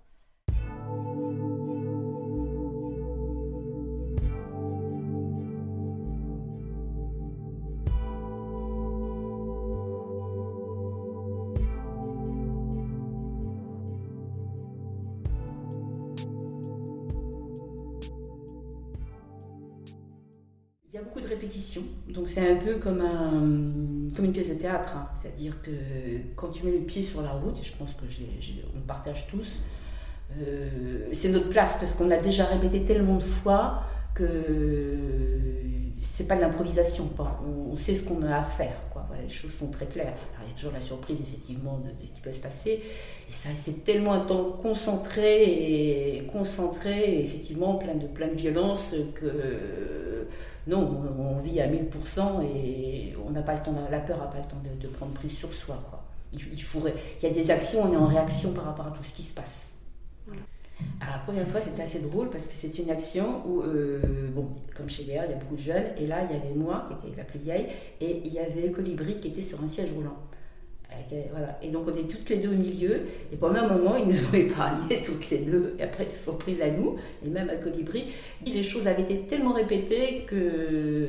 Donc 22.17 22.29
c'est 22.29 22.51
un 22.51 22.57
peu 22.57 22.77
comme, 22.77 23.03
un, 23.03 24.15
comme 24.17 24.25
une 24.25 24.33
pièce 24.33 24.49
de 24.49 24.55
théâtre. 24.55 24.97
hein. 24.97 25.07
C'est-à-dire 25.21 25.61
que 25.61 25.71
quand 26.35 26.49
tu 26.49 26.65
mets 26.65 26.73
le 26.73 26.79
pied 26.79 27.03
sur 27.03 27.21
la 27.21 27.31
route, 27.31 27.61
et 27.61 27.63
je 27.63 27.77
pense 27.77 27.93
que 27.93 28.07
on 28.75 28.81
partage 28.81 29.27
tous, 29.29 29.61
euh, 30.41 31.09
c'est 31.13 31.29
notre 31.29 31.51
place 31.51 31.77
parce 31.79 31.93
qu'on 31.93 32.11
a 32.11 32.17
déjà 32.17 32.47
répété 32.47 32.85
tellement 32.85 33.19
de 33.19 33.23
fois 33.23 33.83
que 34.15 34.25
c'est 36.09 36.27
pas 36.27 36.37
de 36.37 36.41
l'improvisation. 36.41 37.09
On, 37.71 37.77
sait 37.77 37.95
ce 37.95 38.03
qu'on 38.03 38.23
a 38.23 38.37
à 38.37 38.43
faire. 38.43 38.77
Les 39.23 39.29
choses 39.29 39.55
sont 39.55 39.69
très 39.69 39.87
claires. 39.87 40.15
Il 40.43 40.49
y 40.49 40.53
a 40.53 40.57
toujours 40.57 40.73
la 40.73 40.81
surprise 40.81 41.19
effectivement 41.21 41.79
de, 41.79 42.07
ce 42.07 42.13
qui 42.13 42.21
peut 42.21 42.33
se 42.33 42.41
passer. 42.41 42.83
Et 43.29 43.33
c'est 43.33 43.85
tellement 43.85 44.13
un 44.13 44.21
temps 44.21 44.57
concentré 44.63 45.45
et 45.45 46.27
concentré, 46.33 47.25
effectivement 47.25 47.75
plein 47.75 47.95
de 47.95 48.07
plein 48.07 48.29
violence 48.29 48.95
que 49.15 50.27
non, 50.67 51.05
on, 51.19 51.39
vit 51.39 51.61
à 51.61 51.69
1000% 51.69 52.43
et 52.43 53.15
on 53.25 53.31
n'a 53.31 53.43
pas 53.43 53.55
le 53.55 53.63
temps, 53.63 53.75
la 53.91 54.01
peur 54.01 54.19
n'a 54.19 54.27
pas 54.27 54.39
le 54.39 54.45
temps 54.45 54.61
de, 54.81 54.89
prendre 54.89 55.13
prise 55.13 55.33
sur 55.33 55.53
soi. 55.53 55.77
Il 56.33 56.41
y 57.23 57.27
a 57.27 57.31
des 57.31 57.51
actions, 57.51 57.83
on 57.85 57.93
est 57.93 57.97
en 57.97 58.07
réaction 58.07 58.53
par 58.53 58.65
rapport 58.65 58.87
à 58.89 58.91
tout 58.91 59.05
ce 59.05 59.15
qui 59.15 59.23
se 59.23 59.33
passe. 59.33 59.71
Alors 61.01 61.15
la 61.17 61.23
première 61.23 61.49
fois, 61.49 61.61
c'était 61.61 61.83
assez 61.83 62.01
drôle 62.01 62.31
parce 62.31 62.47
que 62.47 62.53
c'était 62.53 62.83
une 62.83 62.91
action 62.91 63.43
où, 63.47 63.63
euh, 63.63 64.01
bon, 64.35 64.49
comme 64.77 64.89
chez 64.89 65.05
Léa, 65.05 65.27
il 65.27 65.31
y 65.31 65.35
a 65.35 65.37
beaucoup 65.37 65.57
de 65.57 65.61
jeunes, 65.61 65.85
et 65.99 66.07
là, 66.07 66.27
il 66.29 66.37
y 66.37 66.41
avait 66.41 66.55
moi, 66.55 66.89
qui 67.01 67.09
était 67.09 67.17
la 67.17 67.25
plus 67.25 67.39
vieille, 67.39 67.67
et 68.01 68.23
il 68.25 68.33
y 68.33 68.39
avait 68.39 68.71
Colibri 68.71 69.19
qui 69.21 69.29
était 69.29 69.43
sur 69.43 69.63
un 69.63 69.69
siège 69.69 69.93
roulant. 69.93 70.17
Euh, 70.93 71.23
voilà. 71.31 71.59
Et 71.63 71.69
donc 71.69 71.87
on 71.87 71.97
est 71.97 72.09
toutes 72.09 72.29
les 72.31 72.39
deux 72.39 72.51
au 72.51 72.57
milieu, 72.57 73.03
et 73.33 73.37
pendant 73.37 73.61
un 73.61 73.69
moment, 73.69 73.97
ils 73.97 74.07
nous 74.07 74.25
ont 74.27 74.33
épargnés 74.35 75.03
toutes 75.05 75.31
les 75.31 75.39
deux, 75.39 75.75
et 75.79 75.83
après 75.83 76.05
ils 76.05 76.09
se 76.09 76.25
sont 76.25 76.37
prises 76.37 76.61
à 76.61 76.71
nous, 76.71 76.97
et 77.25 77.29
même 77.29 77.51
à 77.51 77.57
Colibri. 77.57 78.13
Les 78.47 78.63
choses 78.63 78.87
avaient 78.87 79.03
été 79.03 79.21
tellement 79.21 79.53
répétées 79.53 80.25
que 80.27 81.07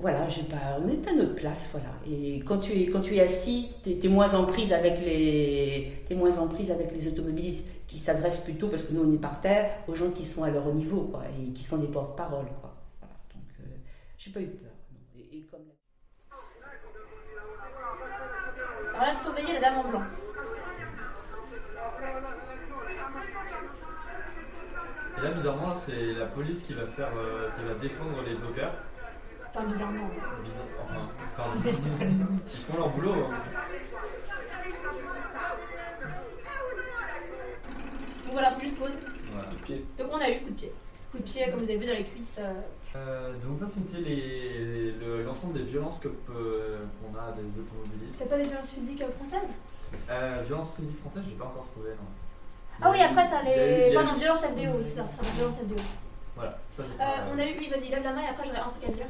voilà, 0.00 0.26
j'ai 0.28 0.42
pas, 0.42 0.78
on 0.82 0.88
est 0.88 1.06
à 1.08 1.12
notre 1.12 1.34
place, 1.34 1.68
voilà. 1.72 1.90
Et 2.08 2.40
quand 2.40 2.58
tu 2.58 2.72
es, 2.72 2.86
quand 2.86 3.00
tu 3.00 3.16
es 3.16 3.20
assis, 3.20 3.68
tu 3.82 3.90
es, 4.02 4.08
moins 4.08 4.32
en 4.34 4.46
prise 4.46 4.72
avec 4.72 5.00
les, 5.04 6.04
t'es 6.08 6.14
moins 6.14 6.38
en 6.38 6.48
prise 6.48 6.70
avec 6.70 6.92
les 6.92 7.06
automobilistes 7.08 7.66
qui 7.86 7.98
s'adressent 7.98 8.42
plutôt, 8.42 8.68
parce 8.68 8.82
que 8.82 8.92
nous 8.92 9.02
on 9.02 9.12
est 9.12 9.20
par 9.20 9.40
terre, 9.40 9.70
aux 9.88 9.94
gens 9.94 10.10
qui 10.10 10.24
sont 10.24 10.42
à 10.42 10.50
leur 10.50 10.72
niveau, 10.74 11.02
quoi, 11.02 11.24
et 11.38 11.52
qui 11.52 11.62
sont 11.62 11.76
des 11.76 11.88
porte-parole, 11.88 12.46
quoi. 12.60 12.74
Voilà, 13.00 13.14
donc 13.34 13.44
euh, 13.60 13.76
j'ai 14.16 14.30
pas 14.30 14.40
eu 14.40 14.46
peur. 14.46 14.70
non. 14.92 15.20
Et, 15.20 15.36
et 15.36 15.40
comme 15.42 15.60
Alors 18.94 19.06
là, 19.06 19.12
surveillez 19.12 19.52
la 19.54 19.60
dame 19.60 19.78
en 19.78 19.88
blanc. 19.90 20.02
Et 25.18 25.22
là, 25.22 25.30
bizarrement, 25.32 25.76
c'est 25.76 26.14
la 26.14 26.26
police 26.26 26.62
qui 26.62 26.72
va 26.72 26.86
faire, 26.86 27.10
euh, 27.14 27.50
qui 27.50 27.62
va 27.62 27.74
défendre 27.74 28.22
les 28.26 28.34
bloqueurs. 28.34 28.72
Enfin, 29.52 29.64
bizarrement. 29.66 30.08
Bizarre- 30.44 30.64
Enfin, 30.84 31.08
pardon. 31.36 31.60
Ils 31.64 32.58
font 32.60 32.76
leur 32.78 32.88
boulot. 32.90 33.12
hein. 33.12 33.36
Donc 38.24 38.32
voilà, 38.32 38.58
juste 38.60 38.76
pause. 38.78 38.92
Voilà. 39.32 39.48
Donc 39.98 40.08
on 40.12 40.20
a 40.20 40.30
eu 40.30 40.40
coup 40.40 40.50
de 40.50 40.54
pied. 40.54 40.72
Coup 41.12 41.18
de 41.18 41.22
pied, 41.22 41.50
comme 41.50 41.60
vous 41.60 41.64
avez 41.70 41.78
vu 41.78 41.86
dans 41.86 41.92
les 41.94 42.04
cuisses. 42.04 42.38
euh, 42.40 42.52
Euh, 42.96 43.32
donc 43.44 43.58
ça, 43.60 43.68
c'était 43.68 43.98
les- 44.00 44.90
le- 44.92 45.22
l'ensemble 45.22 45.52
des 45.58 45.64
violences 45.64 46.00
que 46.00 46.08
peut- 46.08 46.78
qu'on 47.00 47.16
a 47.16 47.30
des 47.32 47.60
automobilistes. 47.60 48.18
C'est 48.18 48.28
pas 48.28 48.36
des 48.36 48.42
violences 48.48 48.70
physiques 48.72 49.02
euh, 49.02 49.10
françaises? 49.12 49.48
Euh, 50.10 50.42
violence 50.46 50.74
physique 50.74 50.98
française, 51.00 51.22
j'ai 51.28 51.34
pas 51.36 51.44
encore 51.44 51.68
trouvé. 51.72 51.90
Non. 51.90 52.08
Ah 52.82 52.90
oui, 52.90 53.00
après 53.00 53.26
t'as 53.28 53.42
Il 53.42 53.48
y 53.48 53.52
a 53.52 53.56
eu- 53.56 53.60
il 53.60 53.76
y 53.76 53.78
les. 53.78 53.84
a 53.84 53.90
eu- 53.90 53.94
Pardon, 53.94 54.18
violence 54.18 54.42
FDO, 54.42 54.82
c'est 54.82 54.90
ça, 54.90 55.06
sera 55.06 55.22
violence 55.36 55.58
FDO. 55.58 55.76
Voilà, 56.34 56.58
ça 56.68 56.82
c'est 56.92 57.02
Euh, 57.02 57.06
ça. 57.06 57.14
on 57.32 57.38
a 57.38 57.44
eu, 57.46 57.54
oui, 57.58 57.68
vas-y, 57.68 57.88
lève 57.90 58.02
la 58.02 58.12
main 58.12 58.22
et 58.22 58.28
après 58.28 58.44
j'aurai 58.44 58.58
un 58.58 58.68
truc 58.68 58.84
à 58.88 58.92
dire. 58.92 59.06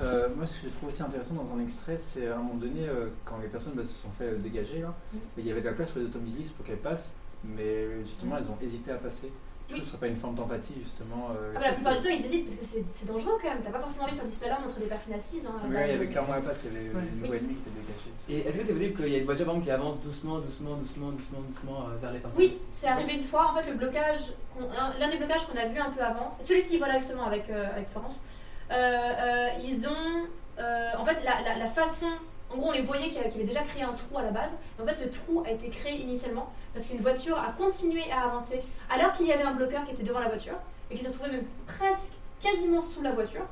Euh, 0.00 0.28
moi, 0.36 0.46
ce 0.46 0.54
que 0.54 0.58
j'ai 0.64 0.70
trouvé 0.70 0.92
aussi 0.92 1.02
intéressant 1.02 1.34
dans 1.34 1.52
un 1.54 1.60
extrait, 1.62 1.96
c'est 1.98 2.28
à 2.28 2.34
un 2.34 2.38
moment 2.38 2.54
donné, 2.54 2.88
euh, 2.88 3.08
quand 3.24 3.38
les 3.42 3.48
personnes 3.48 3.74
bah, 3.74 3.82
se 3.84 3.94
sont 4.02 4.10
fait 4.10 4.24
euh, 4.24 4.38
dégager, 4.38 4.80
là, 4.80 4.94
Mm. 5.12 5.16
il 5.38 5.46
y 5.46 5.50
avait 5.50 5.60
de 5.60 5.66
la 5.66 5.72
place 5.72 5.90
pour 5.90 6.00
les 6.00 6.06
automobilistes 6.06 6.54
pour 6.54 6.64
qu'elles 6.64 6.76
passent, 6.78 7.12
mais 7.44 8.02
justement, 8.04 8.34
Mm. 8.36 8.38
elles 8.38 8.50
ont 8.50 8.58
hésité 8.64 8.90
à 8.92 8.96
passer. 8.96 9.30
Trouve 9.68 9.80
que 9.80 9.84
ce 9.86 9.90
serait 9.92 10.00
pas 10.00 10.08
une 10.08 10.16
forme 10.16 10.34
d'empathie, 10.34 10.74
justement. 10.82 11.30
euh, 11.30 11.52
Ah 11.56 11.60
bah, 11.60 11.66
la 11.68 11.72
plupart 11.72 11.94
du 11.94 12.00
temps, 12.00 12.12
ils 12.12 12.24
hésitent 12.24 12.46
parce 12.46 12.58
que 12.70 12.76
c'est- 12.92 13.06
dangereux 13.06 13.38
quand 13.40 13.48
même. 13.48 13.60
T'as 13.64 13.70
pas 13.70 13.78
forcément 13.80 14.04
envie 14.04 14.12
de 14.12 14.18
faire 14.18 14.26
du 14.28 14.32
slalom 14.34 14.58
entre 14.66 14.78
des 14.78 14.86
personnes 14.86 15.14
assises. 15.14 15.46
Hein, 15.46 15.70
Là, 15.70 15.86
il 15.86 15.92
y 15.92 15.94
avait 15.96 16.08
clairement 16.08 16.34
la 16.34 16.40
place, 16.42 16.60
il 16.66 16.72
y 16.72 16.76
avait 16.76 16.88
Ouais. 16.94 17.02
une 17.14 17.26
voie 17.26 17.36
ennemie 17.36 17.54
qui 17.54 17.60
était 17.68 17.80
dégagée. 17.80 18.10
Et 18.44 18.48
est-ce 18.48 18.58
que 18.58 18.64
c'est 18.64 18.72
possible 18.74 18.94
qu'il 18.96 19.08
y 19.08 19.14
ait 19.14 19.20
une 19.20 19.24
voiture 19.24 19.46
par 19.46 19.54
exemple, 19.54 19.66
qui 19.66 19.72
avance 19.72 20.00
doucement, 20.02 20.40
doucement, 20.40 20.74
doucement, 20.76 21.10
doucement, 21.12 21.38
doucement 21.48 21.88
euh, 21.88 21.96
vers 22.02 22.12
les 22.12 22.18
personnes? 22.18 22.38
Oui, 22.42 22.58
c'est 22.68 22.88
arrivé 22.88 23.14
une 23.14 23.24
fois. 23.24 23.50
En 23.50 23.54
fait, 23.54 23.70
le 23.70 23.76
blocage, 23.76 24.34
l'un 24.98 25.10
des 25.10 25.16
blocages 25.16 25.46
qu'on 25.46 25.56
a 25.58 25.66
vu 25.66 25.78
un 25.78 25.90
peu 25.90 26.02
avant, 26.02 26.36
celui-ci, 26.40 26.76
voilà 26.78 26.98
justement 26.98 27.24
avec, 27.24 27.48
euh, 27.48 27.66
avec 27.74 27.88
Florence, 27.90 28.20
ils 29.62 29.88
ont. 29.88 30.26
euh, 30.58 30.90
en 30.98 31.04
fait, 31.04 31.18
la, 31.24 31.66
façon. 31.66 32.08
En 32.50 32.56
gros, 32.58 32.68
on 32.68 32.72
les 32.72 32.82
voyait 32.82 33.08
y 33.08 33.18
avait 33.18 33.44
déjà 33.44 33.62
créé 33.62 33.82
un 33.82 33.92
trou 33.92 34.18
à 34.18 34.22
la 34.22 34.30
base. 34.30 34.50
En 34.80 34.86
fait, 34.86 34.96
ce 34.96 35.08
trou 35.08 35.42
a 35.46 35.50
été 35.50 35.68
créé 35.68 36.00
initialement 36.00 36.52
parce 36.74 36.86
qu'une 36.86 37.00
voiture 37.00 37.38
a 37.38 37.52
continué 37.52 38.10
à 38.12 38.24
avancer 38.24 38.62
alors 38.90 39.14
qu'il 39.14 39.26
y 39.26 39.32
avait 39.32 39.42
un 39.42 39.54
bloqueur 39.54 39.84
qui 39.86 39.92
était 39.92 40.02
devant 40.02 40.20
la 40.20 40.28
voiture 40.28 40.56
et 40.90 40.96
qui 40.96 41.02
s'est 41.02 41.10
trouvé 41.10 41.30
même 41.30 41.46
presque 41.66 42.12
quasiment 42.40 42.82
sous 42.82 43.02
la 43.02 43.12
voiture. 43.12 43.46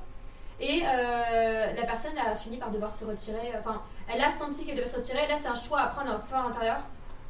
Et 0.60 0.82
euh, 0.84 1.72
la 1.72 1.86
personne 1.86 2.12
a 2.18 2.36
fini 2.36 2.58
par 2.58 2.70
devoir 2.70 2.92
se 2.92 3.06
retirer. 3.06 3.52
Enfin, 3.58 3.80
elle 4.12 4.20
a 4.22 4.28
senti 4.28 4.66
qu'elle 4.66 4.76
devait 4.76 4.86
se 4.86 4.96
retirer. 4.96 5.26
Là, 5.26 5.36
c'est 5.40 5.48
un 5.48 5.54
choix 5.54 5.80
à 5.80 5.86
prendre 5.86 6.10
à 6.10 6.42
l'intérieur. 6.42 6.80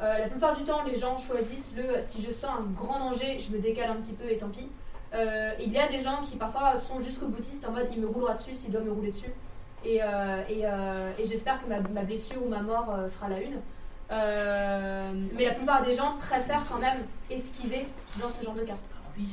Euh, 0.01 0.19
la 0.19 0.29
plupart 0.29 0.57
du 0.57 0.65
temps, 0.65 0.83
les 0.83 0.97
gens 0.97 1.17
choisissent 1.19 1.75
le 1.77 2.01
si 2.01 2.21
je 2.23 2.33
sens 2.33 2.51
un 2.59 2.65
grand 2.75 2.99
danger, 2.99 3.39
je 3.39 3.53
me 3.53 3.61
décale 3.61 3.91
un 3.91 3.97
petit 3.97 4.15
peu 4.15 4.29
et 4.29 4.39
tant 4.39 4.49
pis. 4.49 4.69
Euh, 5.15 5.53
il 5.61 5.73
y 5.73 5.79
a 5.79 5.89
des 5.89 6.03
gens 6.03 6.23
qui 6.23 6.37
parfois 6.37 6.75
sont 6.77 7.01
jusqu'au 7.01 7.27
boutiste 7.27 7.67
en 7.67 7.73
mode 7.73 7.89
il 7.93 8.01
me 8.01 8.07
roulera 8.07 8.35
dessus 8.35 8.55
s'il 8.55 8.73
doit 8.73 8.81
me 8.81 8.93
rouler 8.93 9.11
dessus. 9.11 9.33
Et, 9.85 10.03
euh, 10.03 10.43
euh, 10.51 11.13
j'espère 11.25 11.61
que 11.63 11.69
ma, 11.69 12.03
blessure 12.03 12.45
ou 12.45 12.49
ma 12.49 12.63
mort 12.63 12.95
fera 13.11 13.29
la 13.29 13.41
une. 13.41 13.61
Mais 15.37 15.45
la 15.45 15.53
plupart 15.53 15.83
des 15.83 15.95
gens 15.95 16.17
préfèrent 16.19 16.65
quand 16.69 16.79
même 16.79 16.99
esquiver 17.31 17.87
dans 18.21 18.29
ce 18.29 18.45
genre 18.45 18.55
de 18.55 18.63
cas. 18.63 18.77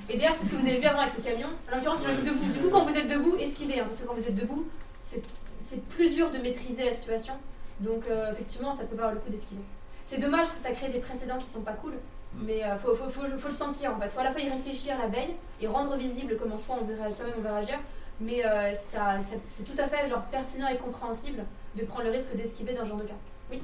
Et 0.10 0.18
d'ailleurs, 0.18 0.36
c'est 0.38 0.46
ce 0.46 0.52
que 0.52 0.56
vous 0.56 0.68
avez 0.68 0.80
vu 0.80 0.86
avant 0.86 1.00
avec 1.00 1.16
le 1.16 1.24
camion. 1.24 1.48
En 1.72 1.76
l'occurrence, 1.76 2.00
debout. 2.02 2.46
Du 2.46 2.60
coup, 2.60 2.70
quand 2.70 2.84
vous 2.84 2.98
êtes 2.98 3.08
debout, 3.08 3.38
esquivez. 3.38 3.80
hein, 3.80 3.84
parce 3.84 4.00
que 4.02 4.08
quand 4.08 4.16
vous 4.16 4.28
êtes 4.28 4.36
debout, 4.36 4.66
c'est 5.00 5.88
plus 5.90 6.10
dur 6.10 6.32
de 6.32 6.40
maîtriser 6.40 6.86
la 6.86 6.94
situation. 6.94 7.34
Donc, 7.82 8.06
effectivement, 8.32 8.72
ça 8.72 8.84
peut 8.86 8.96
valoir 8.96 9.14
le 9.14 9.20
coup 9.20 9.30
d'esquiver. 9.30 9.62
C'est 10.04 10.20
dommage 10.20 10.48
parce 10.48 10.54
que 10.54 10.60
ça 10.60 10.72
crée 10.72 10.90
des 10.90 11.00
précédents 11.00 11.38
qui 11.38 11.50
sont 11.50 11.62
pas 11.62 11.74
cool. 11.74 11.94
Mais 12.36 12.64
euh, 12.64 12.78
faut, 12.78 12.94
faut, 12.96 13.10
faut, 13.10 13.22
faut 13.38 13.48
le 13.48 13.54
sentir 13.54 13.94
en 13.96 14.00
fait. 14.00 14.08
Faut 14.10 14.20
à 14.20 14.24
la 14.26 14.32
fois 14.32 14.42
y 14.42 14.50
réfléchir 14.50 14.98
la 14.98 15.08
veille 15.08 15.36
et 15.62 15.68
rendre 15.68 15.96
visible 15.98 16.38
comment 16.40 16.58
soit 16.58 16.76
on 16.82 16.86
verra 16.86 17.10
soi-même 17.10 17.36
on 17.38 17.42
va 17.42 17.54
réagir. 17.56 17.80
Mais 18.20 18.46
euh, 18.46 18.74
ça, 18.74 19.20
ça- 19.22 19.36
c'est 19.50 19.64
tout 19.64 19.80
à 19.80 19.88
fait 19.88 20.08
genre 20.08 20.24
pertinent 20.26 20.68
et 20.68 20.78
compréhensible 20.78 21.44
de 21.76 21.84
prendre 21.86 22.06
le 22.06 22.12
risque 22.12 22.36
d'esquiver 22.36 22.74
dans 22.74 22.84
ce 22.84 22.90
genre 22.90 22.98
de 23.00 23.04
cas. 23.06 23.14
Oui. 23.52 23.62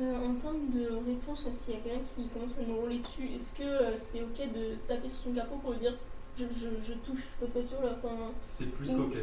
Euh, 0.00 0.26
en 0.26 0.34
termes 0.34 0.70
de 0.70 0.88
réponse, 1.06 1.48
s'il 1.52 1.74
y 1.74 1.76
a 1.76 1.80
quelqu'un 1.80 2.00
qui 2.16 2.28
commence 2.28 2.58
à 2.58 2.62
nous 2.66 2.76
rouler 2.80 2.98
dessus, 2.98 3.28
est-ce 3.36 3.52
que 3.56 3.62
euh, 3.62 3.96
c'est 3.96 4.22
ok 4.22 4.52
de 4.52 4.74
taper 4.88 5.08
sur 5.08 5.22
son 5.24 5.32
capot 5.32 5.56
pour 5.56 5.72
lui 5.72 5.78
dire 5.80 5.96
je, 6.36 6.44
je, 6.46 6.68
je 6.84 6.94
touche 6.94 7.22
votre 7.40 7.52
voiture 7.52 7.80
là 7.82 7.90
C'est 8.42 8.66
plus 8.66 8.90
ou- 8.90 9.04
qu'ok. 9.04 9.18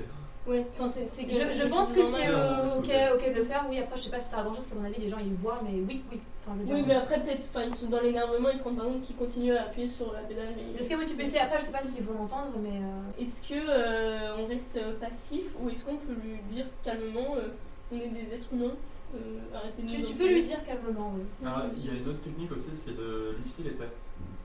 Ouais, 0.48 0.66
enfin 0.74 0.90
c'est 0.90 1.08
c'est 1.08 1.30
Je, 1.30 1.68
pense 1.68 1.92
que 1.94 2.04
c'est 2.04 2.28
euh, 2.28 2.78
ok, 2.80 2.90
ok 3.16 3.30
de 3.34 3.36
le 3.40 3.44
faire. 3.44 3.66
Oui, 3.70 3.78
après, 3.78 3.96
je 3.96 4.04
sais 4.04 4.10
pas 4.10 4.20
si 4.20 4.26
ça 4.26 4.38
sert 4.38 4.40
à 4.40 4.44
grand 4.44 4.54
chose, 4.56 4.64
parce 4.66 4.70
qu'à 4.74 4.80
mon 4.80 4.86
avis, 4.86 5.00
les 5.02 5.08
gens 5.10 5.20
ils 5.20 5.34
voient, 5.34 5.60
mais 5.64 5.80
oui, 5.88 6.02
oui. 6.12 6.20
Enfin, 6.44 6.56
je 6.56 6.60
veux 6.60 6.66
dire, 6.66 6.76
Oui, 6.76 6.84
mais 6.88 6.96
après, 6.96 7.22
peut-être, 7.22 7.46
enfin, 7.54 7.64
ils 7.64 7.76
sont 7.76 7.86
dans 7.88 8.02
l'énervement, 8.02 8.50
ils 8.50 8.58
se 8.58 8.64
rendent 8.64 8.78
pas 8.78 8.84
compte 8.86 9.04
qu'ils 9.04 9.16
continuent 9.16 9.54
à 9.56 9.64
appuyer 9.66 9.88
sur 9.88 10.12
la 10.14 10.22
pédale. 10.22 10.48
et- 10.58 10.80
Est-ce 10.80 10.90
que 10.90 10.96
vous 10.96 11.06
tu 11.06 11.14
peux 11.16 11.22
essayer 11.22 11.42
après 11.42 11.60
Je 11.60 11.66
sais 11.66 11.72
pas 11.72 11.82
s'ils 11.84 12.04
vont 12.04 12.14
l'entendre, 12.18 12.54
mais. 12.62 12.70
euh, 12.82 13.22
Est-ce 13.22 13.48
que 13.48 13.54
euh, 13.54 14.36
on 14.40 14.48
reste 14.48 14.80
passif 15.00 15.44
ou 15.62 15.70
est-ce 15.70 15.86
qu'on 15.86 15.98
peut 15.98 16.14
lui 16.14 16.38
dire 16.50 16.66
calmement 16.84 17.36
euh, 17.38 17.50
on 17.94 17.98
est 17.98 18.08
des 18.08 18.34
êtres 18.36 18.48
humains, 18.52 18.72
euh, 19.14 19.20
arrêtez 19.54 19.84
de 19.84 19.88
Tu, 19.88 20.00
nous 20.00 20.06
tu 20.08 20.14
peux 20.16 20.28
lui 20.28 20.42
dire 20.42 20.64
calmement, 20.66 21.14
oui. 21.16 21.24
Alors, 21.46 21.66
il 21.78 21.86
y 21.86 21.90
a 21.90 21.94
une 21.94 22.08
autre 22.10 22.22
technique 22.22 22.52
aussi, 22.52 22.70
c'est 22.74 22.98
de 22.98 23.36
lister 23.44 23.62
les 23.64 23.72
faits. 23.72 23.92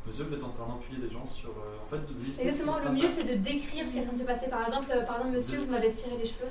Monsieur, 0.07 0.25
vous 0.25 0.35
êtes 0.35 0.45
en 0.45 0.51
train 0.51 0.67
d'empiler 0.67 0.99
des 1.07 1.11
gens 1.13 1.27
sur. 1.27 1.49
euh, 1.51 1.85
en 1.85 1.89
fait, 1.91 1.99
de 1.99 2.25
lister. 2.25 2.47
Exactement, 2.47 2.79
le 2.79 2.91
mieux 2.93 3.09
c'est 3.09 3.25
de 3.25 3.35
décrire 3.35 3.87
ce 3.87 3.93
qui 3.93 3.99
est 3.99 4.03
en 4.03 4.05
train 4.05 4.13
de 4.15 4.19
se 4.19 4.25
passer. 4.25 4.49
Par 4.49 4.63
exemple, 4.63 4.91
euh, 4.93 5.03
par 5.03 5.17
exemple 5.17 5.35
monsieur, 5.35 5.59
vous 5.59 5.71
m'avez 5.71 5.91
tiré 5.91 6.17
les 6.17 6.25
cheveux. 6.25 6.49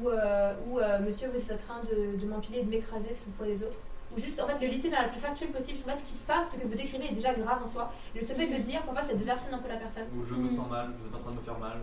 Ou, 0.00 0.10
euh, 0.10 0.54
ou 0.68 0.78
euh, 0.78 1.00
monsieur, 1.00 1.28
vous 1.28 1.38
êtes 1.38 1.50
en 1.52 1.56
train 1.56 1.80
de, 1.90 2.16
de 2.20 2.26
m'empiler 2.26 2.58
et 2.58 2.62
de 2.62 2.70
m'écraser 2.70 3.14
sous 3.14 3.24
le 3.26 3.32
poids 3.32 3.46
des 3.46 3.64
autres. 3.64 3.78
Ou 4.16 4.20
juste, 4.20 4.40
en 4.40 4.46
fait, 4.46 4.58
le 4.64 4.68
lister 4.70 4.88
de 4.88 4.94
la 4.94 5.08
plus 5.08 5.20
factuelle 5.20 5.50
possible. 5.50 5.78
Que 5.82 5.92
ce 5.92 6.04
qui 6.04 6.12
se 6.14 6.26
passe, 6.26 6.52
ce 6.52 6.56
que 6.56 6.66
vous 6.66 6.74
décrivez 6.74 7.06
est 7.10 7.14
déjà 7.14 7.34
grave 7.34 7.60
en 7.62 7.66
soi. 7.66 7.92
Le 8.14 8.20
seul 8.22 8.36
fait 8.36 8.46
de 8.46 8.54
le 8.54 8.60
dire, 8.60 8.80
parfois, 8.82 9.02
ça 9.02 9.14
désarçonne 9.14 9.52
un 9.54 9.58
peu 9.58 9.68
la 9.68 9.76
personne. 9.76 10.04
Ou 10.16 10.24
je 10.24 10.34
me 10.34 10.48
sens 10.48 10.68
mal, 10.70 10.90
vous 10.98 11.06
êtes 11.08 11.14
en 11.14 11.18
train 11.18 11.30
de 11.32 11.36
me 11.36 11.42
faire 11.42 11.58
mal. 11.58 11.78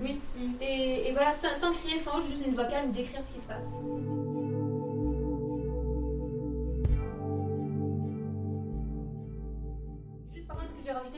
Oui. 0.00 0.20
Et, 0.60 1.08
et 1.08 1.12
voilà, 1.12 1.32
sans, 1.32 1.52
sans 1.54 1.72
crier, 1.72 1.96
sans 1.96 2.20
juste 2.20 2.44
une 2.46 2.54
voix 2.54 2.66
calme, 2.66 2.92
décrire 2.92 3.24
ce 3.24 3.32
qui 3.32 3.40
se 3.40 3.46
passe. 3.48 3.78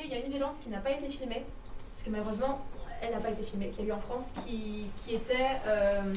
Il 0.04 0.10
y 0.10 0.14
a 0.14 0.18
une 0.18 0.30
violence 0.30 0.56
qui 0.56 0.68
n'a 0.68 0.78
pas 0.78 0.90
été 0.90 1.08
filmée, 1.08 1.44
parce 1.90 2.02
que 2.02 2.10
malheureusement, 2.10 2.58
elle 3.00 3.12
n'a 3.12 3.20
pas 3.20 3.30
été 3.30 3.44
filmée, 3.44 3.68
qui 3.68 3.82
a 3.82 3.84
eu 3.84 3.92
en 3.92 4.00
France, 4.00 4.30
qui, 4.44 4.90
qui 4.98 5.14
était. 5.14 5.58
euh, 5.66 6.12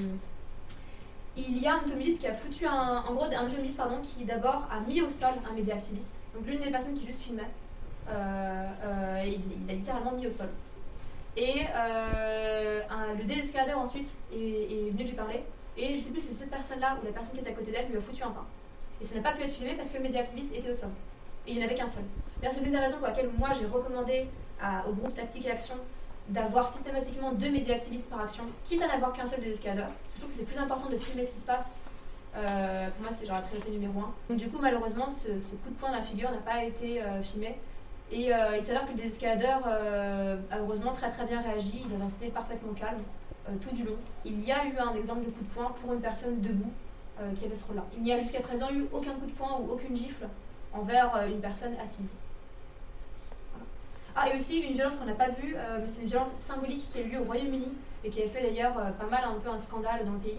il 1.37 1.57
y 1.59 1.67
a 1.67 1.75
un 1.75 1.79
automobiliste 1.79 2.19
qui 2.21 2.27
a 2.27 2.33
foutu 2.33 2.65
un. 2.65 3.03
En 3.07 3.13
gros, 3.13 3.25
un 3.25 3.45
automobiliste, 3.45 3.77
pardon, 3.77 3.99
qui 4.01 4.23
d'abord 4.23 4.67
a 4.71 4.79
mis 4.87 5.01
au 5.01 5.09
sol 5.09 5.33
un 5.49 5.53
média 5.53 5.75
activiste. 5.75 6.21
Donc 6.33 6.47
l'une 6.47 6.61
des 6.61 6.71
personnes 6.71 6.95
qui 6.95 7.05
juste 7.05 7.21
filmait, 7.21 7.49
euh, 8.09 8.67
euh, 8.83 9.23
il, 9.25 9.41
il 9.63 9.69
a 9.69 9.73
littéralement 9.73 10.11
mis 10.13 10.25
au 10.27 10.31
sol. 10.31 10.49
Et 11.37 11.65
le 13.17 13.23
désescaladeur 13.25 13.79
ensuite 13.79 14.17
est, 14.31 14.37
est 14.37 14.89
venu 14.91 15.05
lui 15.05 15.13
parler. 15.13 15.43
Et 15.77 15.95
je 15.95 15.99
sais 15.99 16.11
plus 16.11 16.19
si 16.19 16.27
c'est 16.27 16.43
cette 16.43 16.51
personne-là 16.51 16.97
ou 17.01 17.05
la 17.05 17.11
personne 17.11 17.33
qui 17.33 17.39
était 17.39 17.49
à 17.49 17.53
côté 17.53 17.71
d'elle 17.71 17.87
lui 17.89 17.97
a 17.97 18.01
foutu 18.01 18.21
un 18.23 18.31
pain. 18.31 18.45
Et 19.01 19.03
ça 19.03 19.15
n'a 19.15 19.21
pas 19.21 19.31
pu 19.31 19.43
être 19.43 19.51
filmé 19.51 19.73
parce 19.73 19.89
que 19.89 19.97
le 19.97 20.03
média 20.03 20.21
activiste 20.21 20.53
était 20.53 20.69
au 20.69 20.75
sol. 20.75 20.89
Et 21.47 21.51
il 21.51 21.57
n'y 21.57 21.63
en 21.63 21.65
avait 21.65 21.75
qu'un 21.75 21.85
seul. 21.85 22.03
C'est 22.41 22.59
l'une 22.61 22.71
des 22.71 22.79
raisons 22.79 22.97
pour 22.97 23.07
laquelle 23.07 23.29
moi 23.37 23.49
j'ai 23.57 23.65
recommandé 23.65 24.27
au 24.87 24.93
groupe 24.93 25.13
Tactique 25.13 25.45
et 25.45 25.51
Action 25.51 25.75
d'avoir 26.29 26.67
systématiquement 26.69 27.31
deux 27.33 27.49
médias 27.49 27.75
activistes 27.75 28.09
par 28.09 28.21
action, 28.21 28.43
quitte 28.63 28.81
à 28.81 28.87
n'avoir 28.87 29.13
qu'un 29.13 29.25
seul 29.25 29.41
désescaladeur. 29.41 29.89
Surtout 30.09 30.27
que 30.27 30.33
c'est 30.37 30.45
plus 30.45 30.57
important 30.57 30.89
de 30.89 30.97
filmer 30.97 31.23
ce 31.23 31.31
qui 31.31 31.39
se 31.39 31.45
passe. 31.45 31.81
Euh, 32.35 32.89
pour 32.89 33.01
moi, 33.01 33.11
c'est 33.11 33.25
genre 33.25 33.35
la 33.35 33.41
priorité 33.41 33.71
numéro 33.71 33.99
un. 33.99 34.13
Donc, 34.29 34.37
du 34.37 34.49
coup, 34.49 34.59
malheureusement, 34.61 35.07
ce, 35.09 35.27
coup 35.27 35.69
de 35.69 35.75
poing 35.75 35.89
dans 35.89 35.97
la 35.97 36.01
figure 36.01 36.31
n'a 36.31 36.37
pas 36.37 36.63
été 36.63 37.01
euh, 37.01 37.21
filmé. 37.21 37.55
Et 38.11 38.33
euh, 38.33 38.57
il 38.57 38.63
s'avère 38.63 38.85
que 38.85 38.91
le 38.91 38.97
désescaladeur 38.97 39.65
a 39.65 40.59
heureusement 40.59 40.91
très 40.91 41.09
très 41.09 41.25
bien 41.25 41.41
réagi, 41.41 41.83
il 41.85 41.93
est 41.93 42.03
resté 42.03 42.27
parfaitement 42.27 42.73
calme 42.73 43.01
tout 43.59 43.75
du 43.75 43.83
long. 43.83 43.95
Il 44.23 44.45
y 44.45 44.51
a 44.51 44.65
eu 44.65 44.77
un 44.77 44.93
exemple 44.95 45.25
de 45.25 45.31
coup 45.31 45.41
de 45.41 45.49
poing 45.49 45.73
pour 45.81 45.93
une 45.93 45.99
personne 45.99 46.39
debout 46.39 46.71
qui 47.35 47.45
avait 47.45 47.55
ce 47.55 47.65
rôle-là. 47.65 47.83
Il 47.95 48.03
n'y 48.03 48.13
a 48.13 48.17
jusqu'à 48.19 48.41
présent 48.41 48.69
eu 48.71 48.85
aucun 48.93 49.13
coup 49.13 49.25
de 49.25 49.31
poing 49.31 49.57
ou 49.59 49.71
aucune 49.71 49.95
gifle 49.95 50.27
envers 50.73 51.15
euh, 51.15 51.27
une 51.27 51.39
personne 51.39 51.75
assise. 51.81 52.13
Ah, 54.15 54.29
et 54.29 54.35
aussi 54.35 54.59
une 54.59 54.73
violence 54.73 54.95
qu'on 54.95 55.05
n'a 55.05 55.15
pas 55.15 55.29
vue, 55.29 55.55
euh, 55.55 55.81
c'est 55.85 56.01
une 56.01 56.07
violence 56.07 56.33
symbolique 56.37 56.87
qui 56.91 56.99
a 56.99 57.01
eu 57.01 57.09
lieu 57.09 57.19
au 57.19 57.23
Royaume-Uni 57.23 57.69
et 58.03 58.09
qui 58.09 58.19
avait 58.21 58.29
fait 58.29 58.43
d'ailleurs 58.43 58.77
euh, 58.77 58.91
pas 58.91 59.07
mal 59.07 59.23
un 59.23 59.39
peu 59.39 59.49
un 59.49 59.57
scandale 59.57 60.05
dans 60.05 60.11
le 60.11 60.19
pays, 60.19 60.37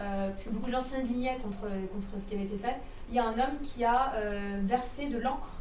euh, 0.00 0.30
parce 0.30 0.42
que 0.42 0.50
beaucoup 0.50 0.66
de 0.66 0.72
gens 0.72 0.80
s'indignaient 0.80 1.36
contre, 1.36 1.60
contre 1.92 2.20
ce 2.20 2.24
qui 2.24 2.34
avait 2.34 2.44
été 2.44 2.58
fait. 2.58 2.76
Il 3.10 3.14
y 3.14 3.20
a 3.20 3.24
un 3.24 3.34
homme 3.34 3.60
qui 3.62 3.84
a 3.84 4.14
versé 4.62 5.06
de 5.06 5.18
l'encre 5.18 5.60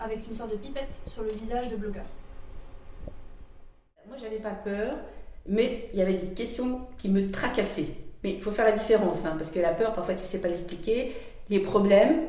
avec 0.00 0.26
une 0.26 0.34
sorte 0.34 0.50
de 0.50 0.56
pipette 0.56 0.98
sur 1.06 1.22
le 1.22 1.30
visage 1.30 1.68
de 1.68 1.76
blogueur. 1.76 2.04
Moi, 4.08 4.16
j'avais 4.20 4.38
pas 4.38 4.50
peur, 4.50 4.96
mais 5.46 5.88
il 5.92 6.00
y 6.00 6.02
avait 6.02 6.14
des 6.14 6.34
questions 6.34 6.80
qui 6.98 7.08
me 7.08 7.30
tracassaient. 7.30 7.94
Mais 8.24 8.32
il 8.32 8.42
faut 8.42 8.50
faire 8.50 8.64
la 8.64 8.72
différence, 8.72 9.24
hein, 9.24 9.34
parce 9.38 9.50
que 9.52 9.60
la 9.60 9.72
peur, 9.72 9.94
parfois, 9.94 10.14
tu 10.14 10.24
sais 10.24 10.40
pas 10.40 10.48
l'expliquer. 10.48 11.14
Les 11.48 11.60
problèmes, 11.60 12.22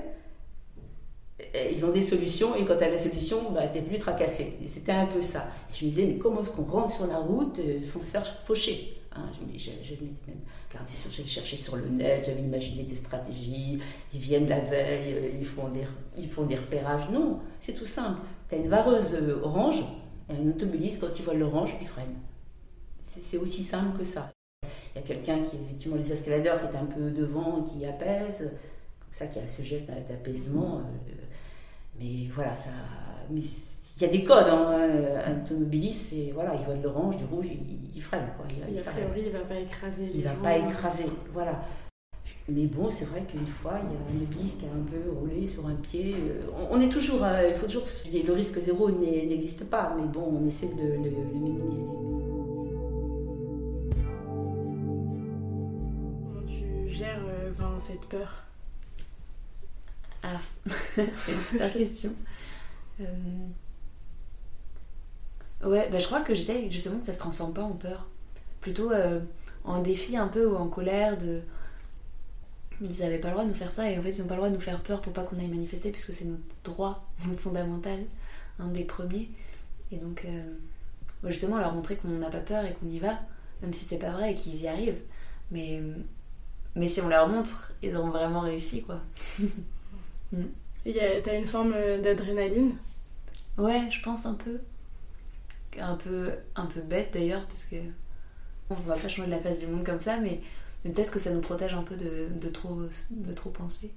ils 1.72 1.86
ont 1.86 1.92
des 1.92 2.02
solutions, 2.02 2.56
et 2.56 2.66
quand 2.66 2.78
tu 2.78 2.84
as 2.84 2.90
la 2.90 2.98
solution, 2.98 3.52
bah, 3.52 3.68
tu 3.68 3.82
plus 3.82 4.00
tracassé. 4.00 4.54
C'était 4.68 4.92
un 4.92 5.06
peu 5.06 5.22
ça. 5.22 5.48
Je 5.74 5.86
me 5.86 5.90
disais, 5.90 6.06
mais 6.06 6.16
comment 6.16 6.42
est-ce 6.42 6.52
qu'on 6.52 6.64
rentre 6.64 6.94
sur 6.94 7.08
la 7.08 7.18
route 7.18 7.60
euh, 7.60 7.84
sans 7.84 8.00
se 8.00 8.12
faire 8.12 8.26
faucher 8.42 8.98
hein, 9.16 9.26
J'avais 9.58 10.12
même 10.28 10.38
sur, 10.86 11.12
cherché 11.12 11.56
sur 11.56 11.76
le 11.76 11.88
net, 11.88 12.26
j'avais 12.26 12.42
imaginé 12.42 12.84
des 12.84 12.96
stratégies. 12.96 13.80
Ils 14.14 14.20
viennent 14.20 14.50
la 14.50 14.60
veille, 14.60 15.14
euh, 15.14 15.30
ils 15.40 15.46
font 16.28 16.46
des, 16.46 16.56
repérages. 16.56 17.10
Non, 17.10 17.40
c'est 17.62 17.74
tout 17.74 17.86
simple. 17.86 18.20
Tu 18.50 18.56
as 18.56 18.58
une 18.58 18.68
vareuse 18.68 19.14
euh, 19.14 19.40
orange, 19.44 19.84
et 20.30 20.34
un 20.34 20.50
automobiliste, 20.50 21.00
quand 21.00 21.18
il 21.18 21.24
voit 21.24 21.34
l'orange, 21.34 21.76
il 21.82 21.88
freine. 21.88 22.16
C'est 23.04 23.38
aussi 23.38 23.64
simple 23.64 23.98
que 23.98 24.04
ça. 24.04 24.32
Il 24.64 25.02
y 25.02 25.04
a 25.04 25.08
quelqu'un 25.08 25.40
qui, 25.44 25.58
effectivement, 25.64 25.96
les 25.96 26.12
escaladeurs 26.12 26.60
qui 26.60 26.76
est 26.76 26.80
un 26.80 26.86
peu 26.86 27.12
devant, 27.12 27.64
qui 27.64 27.86
apaise, 27.86 28.40
comme 28.40 29.14
ça, 29.14 29.28
qui 29.28 29.40
a 29.40 29.48
ce 29.48 29.62
geste 29.62 29.88
d'apaisement. 29.88 30.80
euh, 30.80 31.16
mais 32.00 32.28
voilà, 32.34 32.54
ça. 32.54 32.70
Mais 33.30 33.40
il 33.42 34.02
y 34.02 34.06
a 34.06 34.10
des 34.10 34.24
codes. 34.24 34.48
Hein. 34.48 34.90
Un 35.26 35.44
automobiliste, 35.44 36.10
c'est 36.10 36.32
voilà, 36.34 36.54
il 36.56 36.66
voit 36.66 36.76
de 36.76 36.84
l'orange, 36.84 37.18
du 37.18 37.26
rouge, 37.26 37.48
il, 37.50 37.60
il 37.96 38.02
freine. 38.02 38.28
Quoi. 38.38 38.46
Il, 38.50 38.74
il 38.74 38.80
a 38.80 38.84
priori, 38.92 39.24
il 39.26 39.32
va 39.32 39.40
pas 39.40 39.60
écraser 39.60 40.12
Il 40.14 40.24
va 40.24 40.34
gens. 40.34 40.42
pas 40.42 40.58
écraser, 40.58 41.06
voilà. 41.34 41.62
Mais 42.50 42.66
bon, 42.66 42.90
c'est 42.90 43.06
vrai 43.06 43.22
qu'une 43.22 43.46
fois, 43.48 43.74
il 43.84 43.92
y 43.92 43.96
a 43.96 44.00
un 44.00 44.22
automobiliste 44.24 44.60
qui 44.60 44.66
a 44.66 44.70
un 44.70 44.84
peu 44.84 45.12
roulé 45.12 45.46
sur 45.46 45.66
un 45.68 45.76
pied. 45.76 46.16
Euh, 46.16 46.42
On, 46.72 46.78
on 46.78 46.82
est 46.82 46.90
toujours, 46.90 47.24
euh, 47.24 47.48
il 47.50 47.56
faut 47.56 47.66
toujours, 47.68 47.84
le 48.12 48.34
risque 48.34 48.60
zéro 48.60 48.90
n'existe 48.92 49.64
pas, 49.66 49.96
mais 49.98 50.08
bon, 50.08 50.40
on 50.42 50.46
essaie 50.46 50.68
de 50.68 50.82
le, 50.82 51.10
le 51.10 51.34
minimiser. 51.34 51.86
Comment 56.24 56.46
tu 56.48 56.94
gères 56.94 57.22
euh, 57.28 57.52
cette 57.82 58.06
peur? 58.10 58.44
Ah, 60.26 60.40
c'est 60.96 61.32
une 61.32 61.44
super 61.44 61.72
question. 61.82 62.14
Euh, 63.00 63.06
Ouais, 65.64 65.90
bah, 65.90 66.00
je 66.00 66.06
crois 66.06 66.22
que 66.22 66.36
j'essaie 66.36 66.70
justement 66.70 67.00
que 67.00 67.06
ça 67.06 67.14
se 67.14 67.20
transforme 67.20 67.54
pas 67.54 67.64
en 67.64 67.72
peur. 67.74 68.08
Plutôt 68.62 68.92
euh, 68.92 69.22
en 69.64 69.82
défi 69.82 70.16
un 70.18 70.28
peu 70.28 70.46
ou 70.46 70.56
en 70.56 70.68
colère 70.68 71.18
de. 71.18 71.42
Ils 72.82 73.04
avaient 73.04 73.20
pas 73.20 73.30
le 73.30 73.34
droit 73.34 73.46
de 73.46 73.50
nous 73.50 73.56
faire 73.56 73.72
ça 73.72 73.90
et 73.90 73.98
en 73.98 74.04
fait 74.04 74.10
ils 74.12 74.22
ont 74.22 74.28
pas 74.28 74.34
le 74.36 74.40
droit 74.42 74.50
de 74.50 74.56
nous 74.56 74.62
faire 74.62 74.82
peur 74.82 75.02
pour 75.02 75.14
pas 75.14 75.24
qu'on 75.24 75.40
aille 75.40 75.48
manifester 75.48 75.92
puisque 75.92 76.14
c'est 76.14 76.26
notre 76.26 76.44
droit 76.64 77.08
fondamental, 77.38 78.00
un 78.60 78.68
des 78.68 78.84
premiers. 78.84 79.30
Et 79.92 79.98
donc, 79.98 80.26
euh, 80.26 80.44
justement, 81.24 81.58
leur 81.58 81.74
montrer 81.74 81.96
qu'on 81.96 82.10
n'a 82.10 82.30
pas 82.30 82.40
peur 82.40 82.66
et 82.66 82.74
qu'on 82.74 82.90
y 82.90 83.00
va, 83.00 83.20
même 83.62 83.74
si 83.74 83.86
c'est 83.86 84.00
pas 84.00 84.12
vrai 84.12 84.34
et 84.34 84.36
qu'ils 84.36 84.62
y 84.62 84.68
arrivent. 84.68 85.02
Mais, 85.52 85.82
mais 86.76 86.88
si 86.90 87.02
on 87.02 87.08
leur 87.08 87.30
montre, 87.30 87.74
ils 87.82 87.96
auront 87.96 88.10
vraiment 88.10 88.42
réussi 88.42 88.84
quoi. 88.84 89.00
Mm. 90.32 90.44
Et 90.86 90.92
y 90.92 91.00
a- 91.00 91.22
T'as 91.22 91.38
une 91.38 91.48
forme 91.48 91.74
euh, 91.76 92.00
d'adrénaline? 92.02 92.78
Ouais, 93.58 93.90
je 93.92 94.02
pense 94.02 94.26
un 94.26 94.36
peu. 94.36 94.60
Un 95.78 95.96
peu, 95.96 96.32
un 96.56 96.68
peu 96.68 96.80
bête 96.80 97.10
d'ailleurs, 97.14 97.46
parce 97.48 97.66
que 97.66 97.76
on 98.70 98.76
va 98.76 98.96
pas 98.96 99.10
changer 99.10 99.30
la 99.30 99.40
face 99.40 99.60
du 99.62 99.68
monde 99.68 99.86
comme 99.86 100.00
ça, 100.02 100.18
mais, 100.18 100.42
mais 100.86 100.92
peut-être 100.92 101.12
que 101.14 101.20
ça 101.20 101.32
nous 101.32 101.42
protège 101.42 101.74
un 101.74 101.84
peu 101.84 101.96
de, 101.98 102.30
de 102.30 102.50
trop, 102.50 102.84
de 103.12 103.34
trop 103.34 103.50
penser. 103.52 103.92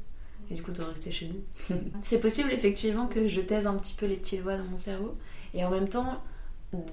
Et 0.51 0.55
du 0.55 0.62
coup, 0.62 0.72
de 0.72 0.83
rester 0.83 1.12
chez 1.12 1.29
nous. 1.29 1.76
C'est 2.05 2.20
possible 2.20 2.53
effectivement 2.53 3.07
que 3.09 3.29
je 3.29 3.41
taise 3.43 3.66
un 3.66 3.76
petit 3.76 3.95
peu 3.95 4.07
les 4.07 4.16
petits 4.16 4.39
doigts 4.39 4.57
dans 4.59 4.64
mon 4.64 4.79
cerveau. 4.79 5.16
Et 5.55 5.64
en 5.64 5.70
même 5.70 5.89
temps, 5.89 6.22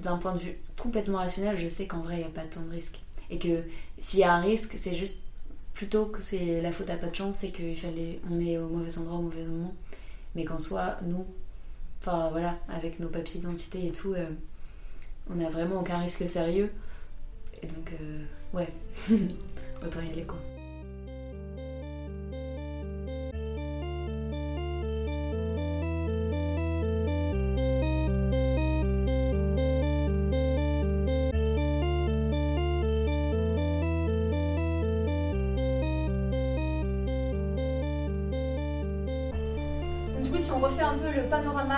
d'un 0.03 0.17
point 0.17 0.33
de 0.35 0.39
vue 0.39 0.57
complètement 0.81 1.19
rationnel, 1.19 1.57
je 1.59 1.67
sais 1.67 1.87
qu'en 1.87 2.01
vrai, 2.01 2.15
il 2.15 2.19
n'y 2.19 2.25
a 2.25 2.29
pas 2.29 2.43
tant 2.45 2.61
de 2.63 2.71
risque. 2.71 2.99
Et 3.29 3.39
que 3.39 3.63
s'il 3.99 4.19
y 4.21 4.23
a 4.23 4.33
un 4.33 4.41
risque, 4.41 4.73
c'est 4.77 4.93
juste 4.95 5.21
plutôt 5.75 6.05
que 6.05 6.21
c'est 6.21 6.61
la 6.61 6.71
faute 6.71 6.89
à 6.89 6.95
pas 6.95 7.07
de 7.07 7.15
chance, 7.15 7.39
c'est 7.39 7.51
qu'il 7.51 7.77
fallait, 7.77 8.19
on 8.31 8.39
est 8.39 8.57
au 8.57 8.67
mauvais 8.67 8.97
endroit 8.97 9.17
au 9.19 9.23
mauvais 9.23 9.43
moment. 9.43 9.75
Mais 10.33 10.45
qu'en 10.45 10.57
soit, 10.57 10.97
nous, 11.03 11.25
enfin 11.99 12.29
voilà, 12.31 12.57
avec 12.69 12.99
nos 12.99 13.09
papiers 13.09 13.39
d'identité 13.39 13.85
et 13.85 13.91
tout, 13.91 14.13
euh, 14.13 14.25
on 15.29 15.35
n'a 15.35 15.49
vraiment 15.49 15.81
aucun 15.81 15.99
risque 15.99 16.27
sérieux. 16.27 16.71
Et 17.61 17.67
donc, 17.67 17.91
euh, 18.01 18.23
ouais, 18.53 18.69
autant 19.85 20.01
y 20.01 20.11
aller 20.11 20.23
quoi. 20.23 20.39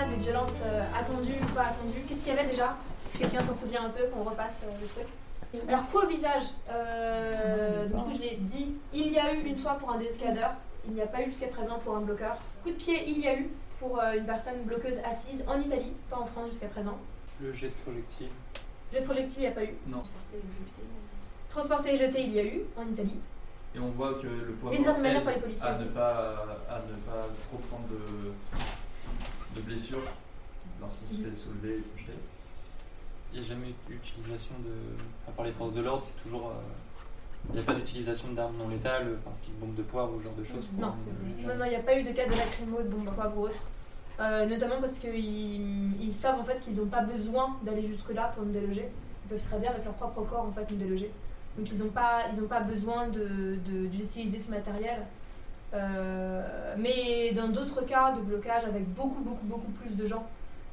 Des 0.06 0.16
violences 0.16 0.62
euh, 0.66 0.84
attendues 0.98 1.36
ou 1.42 1.54
pas 1.54 1.68
attendues, 1.68 2.02
qu'est-ce 2.08 2.24
qu'il 2.26 2.34
y 2.34 2.38
avait 2.38 2.50
déjà? 2.50 2.76
Si 3.06 3.18
quelqu'un 3.18 3.42
s'en 3.42 3.54
souvient 3.54 3.86
un 3.86 3.90
peu, 3.90 4.04
qu'on 4.08 4.24
repasse 4.24 4.66
euh, 4.66 4.82
le 4.82 4.88
truc? 4.88 5.06
Alors, 5.68 5.86
coup 5.88 6.00
au 6.00 6.08
visage, 6.08 6.44
euh, 6.70 7.86
du 7.86 7.94
coup, 7.94 8.12
je 8.14 8.22
l'ai 8.22 8.36
dit, 8.42 8.76
il 8.94 9.12
y 9.12 9.18
a 9.20 9.34
eu 9.34 9.44
une 9.46 9.56
fois 9.56 9.76
pour 9.76 9.92
un 9.92 9.98
désescaladeur, 9.98 10.52
il 10.88 10.94
n'y 10.94 11.02
a 11.02 11.08
pas 11.08 11.22
eu 11.22 11.28
jusqu'à 11.28 11.48
présent 11.48 11.80
pour 11.80 11.96
un 11.96 12.02
bloqueur. 12.02 12.38
Coup 12.64 12.70
de 12.70 12.76
pied, 12.76 13.10
il 13.10 13.20
y 13.20 13.28
a 13.28 13.36
eu 13.36 13.50
pour 13.80 14.00
euh, 14.00 14.14
une 14.18 14.26
personne 14.26 14.62
bloqueuse 14.64 14.98
assise 15.10 15.44
en 15.48 15.60
Italie, 15.60 15.94
pas 16.10 16.18
en 16.18 16.26
France 16.26 16.50
jusqu'à 16.50 16.68
présent. 16.68 16.98
Le 17.42 17.54
jet 17.54 17.70
de 17.70 17.80
projectile. 17.82 18.28
Jet 18.92 19.00
de 19.02 19.06
projectile, 19.06 19.38
il 19.38 19.42
n'y 19.42 19.48
a 19.48 19.52
pas 19.52 19.64
eu? 19.64 19.74
Non. 19.88 20.04
Transporter 21.50 21.94
et 21.94 21.98
jeter, 21.98 22.22
il 22.24 22.34
y 22.34 22.40
a 22.40 22.44
eu 22.44 22.62
en 22.78 22.86
Italie. 22.88 23.20
Et 23.76 23.80
on 23.80 23.90
voit 23.90 24.16
que 24.16 24.28
le 24.28 24.54
poids 24.54 24.72
Et 24.72 24.76
d'une 24.76 24.86
certaine 24.86 25.04
manière 25.04 25.22
pour 25.22 25.32
les 25.32 25.38
policiers 25.38 25.68
à 25.68 25.72
aussi. 25.72 25.86
ne 25.86 25.90
pas 25.90 26.46
à 26.70 26.80
ne 26.80 26.96
pas 27.12 27.28
trop 27.48 27.58
prendre 27.70 27.88
de, 27.90 28.32
de 29.58 29.62
blessures 29.64 30.02
lorsqu'on 30.82 31.08
se 31.08 31.22
fait 31.22 31.36
soulever. 31.36 31.82
Il 33.34 33.40
n'y 33.40 33.46
a 33.46 33.48
jamais 33.50 33.68
eu 33.90 33.94
d'utilisation 33.94 34.54
de. 34.66 34.72
À 35.28 35.32
part 35.32 35.46
les 35.46 35.52
forces 35.52 35.74
de 35.74 35.82
l'ordre, 35.82 36.04
c'est 36.04 36.22
toujours. 36.24 36.48
euh, 36.50 36.54
Il 37.50 37.56
n'y 37.56 37.60
a 37.62 37.64
pas 37.64 37.74
d'utilisation 37.76 38.32
d'armes 38.34 38.58
non 38.58 38.68
létales, 38.68 39.16
enfin 39.20 39.34
style 39.34 39.54
bombe 39.60 39.76
de 39.76 39.84
poivre 39.84 40.14
ou 40.14 40.20
ce 40.20 40.24
genre 40.26 40.34
de 40.34 40.44
choses. 40.44 40.66
pour 40.68 40.80
Non, 40.82 40.88
un- 40.88 41.48
non, 41.48 41.56
non, 41.60 41.66
il 41.66 41.70
n'y 41.70 41.76
a 41.76 41.80
pas 41.82 41.98
eu 41.98 42.04
de 42.04 42.12
cas 42.12 42.26
de 42.26 42.32
lacrymo, 42.32 42.82
de 42.82 42.88
bombe 42.90 43.08
à 43.08 43.12
poivre 43.12 43.38
ou 43.38 43.42
autre. 43.44 43.60
Euh, 44.20 44.46
notamment 44.48 44.80
parce 44.80 44.98
qu'ils 44.98 46.02
ils 46.02 46.12
savent 46.14 46.40
en 46.40 46.44
fait 46.44 46.60
qu'ils 46.62 46.78
n'ont 46.78 46.88
pas 46.88 47.02
besoin 47.02 47.56
d'aller 47.64 47.86
jusque-là 47.86 48.32
pour 48.36 48.44
nous 48.46 48.52
déloger. 48.52 48.90
Ils 49.26 49.30
peuvent 49.30 49.42
très 49.42 49.60
bien 49.60 49.70
avec 49.72 49.86
leur 49.86 49.94
propre 49.94 50.24
corps 50.24 50.46
en 50.46 50.52
fait 50.52 50.70
nous 50.72 50.78
déloger. 50.78 51.12
Donc 51.58 51.70
ils 51.72 51.78
n'ont 51.80 51.90
pas, 51.90 52.24
ils 52.34 52.42
ont 52.42 52.48
pas 52.48 52.62
besoin 52.62 53.08
de- 53.10 53.58
de- 53.66 53.86
d'utiliser 53.88 54.40
ce 54.40 54.50
matériel. 54.52 55.06
Euh, 55.74 56.76
mais 56.78 57.34
dans 57.34 57.50
d'autres 57.50 57.82
cas 57.86 58.14
de 58.14 58.22
blocage 58.22 58.64
avec 58.64 58.88
beaucoup, 58.94 59.22
beaucoup, 59.22 59.46
beaucoup 59.46 59.72
plus 59.72 59.96
de 59.96 60.06
gens, 60.06 60.26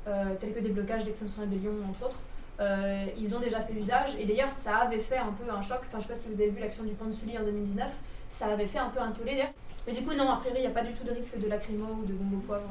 euh, 0.06 0.34
tels 0.38 0.52
que 0.52 0.60
des 0.60 0.70
blocages 0.70 1.04
d'extinction 1.04 1.42
rébellion 1.42 1.72
entre 1.88 2.06
autres, 2.06 2.20
euh, 2.60 3.06
ils 3.18 3.34
ont 3.34 3.40
déjà 3.40 3.60
fait 3.60 3.72
l'usage. 3.72 4.14
Et 4.18 4.26
d'ailleurs, 4.26 4.52
ça 4.52 4.78
avait 4.78 4.98
fait 4.98 5.18
un 5.18 5.32
peu 5.32 5.50
un 5.50 5.60
choc. 5.60 5.80
Enfin, 5.88 5.98
je 5.98 6.02
sais 6.02 6.08
pas 6.08 6.14
si 6.14 6.28
vous 6.28 6.34
avez 6.34 6.50
vu 6.50 6.60
l'action 6.60 6.84
du 6.84 6.92
pont 6.92 7.06
de 7.06 7.10
Sully 7.10 7.36
en 7.38 7.42
2019. 7.42 7.90
Ça 8.30 8.46
avait 8.46 8.66
fait 8.66 8.78
un 8.78 8.90
peu 8.90 9.00
un 9.00 9.10
tollé. 9.10 9.44
Mais 9.86 9.92
du 9.92 10.02
coup, 10.02 10.14
non, 10.14 10.30
a 10.30 10.36
priori, 10.36 10.58
il 10.58 10.62
n'y 10.62 10.68
a 10.68 10.70
pas 10.70 10.82
du 10.82 10.92
tout 10.92 11.04
de 11.04 11.10
risque 11.10 11.38
de 11.38 11.48
lacrymo 11.48 11.86
ou 12.00 12.04
de 12.04 12.12
bombe 12.12 12.34
au 12.34 12.42
poivre. 12.46 12.64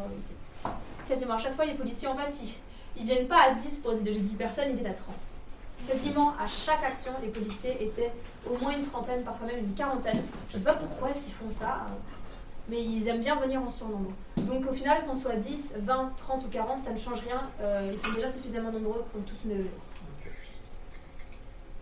Quasiment 1.08 1.34
à 1.34 1.38
chaque 1.38 1.56
fois, 1.56 1.66
les 1.66 1.74
policiers, 1.74 2.08
en 2.08 2.16
fait, 2.16 2.34
ils, 2.42 3.02
ils 3.02 3.06
viennent 3.06 3.28
pas 3.28 3.50
à 3.50 3.54
10 3.54 3.80
pour 3.80 3.94
déloger 3.94 4.22
10 4.22 4.36
personnes, 4.36 4.70
ils 4.70 4.76
viennent 4.76 4.92
à 4.92 4.96
30. 4.96 5.14
Quasiment 5.88 6.34
à 6.40 6.46
chaque 6.46 6.84
action, 6.84 7.12
les 7.22 7.28
policiers 7.30 7.76
étaient 7.84 8.12
au 8.50 8.58
moins 8.58 8.72
une 8.72 8.86
trentaine, 8.86 9.24
parfois 9.24 9.48
même 9.48 9.60
une 9.60 9.74
quarantaine. 9.74 10.22
Je 10.50 10.58
sais 10.58 10.64
pas 10.64 10.74
pourquoi 10.74 11.10
est-ce 11.10 11.22
qu'ils 11.22 11.34
font 11.34 11.50
ça, 11.50 11.86
euh, 11.90 11.94
mais 12.70 12.82
ils 12.84 13.08
aiment 13.08 13.20
bien 13.20 13.36
venir 13.36 13.62
en 13.62 13.70
surnombre. 13.70 14.12
Donc 14.38 14.66
au 14.70 14.74
final, 14.74 15.06
qu'on 15.06 15.16
soit 15.16 15.36
10, 15.36 15.74
20, 15.80 16.14
30 16.16 16.46
ou 16.46 16.48
40, 16.50 16.82
ça 16.82 16.92
ne 16.92 16.98
change 16.98 17.20
rien. 17.22 17.42
euh, 17.62 17.90
ils 17.92 18.00
sont 18.00 18.14
déjà 18.16 18.30
suffisamment 18.30 18.72
nombreux 18.72 19.04
pour 19.12 19.22
tous 19.24 19.46
nous. 19.48 19.66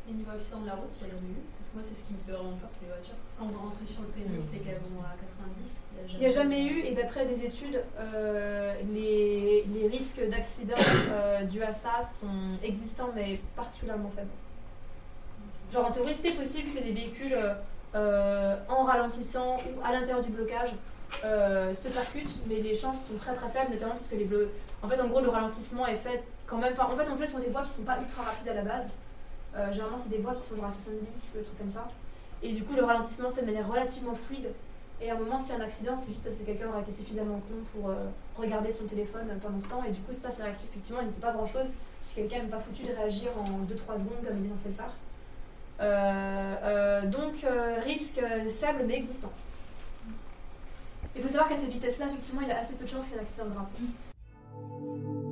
Et 0.10 0.14
niveau 0.14 0.32
accident 0.32 0.62
de 0.62 0.68
la 0.68 0.74
route, 0.74 0.92
il 1.00 1.08
y 1.08 1.10
a 1.10 1.14
jamais 1.14 1.30
eu 1.30 1.42
Parce 1.58 1.70
que 1.70 1.76
moi, 1.78 1.86
c'est 1.88 1.96
ce 2.02 2.08
qui 2.08 2.14
me 2.14 2.20
fait 2.26 2.32
vraiment 2.32 2.58
peur, 2.58 2.70
c'est 2.72 2.86
les 2.86 2.92
voitures. 2.92 3.16
Quand 3.38 3.46
vous 3.46 3.60
rentrez 3.60 3.86
sur 3.86 4.02
le 4.02 4.08
périph' 4.08 4.54
et 4.54 4.60
qu'elles 4.60 4.82
vont 4.82 5.02
à 5.02 5.14
90, 5.16 5.82
Il 6.14 6.20
n'y 6.20 6.26
a 6.26 6.30
jamais 6.30 6.64
eu, 6.64 6.80
et 6.86 6.94
d'après 6.94 7.26
des 7.26 7.46
études, 7.46 7.82
euh, 8.00 8.74
les, 8.92 9.64
les 9.74 9.88
risques 9.88 10.22
d'accident 10.28 10.76
euh, 11.10 11.44
dus 11.44 11.64
à 11.64 11.72
ça 11.72 12.02
sont 12.02 12.58
existants 12.64 13.12
mais 13.16 13.40
particulièrement 13.56 14.12
faibles. 14.16 14.28
Genre 15.72 15.86
en 15.86 15.92
théorie, 15.92 16.16
c'est 16.16 16.36
possible 16.36 16.72
que 16.74 16.84
les 16.84 16.92
véhicules 16.92 17.38
euh, 17.94 18.56
en 18.70 18.84
ralentissant 18.84 19.58
ou 19.58 19.86
à 19.86 19.92
l'intérieur 19.92 20.22
du 20.24 20.30
blocage 20.30 20.72
euh, 21.26 21.74
se 21.74 21.90
percutent, 21.90 22.40
mais 22.48 22.56
les 22.56 22.74
chances 22.74 23.06
sont 23.08 23.18
très 23.18 23.34
très 23.34 23.50
faibles, 23.50 23.72
notamment 23.72 23.92
parce 23.92 24.08
que 24.08 24.16
les 24.16 24.24
bleus. 24.24 24.50
En 24.82 24.88
fait, 24.88 25.00
en 25.02 25.08
gros, 25.08 25.20
le 25.20 25.30
ralentissement 25.30 25.86
est 25.88 25.98
fait 25.98 26.24
quand 26.46 26.58
même. 26.58 26.74
Enfin, 26.74 26.94
en 26.94 26.98
fait, 26.98 27.10
on 27.12 27.18
fait 27.18 27.28
sur 27.28 27.40
des 27.40 27.50
voies 27.50 27.64
qui 27.64 27.72
sont 27.72 27.84
pas 27.84 28.00
ultra 28.00 28.24
rapides 28.24 28.48
à 28.48 28.54
la 28.54 28.62
base. 28.62 28.90
Euh, 29.56 29.72
généralement, 29.72 29.98
c'est 29.98 30.10
des 30.10 30.20
voies 30.20 30.34
qui 30.34 30.42
sont 30.42 30.56
genre 30.56 30.66
à 30.66 30.72
70, 30.72 31.34
des 31.36 31.44
trucs 31.44 31.58
comme 31.58 31.70
ça. 31.70 31.88
Et 32.42 32.54
du 32.54 32.64
coup, 32.64 32.74
le 32.74 32.84
ralentissement 32.84 33.32
fait 33.32 33.42
de 33.42 33.48
manière 33.48 33.68
relativement 33.68 34.16
fluide. 34.16 34.50
Et 35.02 35.10
à 35.10 35.16
un 35.16 35.18
moment, 35.18 35.40
s'il 35.40 35.56
y 35.56 35.58
a 35.58 35.62
un 35.62 35.66
accident, 35.66 35.98
c'est 35.98 36.12
juste 36.12 36.24
parce 36.24 36.36
que 36.36 36.44
quelqu'un 36.44 36.70
aura 36.70 36.82
été 36.82 36.92
suffisamment 36.92 37.42
con 37.48 37.56
pour 37.74 37.90
euh, 37.90 37.96
regarder 38.38 38.70
son 38.70 38.86
téléphone 38.86 39.28
pendant 39.42 39.60
ce 39.60 39.68
temps. 39.68 39.84
Et 39.84 39.92
du 39.92 40.00
coup, 40.02 40.14
ça, 40.14 40.30
c'est 40.30 40.44
vrai 40.44 40.54
qu'effectivement, 40.62 41.02
il 41.02 41.08
ne 41.08 41.12
fait 41.12 41.22
pas 41.22 41.34
grand 41.34 41.48
chose 41.48 41.68
si 42.02 42.16
quelqu'un 42.16 42.44
n'est 42.44 42.50
pas 42.50 42.60
foutu 42.60 42.84
de 42.84 42.94
réagir 42.94 43.30
en 43.38 43.66
2-3 43.66 44.00
secondes 44.00 44.26
comme 44.26 44.38
il 44.38 44.46
est 44.46 44.56
censé 44.56 44.70
le 44.70 44.76
faire. 44.76 44.94
Euh, 45.82 47.06
donc, 47.08 47.44
euh, 47.44 47.80
risque 47.84 48.22
faible 48.60 48.84
mais 48.86 48.98
existant. 48.98 49.32
Il 51.16 51.22
faut 51.22 51.28
savoir 51.28 51.50
qu'à 51.50 51.56
cette 51.56 51.70
vitesse-là, 51.70 52.06
effectivement, 52.08 52.42
il 52.42 52.48
y 52.48 52.52
a 52.52 52.60
assez 52.60 52.76
peu 52.76 52.86
de 52.86 52.90
chances 52.90 53.06
qu'il 53.06 53.14
y 53.14 53.16
ait 53.16 53.20
un 53.20 53.24
accident 53.24 53.46
grave. 53.48 55.31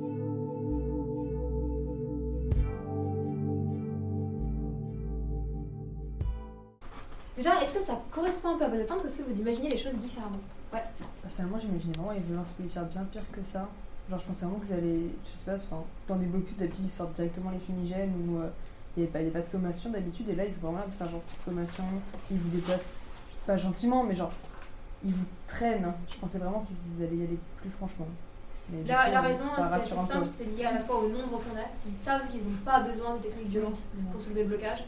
Déjà, 7.40 7.58
est-ce 7.62 7.72
que 7.72 7.80
ça 7.80 7.98
correspond 8.10 8.50
un 8.50 8.58
peu 8.58 8.64
à 8.64 8.68
vos 8.68 8.78
attentes 8.78 9.02
ou 9.02 9.06
est-ce 9.06 9.16
que 9.16 9.22
vous 9.22 9.40
imaginez 9.40 9.70
les 9.70 9.78
choses 9.78 9.96
différemment? 9.96 10.36
Ouais. 10.74 10.82
Personnellement, 11.22 11.58
j'imaginais 11.58 11.94
vraiment 11.96 12.12
les 12.12 12.20
violences 12.20 12.50
policières 12.50 12.84
bien 12.84 13.02
pires 13.04 13.24
que 13.32 13.42
ça. 13.42 13.66
Genre, 14.10 14.18
je 14.18 14.26
pensais 14.26 14.44
vraiment 14.44 14.58
que 14.60 14.66
vous 14.66 14.72
allez, 14.74 15.08
je 15.32 15.38
sais 15.38 15.50
pas, 15.50 15.56
enfin, 15.56 15.82
dans 16.06 16.16
des 16.16 16.26
blocus 16.26 16.58
d'habitude, 16.58 16.84
ils 16.84 16.90
sortent 16.90 17.14
directement 17.14 17.50
les 17.50 17.58
fumigènes 17.60 18.12
ou 18.28 18.40
euh, 18.40 18.48
il 18.94 19.04
n'y 19.04 19.08
a, 19.08 19.12
pas- 19.12 19.20
a 19.20 19.40
de 19.40 19.46
sommation 19.48 19.88
d'habitude. 19.88 20.28
Et 20.28 20.34
là, 20.34 20.44
ils 20.44 20.54
ont 20.56 20.60
vraiment 20.60 20.78
l'air 20.80 20.88
de 20.88 20.92
faire 20.92 21.08
genre 21.08 21.22
sommation, 21.42 21.84
ils 22.30 22.36
vous 22.38 22.50
déplacent 22.50 22.92
pas 23.46 23.56
gentiment, 23.56 24.02
mais 24.04 24.16
genre, 24.16 24.32
ils 25.02 25.14
vous 25.14 25.24
traînent. 25.48 25.86
hein. 25.86 25.94
Je 26.12 26.18
pensais 26.18 26.36
vraiment 26.38 26.66
qu'ils 26.68 27.02
allaient 27.06 27.16
y 27.16 27.22
aller 27.24 27.38
plus 27.62 27.70
franchement. 27.70 28.06
Mais 28.68 28.84
La, 28.84 29.06
coup, 29.06 29.10
la 29.12 29.18
euh, 29.18 29.22
raison, 29.22 29.44
c'est 29.80 29.96
simple, 29.96 30.26
c'est 30.26 30.44
lié 30.44 30.66
à 30.66 30.72
la 30.74 30.80
fois 30.80 30.98
au 30.98 31.08
nombre 31.08 31.40
qu'on 31.40 31.56
a. 31.58 31.64
Ils 31.86 31.94
savent 31.94 32.28
qu'ils 32.30 32.42
n'ont 32.44 32.58
pas 32.66 32.80
besoin 32.80 33.16
de 33.16 33.22
techniques 33.22 33.48
violentes 33.48 33.88
pour 34.12 34.20
soulever 34.20 34.42
le 34.42 34.48
blocage. 34.50 34.84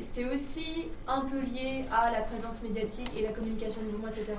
C'est 0.00 0.24
aussi 0.24 0.86
un 1.06 1.20
peu 1.20 1.40
lié 1.40 1.84
à 1.92 2.10
la 2.10 2.22
présence 2.22 2.62
médiatique 2.62 3.10
et 3.18 3.22
la 3.22 3.32
communication 3.32 3.82
du 3.82 3.88
mouvement, 3.88 4.08
etc. 4.08 4.32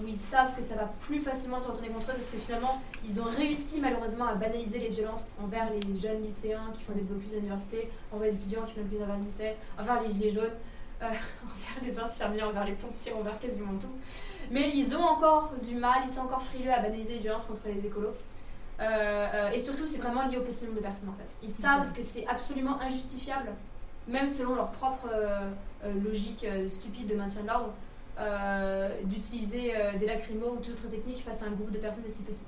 Où 0.00 0.06
ils 0.06 0.16
savent 0.16 0.54
que 0.54 0.62
ça 0.62 0.74
va 0.74 0.90
plus 1.00 1.20
facilement 1.20 1.58
se 1.58 1.68
retourner 1.68 1.88
contre 1.88 2.10
eux 2.10 2.14
parce 2.14 2.28
que 2.28 2.36
finalement, 2.36 2.80
ils 3.04 3.20
ont 3.20 3.24
réussi 3.24 3.80
malheureusement 3.80 4.26
à 4.26 4.34
banaliser 4.34 4.78
les 4.78 4.88
violences 4.88 5.34
envers 5.42 5.68
les 5.70 6.00
jeunes 6.00 6.22
lycéens 6.22 6.70
qui 6.74 6.82
font 6.82 6.92
des 6.92 7.00
blocus 7.00 7.32
à 7.32 7.36
l'université, 7.36 7.90
envers 8.12 8.28
les 8.28 8.34
étudiants 8.34 8.62
qui 8.62 8.72
font 8.72 8.82
des 8.82 8.88
blocus 8.88 9.08
à 9.08 9.12
l'université, 9.12 9.56
envers 9.78 10.02
les 10.02 10.12
gilets 10.12 10.30
jaunes, 10.30 10.56
euh, 11.02 11.06
envers 11.06 11.82
les 11.82 11.98
infirmiers, 11.98 12.42
envers 12.42 12.64
les 12.64 12.72
pompiers, 12.72 13.12
envers 13.12 13.38
quasiment 13.38 13.78
tout. 13.78 13.92
Mais 14.50 14.70
ils 14.74 14.94
ont 14.96 15.02
encore 15.02 15.54
du 15.62 15.74
mal, 15.74 16.00
ils 16.04 16.10
sont 16.10 16.20
encore 16.20 16.42
frileux 16.42 16.72
à 16.72 16.78
banaliser 16.80 17.14
les 17.14 17.20
violences 17.20 17.46
contre 17.46 17.62
les 17.66 17.86
écolos. 17.86 18.14
Euh, 18.80 19.28
euh, 19.34 19.50
et 19.50 19.58
surtout, 19.58 19.86
c'est 19.86 19.98
vraiment 19.98 20.26
lié 20.26 20.38
au 20.38 20.42
petit 20.42 20.64
nombre 20.64 20.76
de 20.76 20.82
personnes 20.82 21.08
en 21.08 21.14
fait. 21.14 21.36
Ils 21.42 21.50
savent 21.50 21.92
que 21.92 22.02
c'est 22.02 22.26
absolument 22.26 22.80
injustifiable, 22.80 23.50
même 24.10 24.28
selon 24.28 24.54
leur 24.54 24.70
propre 24.70 25.08
euh, 25.12 25.50
euh, 25.84 25.92
logique 26.04 26.44
euh, 26.44 26.68
stupide 26.68 27.06
de 27.06 27.14
maintien 27.14 27.42
de 27.42 27.48
l'ordre, 27.48 27.72
d'utiliser 29.04 29.72
des 29.98 30.04
lacrymos 30.04 30.52
ou 30.52 30.56
toute 30.56 30.74
autre 30.74 30.90
technique 30.90 31.24
face 31.24 31.42
à 31.42 31.46
un 31.46 31.52
groupe 31.52 31.70
de 31.70 31.78
personnes 31.78 32.04
aussi 32.04 32.22
petit. 32.22 32.44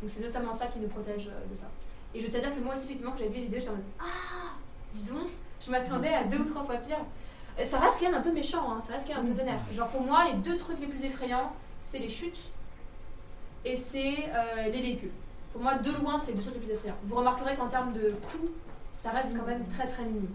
Donc 0.00 0.08
c'est 0.08 0.20
notamment 0.20 0.52
ça 0.52 0.68
qui 0.68 0.78
nous 0.78 0.86
protège 0.86 1.28
de 1.50 1.54
ça. 1.56 1.66
Et 2.14 2.20
je 2.20 2.28
tiens 2.28 2.38
à 2.38 2.42
dire 2.42 2.54
que 2.54 2.60
moi 2.60 2.74
aussi, 2.74 2.84
effectivement, 2.84 3.10
quand 3.10 3.18
j'avais 3.18 3.30
vu 3.30 3.36
les 3.36 3.42
vidéos, 3.46 3.58
j'étais 3.58 3.72
en 3.72 3.74
mode 3.74 3.84
Ah 3.98 4.54
Dis 4.92 5.02
donc, 5.06 5.26
je 5.60 5.70
m'attendais 5.72 6.14
à 6.14 6.22
deux 6.22 6.38
ou 6.38 6.44
trois 6.44 6.62
fois 6.62 6.76
pire. 6.76 6.98
Ça 7.64 7.80
reste 7.80 7.96
quand 7.98 8.06
même 8.06 8.14
un 8.14 8.22
peu 8.22 8.30
méchant, 8.30 8.70
hein, 8.70 8.80
ça 8.80 8.92
reste 8.92 9.08
quand 9.08 9.16
même 9.16 9.24
un 9.24 9.34
peu 9.34 9.38
vénère. 9.38 9.58
Genre 9.72 9.88
pour 9.88 10.02
moi, 10.02 10.24
les 10.24 10.34
deux 10.34 10.56
trucs 10.56 10.78
les 10.78 10.86
plus 10.86 11.04
effrayants, 11.04 11.52
c'est 11.80 11.98
les 11.98 12.08
chutes 12.08 12.52
et 13.64 13.74
c'est 13.74 14.28
euh, 14.32 14.68
les 14.68 14.82
véhicules. 14.82 15.10
Pour 15.52 15.62
moi, 15.62 15.74
de 15.74 15.90
loin, 15.90 16.16
c'est 16.16 16.30
les 16.30 16.38
deux 16.38 16.42
trucs 16.42 16.54
les 16.54 16.60
plus 16.60 16.70
effrayants. 16.70 16.96
Vous 17.04 17.16
remarquerez 17.16 17.56
qu'en 17.56 17.66
termes 17.66 17.92
de 17.92 18.14
coût, 18.30 18.48
ça 18.92 19.10
reste 19.10 19.36
quand 19.36 19.46
même 19.46 19.66
très 19.66 19.86
très 19.86 20.04
minime. 20.04 20.28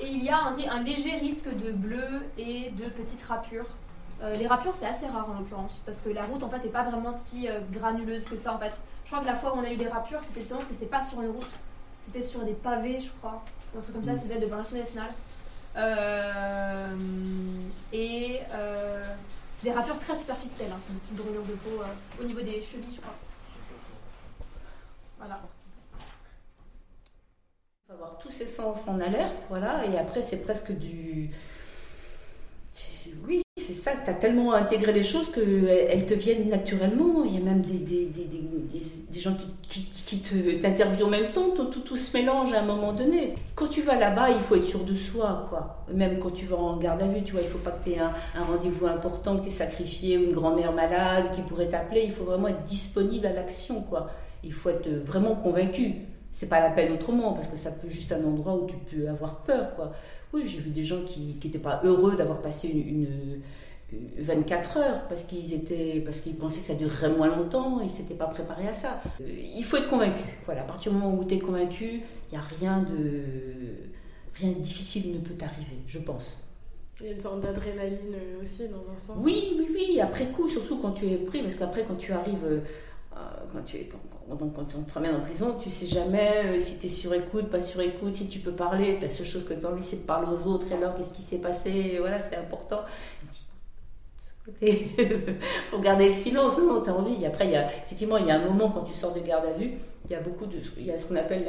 Et 0.00 0.06
il 0.08 0.24
y 0.24 0.30
a 0.30 0.38
un, 0.38 0.82
léger 0.82 1.16
risque 1.16 1.54
de 1.54 1.72
bleu 1.72 2.22
et 2.38 2.70
de 2.70 2.88
petites 2.88 3.22
rapures. 3.22 3.66
Euh, 4.22 4.34
les 4.34 4.46
rapures, 4.46 4.72
c'est 4.74 4.86
assez 4.86 5.06
rare 5.06 5.28
en 5.30 5.38
l'occurrence, 5.38 5.82
parce 5.84 6.00
que 6.00 6.08
la 6.08 6.24
route 6.24 6.42
en 6.42 6.48
fait 6.48 6.58
n'est 6.64 6.70
pas 6.70 6.84
vraiment 6.84 7.12
si 7.12 7.48
euh, 7.48 7.60
granuleuse 7.70 8.24
que 8.24 8.36
ça 8.36 8.54
en 8.54 8.58
fait. 8.58 8.80
Je 9.04 9.10
crois 9.10 9.20
que 9.20 9.26
la 9.26 9.36
fois 9.36 9.54
où 9.54 9.58
on 9.58 9.64
a 9.64 9.70
eu 9.72 9.76
des 9.76 9.88
rapures, 9.88 10.22
c'était 10.22 10.40
justement 10.40 10.58
parce 10.58 10.68
que 10.68 10.74
c'était 10.74 10.90
pas 10.90 11.00
sur 11.00 11.20
une 11.20 11.30
route, 11.30 11.58
c'était 12.06 12.22
sur 12.22 12.44
des 12.44 12.52
pavés, 12.52 13.00
je 13.00 13.10
crois, 13.20 13.42
ou 13.74 13.78
un 13.78 13.82
truc 13.82 13.94
comme 13.94 14.04
ça, 14.04 14.12
Mm. 14.12 14.22
devait 14.24 14.34
être 14.34 14.40
devant 14.42 14.56
l'Assemblée 14.56 14.80
nationale. 14.80 15.12
Euh, 15.76 16.96
et 17.92 18.40
euh, 18.52 19.14
c'est 19.52 19.64
des 19.64 19.72
rapures 19.72 19.98
très 19.98 20.18
superficielles, 20.18 20.70
hein, 20.72 20.78
c'est 20.78 20.92
une 20.92 20.98
petite 20.98 21.16
brûlure 21.16 21.44
de 21.44 21.52
peau 21.52 21.82
au 22.20 22.24
niveau 22.24 22.40
des 22.40 22.60
chevilles, 22.62 22.94
je 22.94 23.00
crois. 23.00 23.14
Voilà. 25.18 25.40
Avoir 27.92 28.18
tous 28.18 28.30
ses 28.30 28.46
sens 28.46 28.86
en 28.86 29.00
alerte, 29.00 29.46
voilà, 29.48 29.84
et 29.84 29.98
après 29.98 30.22
c'est 30.22 30.44
presque 30.44 30.70
du. 30.70 31.30
Oui, 33.26 33.42
c'est 33.58 33.72
ça, 33.72 33.92
tu 34.04 34.08
as 34.08 34.14
tellement 34.14 34.52
intégré 34.52 34.92
les 34.92 35.02
choses 35.02 35.32
qu'elles 35.32 36.06
te 36.06 36.14
viennent 36.14 36.48
naturellement. 36.48 37.24
Il 37.24 37.34
y 37.34 37.38
a 37.38 37.40
même 37.40 37.62
des, 37.62 37.78
des, 37.78 38.06
des, 38.06 38.24
des, 38.24 38.82
des 39.10 39.20
gens 39.20 39.34
qui, 39.34 39.48
qui, 39.68 39.84
qui 40.06 40.18
te, 40.20 40.62
t'interviewent 40.62 41.06
en 41.06 41.10
même 41.10 41.32
temps, 41.32 41.50
tout, 41.50 41.64
tout, 41.80 41.96
se 41.96 42.16
mélange 42.16 42.52
à 42.52 42.60
un 42.60 42.64
moment 42.64 42.92
donné. 42.92 43.34
Quand 43.56 43.66
tu 43.66 43.82
vas 43.82 43.96
là-bas, 43.98 44.30
il 44.30 44.40
faut 44.40 44.54
être 44.54 44.64
sûr 44.64 44.84
de 44.84 44.94
soi, 44.94 45.46
quoi. 45.50 45.84
Même 45.92 46.20
quand 46.20 46.30
tu 46.30 46.46
vas 46.46 46.56
en 46.56 46.76
garde 46.76 47.02
à 47.02 47.06
vue, 47.06 47.24
tu 47.24 47.32
vois, 47.32 47.40
il 47.40 47.48
faut 47.48 47.58
pas 47.58 47.72
que 47.72 47.84
tu 47.84 47.96
aies 47.96 47.98
un, 47.98 48.12
un 48.36 48.44
rendez-vous 48.44 48.86
important, 48.86 49.38
que 49.38 49.42
tu 49.42 49.48
aies 49.48 49.52
sacrifié 49.52 50.16
ou 50.18 50.24
une 50.24 50.32
grand-mère 50.32 50.72
malade 50.72 51.32
qui 51.34 51.40
pourrait 51.42 51.68
t'appeler. 51.68 52.02
Il 52.04 52.12
faut 52.12 52.24
vraiment 52.24 52.48
être 52.48 52.62
disponible 52.64 53.26
à 53.26 53.32
l'action, 53.32 53.82
quoi. 53.82 54.10
Il 54.44 54.52
faut 54.52 54.70
être 54.70 54.88
vraiment 54.88 55.34
convaincu. 55.34 55.96
C'est 56.32 56.48
pas 56.48 56.60
la 56.60 56.70
peine 56.70 56.92
autrement, 56.92 57.32
parce 57.32 57.48
que 57.48 57.56
ça 57.56 57.70
peut 57.70 57.88
juste 57.88 58.12
un 58.12 58.24
endroit 58.24 58.54
où 58.54 58.66
tu 58.66 58.76
peux 58.76 59.08
avoir 59.08 59.42
peur, 59.42 59.74
quoi. 59.74 59.92
Oui, 60.32 60.42
j'ai 60.46 60.58
vu 60.58 60.70
des 60.70 60.84
gens 60.84 61.02
qui 61.04 61.38
n'étaient 61.42 61.58
pas 61.58 61.80
heureux 61.84 62.16
d'avoir 62.16 62.40
passé 62.40 62.68
une, 62.68 62.88
une, 62.88 63.40
24 64.18 64.76
heures 64.76 65.08
parce 65.08 65.24
qu'ils 65.24 65.52
étaient 65.52 66.00
parce 66.04 66.20
qu'ils 66.20 66.36
pensaient 66.36 66.60
que 66.60 66.66
ça 66.68 66.74
durerait 66.74 67.08
moins 67.10 67.28
longtemps, 67.28 67.80
ils 67.80 67.90
s'étaient 67.90 68.14
pas 68.14 68.26
préparés 68.26 68.68
à 68.68 68.72
ça. 68.72 69.00
Euh, 69.20 69.24
il 69.28 69.64
faut 69.64 69.76
être 69.78 69.88
convaincu. 69.88 70.22
Voilà, 70.44 70.60
à 70.60 70.64
partir 70.64 70.92
du 70.92 70.98
moment 70.98 71.18
où 71.18 71.24
tu 71.24 71.34
es 71.34 71.38
convaincu, 71.38 72.02
il 72.30 72.32
n'y 72.32 72.38
a 72.38 72.40
rien 72.40 72.82
de 72.82 73.22
rien 74.34 74.52
de 74.52 74.60
difficile 74.60 75.12
ne 75.14 75.18
peut 75.18 75.34
t'arriver, 75.34 75.78
je 75.86 75.98
pense. 75.98 76.38
Il 77.00 77.06
y 77.06 77.08
a 77.08 77.12
une 77.12 77.20
forme 77.20 77.40
d'adrénaline 77.40 78.14
aussi 78.42 78.68
dans 78.68 78.92
un 78.94 78.98
sens. 78.98 79.16
Oui, 79.20 79.56
oui, 79.58 79.68
oui, 79.72 80.00
après 80.00 80.26
coup, 80.26 80.48
surtout 80.48 80.78
quand 80.78 80.92
tu 80.92 81.06
es 81.06 81.16
pris, 81.16 81.40
parce 81.40 81.54
qu'après 81.54 81.82
quand 81.82 81.96
tu 81.96 82.12
arrives, 82.12 82.44
euh, 82.44 82.60
quand 83.52 83.74
es, 83.74 83.88
donc 84.28 84.54
quand 84.54 84.74
on 84.78 84.82
te 84.82 84.92
ramène 84.92 85.16
en 85.16 85.20
prison, 85.20 85.56
tu 85.60 85.70
sais 85.70 85.86
jamais 85.86 86.42
euh, 86.44 86.60
si 86.60 86.78
tu 86.78 86.86
es 86.86 86.88
sur 86.88 87.12
écoute, 87.12 87.50
pas 87.50 87.60
sur 87.60 87.80
écoute, 87.80 88.14
si 88.14 88.28
tu 88.28 88.38
peux 88.38 88.52
parler. 88.52 88.98
La 89.00 89.08
seule 89.08 89.26
chose 89.26 89.44
que 89.44 89.54
tu 89.54 89.64
as 89.64 89.68
envie, 89.68 89.82
c'est 89.82 89.96
de 89.96 90.06
parler 90.06 90.28
aux 90.28 90.46
autres. 90.46 90.70
Et 90.70 90.74
alors, 90.74 90.94
qu'est-ce 90.94 91.12
qui 91.12 91.22
s'est 91.22 91.38
passé 91.38 91.96
Voilà, 91.98 92.18
c'est 92.18 92.36
important. 92.36 92.80
pour 95.70 95.80
garder 95.80 96.08
le 96.10 96.14
silence, 96.14 96.58
non, 96.58 96.80
tu 96.82 96.90
as 96.90 96.94
envie. 96.94 97.26
Après, 97.26 97.52
effectivement, 97.52 98.16
il 98.16 98.26
y 98.26 98.30
a 98.30 98.36
un 98.36 98.44
moment 98.44 98.70
quand 98.70 98.84
tu 98.84 98.94
sors 98.94 99.12
de 99.12 99.20
garde 99.20 99.46
à 99.46 99.52
vue, 99.52 99.72
il 100.04 100.10
y 100.10 100.14
a 100.14 100.20
beaucoup 100.20 100.46
de. 100.46 100.58
Il 100.78 100.84
y 100.84 100.92
a 100.92 100.98
ce 100.98 101.06
qu'on 101.06 101.16
appelle 101.16 101.48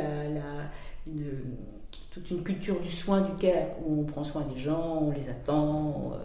toute 2.11 2.29
une 2.29 2.43
culture 2.43 2.79
du 2.79 2.89
soin 2.89 3.21
du 3.21 3.33
care, 3.35 3.67
où 3.85 4.01
on 4.01 4.03
prend 4.03 4.23
soin 4.23 4.41
des 4.41 4.59
gens, 4.59 4.99
on 5.01 5.11
les 5.11 5.29
attend. 5.29 6.13
Euh, 6.13 6.17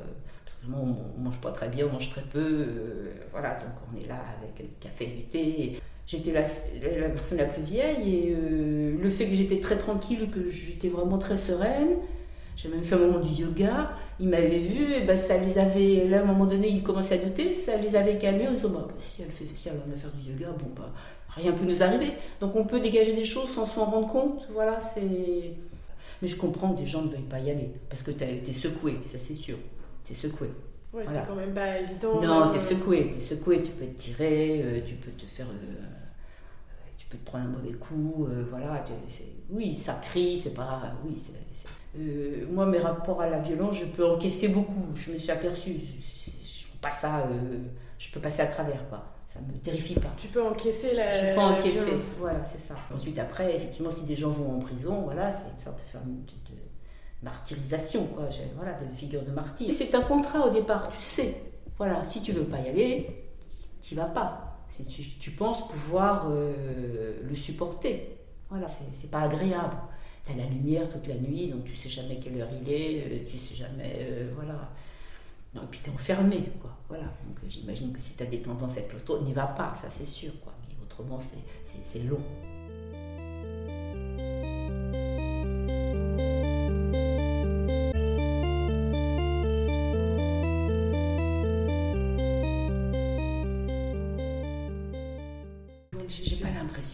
parce 0.47 0.57
que 0.57 0.67
on, 0.73 0.97
on 1.19 1.21
mange 1.21 1.41
pas 1.41 1.51
très 1.51 1.69
bien, 1.69 1.87
on 1.91 1.93
mange 1.93 2.09
très 2.11 2.23
peu. 2.23 2.39
Euh, 2.39 3.13
voilà, 3.33 3.51
donc 3.55 3.73
on 3.93 4.03
est 4.03 4.07
là 4.07 4.23
avec 4.39 4.59
le 4.61 4.67
café, 4.81 5.07
du 5.07 5.23
thé. 5.25 5.81
J'étais 6.07 6.33
la, 6.33 6.43
personne 7.09 7.39
la 7.39 7.47
plus 7.47 7.63
vieille 7.63 8.15
et 8.15 8.33
euh, 8.33 8.97
le 9.03 9.11
fait 9.11 9.27
que 9.27 9.35
j'étais 9.35 9.59
très 9.59 9.77
tranquille, 9.77 10.31
que 10.31 10.49
j'étais 10.49 10.89
vraiment 10.89 11.19
très 11.19 11.37
sereine, 11.37 11.97
j'ai 12.55 12.69
même 12.69 12.85
fait 12.85 12.95
un 12.95 12.99
moment 12.99 13.19
du 13.19 13.43
yoga, 13.43 13.91
ils 14.21 14.29
m'avaient 14.29 14.61
vu, 14.61 14.95
et 14.95 15.01
ben 15.01 15.17
ça 15.17 15.37
les 15.37 15.59
avait, 15.59 16.07
là 16.07 16.21
à 16.21 16.23
un 16.23 16.25
moment 16.25 16.47
donné 16.47 16.69
ils 16.69 16.85
commençaient 16.85 17.21
à 17.21 17.25
douter, 17.25 17.53
ça 17.53 17.77
les 17.77 17.97
avait 17.97 18.19
calmés, 18.19 18.47
ils 18.53 18.65
ont 18.65 18.69
dit 18.69 18.75
bah, 18.77 18.89
si 19.01 19.23
elle 19.23 19.31
fait 19.31 19.47
si 19.53 19.69
elle 19.69 19.75
en 19.75 19.93
a 19.93 19.97
faire 19.97 20.13
du 20.13 20.31
yoga, 20.31 20.53
bon 20.57 20.71
bah 20.77 20.93
rien 21.31 21.51
peut 21.51 21.65
nous 21.65 21.83
arriver. 21.83 22.13
Donc 22.41 22.55
on 22.55 22.65
peut 22.65 22.79
dégager 22.79 23.13
des 23.13 23.25
choses 23.25 23.51
sans 23.51 23.67
s'en 23.67 23.87
rendre 23.87 24.07
compte, 24.07 24.47
voilà, 24.55 24.79
c'est... 24.81 25.55
Mais 26.23 26.29
je 26.29 26.37
comprends 26.37 26.71
que 26.73 26.79
des 26.79 26.87
gens 26.87 27.03
ne 27.03 27.09
veuillent 27.09 27.29
pas 27.29 27.41
y 27.41 27.51
aller, 27.51 27.73
parce 27.91 28.05
que 28.05 28.13
tu 28.13 28.23
as 28.23 28.31
été 28.31 28.53
secoué, 28.53 28.95
ça 29.11 29.19
c'est 29.19 29.35
sûr, 29.35 29.57
tu 30.07 30.13
es 30.13 30.17
secoué. 30.17 30.49
Ouais, 30.93 31.03
voilà. 31.05 31.21
c'est 31.21 31.27
quand 31.27 31.35
même 31.35 31.53
pas 31.53 31.79
évident. 31.79 32.21
Non, 32.23 32.51
tu 32.51 32.57
es 32.57 32.61
secoué, 32.61 33.11
tu 33.11 33.19
es 33.19 33.21
secoué, 33.21 33.63
tu 33.63 33.73
peux 33.73 33.87
te 33.87 34.01
tirer, 34.01 34.63
euh, 34.63 34.81
tu 34.87 34.95
peux 34.95 35.11
te 35.11 35.27
faire... 35.27 35.47
Euh, 35.49 35.85
tu 36.97 37.07
peux 37.07 37.19
te 37.19 37.27
prendre 37.27 37.45
un 37.45 37.49
mauvais 37.49 37.75
coup, 37.75 38.27
euh, 38.29 38.45
voilà. 38.51 38.85
Oui, 39.51 39.75
ça 39.75 39.95
crie, 40.03 40.39
c'est 40.39 40.55
pas. 40.55 40.93
Oui, 41.05 41.23
euh, 41.99 42.47
moi, 42.51 42.67
mes 42.67 42.79
rapports 42.79 43.21
à 43.23 43.29
la 43.29 43.39
violence, 43.39 43.77
je 43.77 43.85
peux 43.87 44.05
encaisser 44.05 44.49
beaucoup. 44.49 44.87
Je 44.95 45.13
me 45.13 45.19
suis 45.19 45.31
aperçue. 45.31 45.77
Je, 45.79 46.31
je, 46.45 46.67
pas 46.81 46.91
ça, 46.91 47.21
euh, 47.21 47.59
je 47.99 48.11
peux 48.13 48.21
passer 48.21 48.43
à 48.43 48.47
travers, 48.47 48.89
quoi. 48.89 49.05
Ça 49.29 49.39
me 49.41 49.57
terrifie 49.59 49.95
pas. 49.95 50.09
Tu 50.19 50.29
peux 50.29 50.43
encaisser 50.43 50.95
la. 50.95 51.31
Je 51.31 51.35
peux 51.35 51.41
encaisser, 51.41 51.93
voilà, 52.19 52.43
c'est 52.45 52.61
ça. 52.61 52.75
Ensuite, 52.95 53.19
après, 53.19 53.55
effectivement, 53.55 53.91
si 53.91 54.03
des 54.05 54.17
gens 54.17 54.31
vont 54.31 54.57
en 54.57 54.59
prison, 54.59 55.03
voilà, 55.03 55.31
c'est 55.31 55.51
une 55.51 55.59
sorte 55.59 55.79
de, 55.95 55.99
de, 55.99 56.57
de 56.57 56.61
martyrisation, 57.23 58.07
quoi. 58.07 58.29
Voilà, 58.57 58.73
de 58.73 58.95
figure 58.95 59.23
de 59.23 59.31
martyr. 59.31 59.73
C'est 59.77 59.95
un 59.95 60.03
contrat 60.03 60.47
au 60.47 60.51
départ, 60.51 60.91
tu 60.91 61.03
sais. 61.03 61.43
Voilà, 61.79 62.03
si 62.05 62.23
tu 62.23 62.33
veux 62.33 62.45
pas 62.45 62.61
y 62.61 62.69
aller, 62.69 63.25
tu 63.81 63.95
vas 63.95 64.07
pas 64.07 64.47
tu, 64.85 65.31
penses 65.31 65.69
pouvoir 65.69 66.27
euh, 66.31 67.21
le 67.23 67.35
supporter. 67.35 68.17
Voilà, 68.51 68.67
c'est 68.69 69.11
pas 69.11 69.23
agréable. 69.23 69.77
Tu 70.25 70.33
as 70.33 70.37
la 70.37 70.47
lumière 70.47 70.89
toute 70.91 71.07
la 71.07 71.15
nuit, 71.15 71.49
donc 71.49 71.65
tu 71.65 71.77
sais 71.77 71.89
jamais 71.89 72.19
quelle 72.19 72.41
heure 72.41 72.49
il 72.63 72.73
est, 72.73 73.05
euh, 73.05 73.19
tu 73.29 73.39
sais 73.39 73.55
jamais. 73.55 73.97
Euh, 74.01 74.33
voilà. 74.35 74.71
Et 75.55 75.67
puis 75.71 75.81
tu 75.83 75.91
es 75.91 75.93
enfermé, 75.93 76.43
quoi. 76.61 76.77
Voilà. 76.89 77.05
Donc 77.05 77.39
j'imagine 77.49 77.93
que 77.93 78.01
si 78.01 78.15
tu 78.15 78.27
des 78.27 78.43
tendances 78.43 78.77
à 78.77 78.83
claustro, 78.83 79.21
n'y 79.21 79.33
va 79.33 79.47
pas, 79.47 79.73
ça 79.75 79.89
c'est 79.89 80.07
sûr, 80.07 80.33
quoi. 80.41 80.53
Mais 80.69 80.75
autrement, 80.85 81.19
c'est 81.85 82.03
long. 82.03 82.21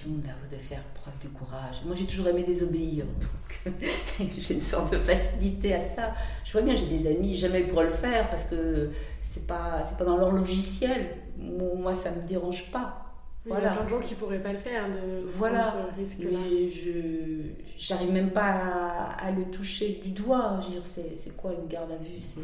De 0.09 0.57
faire 0.57 0.83
preuve 0.95 1.15
de 1.23 1.29
courage. 1.29 1.83
Moi, 1.85 1.95
j'ai 1.95 2.07
toujours 2.07 2.29
aimé 2.29 2.43
désobéir, 2.43 3.05
donc 3.67 4.31
j'ai 4.39 4.55
une 4.55 4.61
sorte 4.61 4.93
de 4.93 4.99
facilité 4.99 5.75
à 5.75 5.81
ça. 5.81 6.15
Je 6.45 6.53
vois 6.53 6.63
bien, 6.63 6.75
j'ai 6.75 6.87
des 6.87 7.07
amis, 7.07 7.37
jamais 7.37 7.63
pour 7.63 7.83
le 7.83 7.91
faire 7.91 8.29
parce 8.31 8.45
que 8.45 8.91
c'est 9.21 9.47
pas, 9.47 9.83
c'est 9.85 9.97
pas 9.97 10.05
dans 10.05 10.17
leur 10.17 10.33
logiciel. 10.33 11.09
Moi, 11.37 11.95
ça 11.95 12.11
me 12.11 12.27
dérange 12.27 12.71
pas. 12.71 12.99
Voilà. 13.45 13.61
Il 13.61 13.65
y 13.65 13.69
a 13.69 13.73
plein 13.73 13.85
de 13.85 13.89
gens 13.89 14.01
qui 14.01 14.15
pourraient 14.15 14.43
pas 14.43 14.53
le 14.53 14.59
faire, 14.59 14.89
de 14.89 15.27
voilà. 15.37 15.73
ce 15.73 16.01
risque-là. 16.01 16.31
Mais 16.31 16.69
je, 16.69 17.65
j'arrive 17.77 18.13
même 18.13 18.31
pas 18.31 18.51
à, 18.51 19.27
à, 19.27 19.31
le 19.33 19.45
toucher 19.47 20.01
du 20.03 20.11
doigt. 20.11 20.61
Je 20.61 20.67
veux 20.67 20.73
dire, 20.75 20.87
c'est, 20.87 21.17
c'est 21.17 21.37
quoi 21.37 21.53
une 21.53 21.67
garde 21.67 21.91
à 21.91 21.97
vue? 21.97 22.21
C'est, 22.23 22.41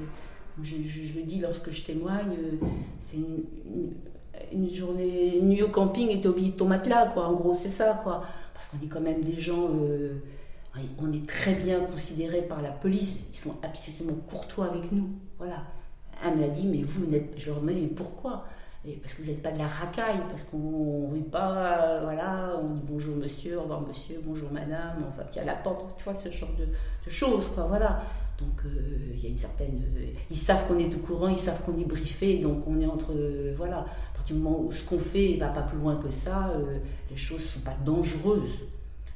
je, 0.60 0.74
je, 0.88 1.06
je, 1.06 1.18
le 1.20 1.22
dis 1.22 1.38
lorsque 1.38 1.70
je 1.70 1.82
témoigne, 1.82 2.36
c'est 2.98 3.16
une, 3.16 3.44
une 3.64 3.92
une 4.52 4.72
journée, 4.72 5.40
nuit 5.42 5.62
au 5.62 5.68
camping 5.68 6.10
et 6.10 6.20
t'as 6.20 6.28
oublié 6.28 6.52
ton 6.52 6.66
matelas, 6.66 7.06
quoi. 7.06 7.28
En 7.28 7.34
gros, 7.34 7.54
c'est 7.54 7.68
ça, 7.68 8.00
quoi. 8.02 8.22
Parce 8.54 8.66
qu'on 8.68 8.84
est 8.84 8.88
quand 8.88 9.00
même 9.00 9.22
des 9.22 9.38
gens, 9.38 9.68
euh, 9.70 10.14
on 11.00 11.12
est 11.12 11.26
très 11.26 11.54
bien 11.54 11.80
considérés 11.80 12.42
par 12.42 12.62
la 12.62 12.70
police. 12.70 13.28
Ils 13.32 13.38
sont 13.38 13.54
absolument 13.62 14.16
courtois 14.28 14.66
avec 14.66 14.90
nous. 14.92 15.08
Voilà. 15.38 15.62
Un 16.22 16.32
m'a 16.32 16.48
dit, 16.48 16.66
mais 16.66 16.82
vous. 16.82 17.06
Je 17.36 17.46
leur 17.46 17.60
demandais, 17.60 17.80
mais 17.80 17.88
pourquoi? 17.88 18.44
Parce 19.02 19.14
que 19.14 19.22
vous 19.22 19.30
n'êtes 19.30 19.42
pas 19.42 19.50
de 19.50 19.58
la 19.58 19.66
racaille, 19.66 20.20
parce 20.30 20.44
qu'on 20.44 21.08
ne 21.08 21.14
rit 21.14 21.22
pas, 21.22 22.00
voilà, 22.02 22.58
on 22.62 22.74
dit 22.74 22.80
bonjour 22.88 23.16
monsieur, 23.16 23.58
au 23.58 23.62
revoir 23.62 23.82
monsieur, 23.82 24.20
bonjour 24.24 24.50
madame, 24.50 25.04
enfin, 25.08 25.24
tiens 25.30 25.44
la 25.44 25.56
porte, 25.56 25.98
tu 25.98 26.04
vois, 26.04 26.14
ce 26.14 26.30
genre 26.30 26.52
de, 26.58 27.10
choses, 27.10 27.50
quoi, 27.54 27.64
voilà. 27.64 28.02
Donc 28.38 28.64
euh, 28.64 29.10
il 29.14 29.20
y 29.20 29.26
a 29.26 29.30
une 29.30 29.36
certaine. 29.36 29.82
Euh, 29.96 30.12
ils 30.30 30.36
savent 30.36 30.66
qu'on 30.68 30.78
est 30.78 30.94
au 30.94 30.98
courant, 30.98 31.28
ils 31.28 31.36
savent 31.36 31.60
qu'on 31.64 31.76
est 31.78 31.84
briefé, 31.84 32.38
donc 32.38 32.68
on 32.68 32.80
est 32.80 32.86
entre. 32.86 33.12
Euh, 33.12 33.52
voilà 33.56 33.84
du 34.26 34.34
moment 34.34 34.60
où 34.60 34.72
ce 34.72 34.84
qu'on 34.84 34.98
fait 34.98 35.34
ne 35.34 35.40
va 35.40 35.48
pas 35.48 35.62
plus 35.62 35.78
loin 35.78 35.96
que 35.96 36.10
ça, 36.10 36.48
euh, 36.48 36.78
les 37.10 37.16
choses 37.16 37.40
ne 37.40 37.44
sont 37.44 37.60
pas 37.60 37.76
dangereuses. 37.84 38.58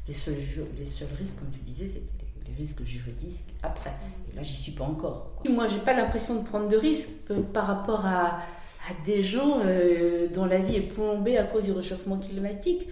Les 0.09 0.15
seuls, 0.15 0.35
les 0.79 0.87
seuls 0.87 1.09
risques, 1.19 1.39
comme 1.39 1.51
tu 1.51 1.61
disais, 1.61 1.87
c'est 1.87 2.01
les, 2.01 2.53
les, 2.53 2.57
risques 2.59 2.83
juridiques 2.83 3.45
après. 3.63 3.93
Et 4.33 4.37
là, 4.37 4.43
j'y 4.43 4.55
suis 4.55 4.73
pas 4.73 4.85
encore. 4.85 5.31
Quoi. 5.37 5.51
Moi, 5.53 5.67
j'ai 5.69 5.79
pas 5.79 5.95
l'impression 5.95 6.41
de 6.41 6.45
prendre 6.45 6.69
de 6.69 6.77
risques 6.77 7.33
par 7.53 7.67
rapport 7.67 8.05
à, 8.05 8.41
à 8.89 9.05
des 9.05 9.21
gens 9.21 9.61
euh, 9.65 10.27
dont 10.29 10.45
la 10.45 10.59
vie 10.59 10.77
est 10.77 10.93
plombée 10.93 11.39
à 11.39 11.45
cause 11.45 11.65
du 11.65 11.73
réchauffement 11.73 12.19
climatique. 12.19 12.89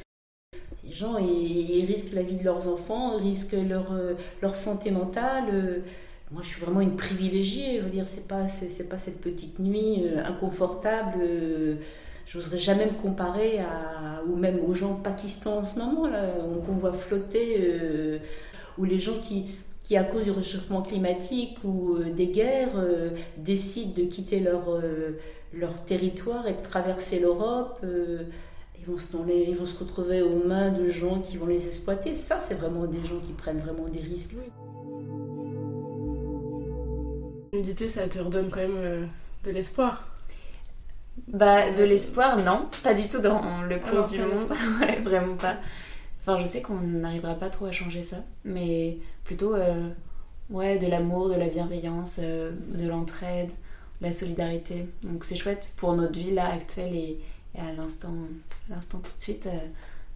Les 0.85 0.93
gens, 0.93 1.19
ils, 1.19 1.71
ils 1.71 1.85
risquent 1.85 2.15
la 2.15 2.23
vie 2.23 2.37
de 2.37 2.45
leurs 2.45 2.69
enfants, 2.69 3.19
ils 3.19 3.31
risquent 3.31 3.57
leur, 3.69 3.93
euh, 3.93 4.15
leur 4.41 4.55
santé 4.55 4.91
mentale. 4.91 5.83
Euh, 6.31 6.35
moi, 6.35 6.43
je 6.43 6.49
suis 6.49 6.61
vraiment 6.61 6.81
une 6.81 6.97
privilégiée. 6.97 7.78
Je 7.78 7.85
veux 7.85 7.91
dire, 7.91 8.07
c'est 8.07 8.28
pas, 8.28 8.47
c'est, 8.47 8.89
pas 8.89 8.99
cette 8.99 9.20
petite 9.20 9.59
nuit 9.59 10.05
euh, 10.05 10.24
inconfortable 10.24 11.24
j'oserais 12.33 12.59
jamais 12.59 12.87
me 12.87 13.03
comparer 13.03 13.59
à, 13.59 14.22
ou 14.26 14.37
même 14.37 14.61
aux 14.64 14.74
gens 14.74 14.95
Pakistan 14.95 15.59
en 15.59 15.64
ce 15.64 15.78
moment, 15.78 16.07
là, 16.07 16.26
qu'on 16.66 16.74
voit 16.74 16.93
flotter, 16.93 17.57
euh, 17.59 18.18
ou 18.78 18.85
les 18.85 18.99
gens 18.99 19.18
qui, 19.20 19.47
qui, 19.83 19.97
à 19.97 20.05
cause 20.05 20.24
du 20.24 20.31
réchauffement 20.31 20.83
climatique 20.83 21.59
ou 21.64 21.97
euh, 21.97 22.11
des 22.12 22.28
guerres, 22.28 22.76
euh, 22.76 23.11
décident 23.37 23.93
de 23.97 24.03
quitter 24.03 24.41
leur, 24.41 24.70
euh, 24.70 25.18
leur 25.53 25.85
territoire 25.85 26.47
et 26.47 26.53
de 26.53 26.62
traverser 26.62 27.18
l'Europe. 27.18 27.81
Euh, 27.85 28.24
ils 28.78 29.57
vont 29.57 29.66
se 29.66 29.78
retrouver 29.78 30.22
aux 30.22 30.43
mains 30.47 30.70
de 30.70 30.89
gens 30.89 31.20
qui 31.20 31.37
vont 31.37 31.47
les 31.47 31.66
exploiter. 31.66 32.14
Ça, 32.14 32.39
c'est 32.39 32.55
vraiment 32.55 32.87
des 32.87 33.05
gens 33.05 33.18
qui 33.18 33.33
prennent 33.33 33.61
vraiment 33.61 33.85
des 33.85 34.01
risques. 34.01 34.37
Méditer, 37.53 37.89
ça 37.89 38.09
te 38.09 38.19
redonne 38.19 38.51
quand 38.51 38.61
même 38.61 39.09
de 39.45 39.51
l'espoir. 39.51 40.07
Bah, 41.29 41.71
de 41.71 41.83
l'espoir, 41.85 42.39
non. 42.39 42.69
Pas 42.83 42.95
du 42.95 43.09
tout 43.09 43.21
dans 43.21 43.63
le 43.63 43.79
cours 43.79 44.05
du 44.05 44.19
monde. 44.19 44.49
ouais, 44.81 45.01
vraiment 45.01 45.37
pas. 45.37 45.57
Enfin, 46.21 46.37
je 46.39 46.47
sais 46.47 46.61
qu'on 46.61 46.81
n'arrivera 46.81 47.35
pas 47.35 47.51
trop 47.51 47.67
à 47.67 47.73
changer 47.73 48.03
ça, 48.03 48.19
mais 48.45 48.99
plutôt, 49.25 49.55
euh, 49.55 49.89
ouais, 50.51 50.79
de 50.79 50.87
l'amour, 50.87 51.31
de 51.31 51.35
la 51.35 51.49
bienveillance, 51.49 52.17
euh, 52.19 52.53
de 52.75 52.87
l'entraide, 52.87 53.51
la 54.01 54.13
solidarité. 54.13 54.87
Donc 55.03 55.25
c'est 55.25 55.37
chouette 55.37 55.73
pour 55.77 55.95
notre 55.95 56.19
vie 56.19 56.33
là 56.33 56.53
actuelle 56.53 56.95
et, 56.95 57.21
et 57.55 57.61
à 57.61 57.73
l'instant, 57.73 58.15
l'instant 58.69 58.99
tout 58.99 59.17
de 59.17 59.23
suite, 59.23 59.47
euh, 59.47 59.59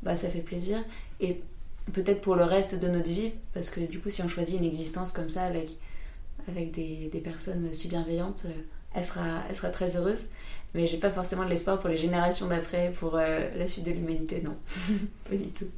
bah, 0.02 0.16
ça 0.16 0.28
fait 0.28 0.40
plaisir. 0.40 0.84
Et 1.20 1.40
peut-être 1.92 2.20
pour 2.20 2.36
le 2.36 2.44
reste 2.44 2.78
de 2.78 2.88
notre 2.88 3.10
vie, 3.10 3.32
parce 3.54 3.70
que 3.70 3.80
du 3.80 3.98
coup 3.98 4.10
si 4.10 4.22
on 4.22 4.28
choisit 4.28 4.58
une 4.58 4.64
existence 4.64 5.12
comme 5.12 5.30
ça 5.30 5.44
avec, 5.44 5.70
avec 6.48 6.70
des, 6.72 7.08
des 7.08 7.20
personnes 7.20 7.72
si 7.72 7.88
bienveillantes, 7.88 8.44
euh, 8.46 8.52
elle, 8.94 9.04
sera, 9.04 9.42
elle 9.48 9.54
sera 9.56 9.68
très 9.70 9.96
heureuse. 9.96 10.26
Mais 10.74 10.86
j'ai 10.86 10.98
pas 10.98 11.10
forcément 11.10 11.44
de 11.44 11.50
l'espoir 11.50 11.78
pour 11.78 11.88
les 11.88 11.96
générations 11.96 12.46
d'après, 12.48 12.90
pour 12.98 13.16
euh, 13.16 13.48
la 13.56 13.66
suite 13.68 13.84
de 13.84 13.92
l'humanité, 13.92 14.42
non. 14.42 14.56
pas 15.30 15.36
du 15.36 15.50
tout. 15.50 15.68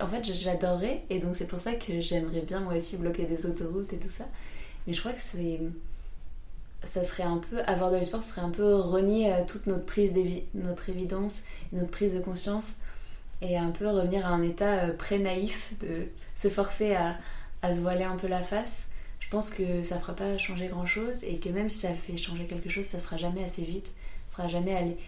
En 0.00 0.08
fait, 0.08 0.24
j'adorerais, 0.32 1.04
et 1.10 1.18
donc 1.20 1.36
c'est 1.36 1.46
pour 1.46 1.60
ça 1.60 1.74
que 1.74 2.00
j'aimerais 2.00 2.40
bien 2.40 2.60
moi 2.60 2.74
aussi 2.74 2.96
bloquer 2.96 3.24
des 3.26 3.46
autoroutes 3.46 3.92
et 3.92 3.98
tout 3.98 4.08
ça. 4.08 4.24
Mais 4.86 4.94
je 4.94 5.00
crois 5.00 5.12
que 5.12 5.20
c'est. 5.20 5.60
Ça 6.84 7.04
serait 7.04 7.22
un 7.22 7.38
peu. 7.38 7.60
Avoir 7.66 7.92
de 7.92 7.96
l'espoir 7.96 8.24
serait 8.24 8.40
un 8.40 8.50
peu 8.50 8.74
renier 8.74 9.32
euh, 9.32 9.44
toute 9.46 9.66
notre 9.68 9.84
prise 9.84 10.12
d'évi- 10.12 10.42
notre 10.54 10.88
évidence, 10.90 11.42
notre 11.72 11.90
prise 11.90 12.14
de 12.14 12.20
conscience, 12.20 12.76
et 13.40 13.56
un 13.56 13.70
peu 13.70 13.88
revenir 13.88 14.26
à 14.26 14.30
un 14.30 14.42
état 14.42 14.88
pré-naïf, 14.98 15.72
de 15.80 16.08
se 16.34 16.48
forcer 16.48 16.94
à, 16.96 17.16
à 17.62 17.72
se 17.72 17.78
voiler 17.78 18.02
un 18.02 18.16
peu 18.16 18.26
la 18.26 18.42
face. 18.42 18.86
Je 19.32 19.36
pense 19.38 19.48
que 19.48 19.82
ça 19.82 19.98
fera 19.98 20.14
pas 20.14 20.36
changer 20.36 20.66
grand 20.66 20.84
chose, 20.84 21.24
et 21.24 21.38
que 21.38 21.48
même 21.48 21.70
si 21.70 21.78
ça 21.78 21.94
fait 21.94 22.18
changer 22.18 22.44
quelque 22.44 22.68
chose, 22.68 22.84
ça 22.84 23.00
sera 23.00 23.16
jamais 23.16 23.42
assez 23.42 23.64
vite, 23.64 23.94
sera 24.28 24.46
jamais 24.46 24.74
allé. 24.76 24.98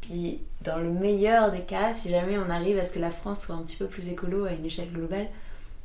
Puis, 0.00 0.40
dans 0.62 0.78
le 0.78 0.90
meilleur 0.90 1.52
des 1.52 1.60
cas, 1.60 1.92
si 1.92 2.08
jamais 2.08 2.38
on 2.38 2.48
arrive 2.48 2.78
à 2.78 2.84
ce 2.84 2.94
que 2.94 3.00
la 3.00 3.10
France 3.10 3.42
soit 3.42 3.54
un 3.54 3.62
petit 3.62 3.76
peu 3.76 3.86
plus 3.86 4.08
écolo 4.08 4.46
à 4.46 4.52
une 4.52 4.64
échelle 4.64 4.90
globale, 4.90 5.28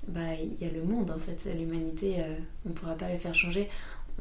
bah 0.08 0.36
il 0.36 0.66
y 0.66 0.70
a 0.70 0.72
le 0.72 0.84
monde 0.84 1.12
en 1.12 1.20
fait. 1.20 1.54
L'humanité, 1.54 2.22
euh, 2.22 2.38
on 2.66 2.70
ne 2.70 2.74
pourra 2.74 2.96
pas 2.96 3.10
le 3.10 3.18
faire 3.18 3.36
changer. 3.36 3.68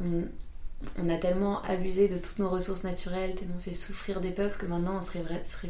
On, 0.01 1.09
a 1.09 1.17
tellement 1.19 1.63
abusé 1.63 2.09
de 2.09 2.19
toutes 2.19 2.41
nos 2.41 2.51
ressources 2.51 2.83
naturelles, 2.83 3.37
tellement 3.37 3.61
fait 3.61 3.73
souffrir 3.73 4.21
des 4.21 4.33
peuples 4.33 4.59
que 4.59 4.67
maintenant 4.67 4.99
on 4.99 5.03
serait, 5.03 5.23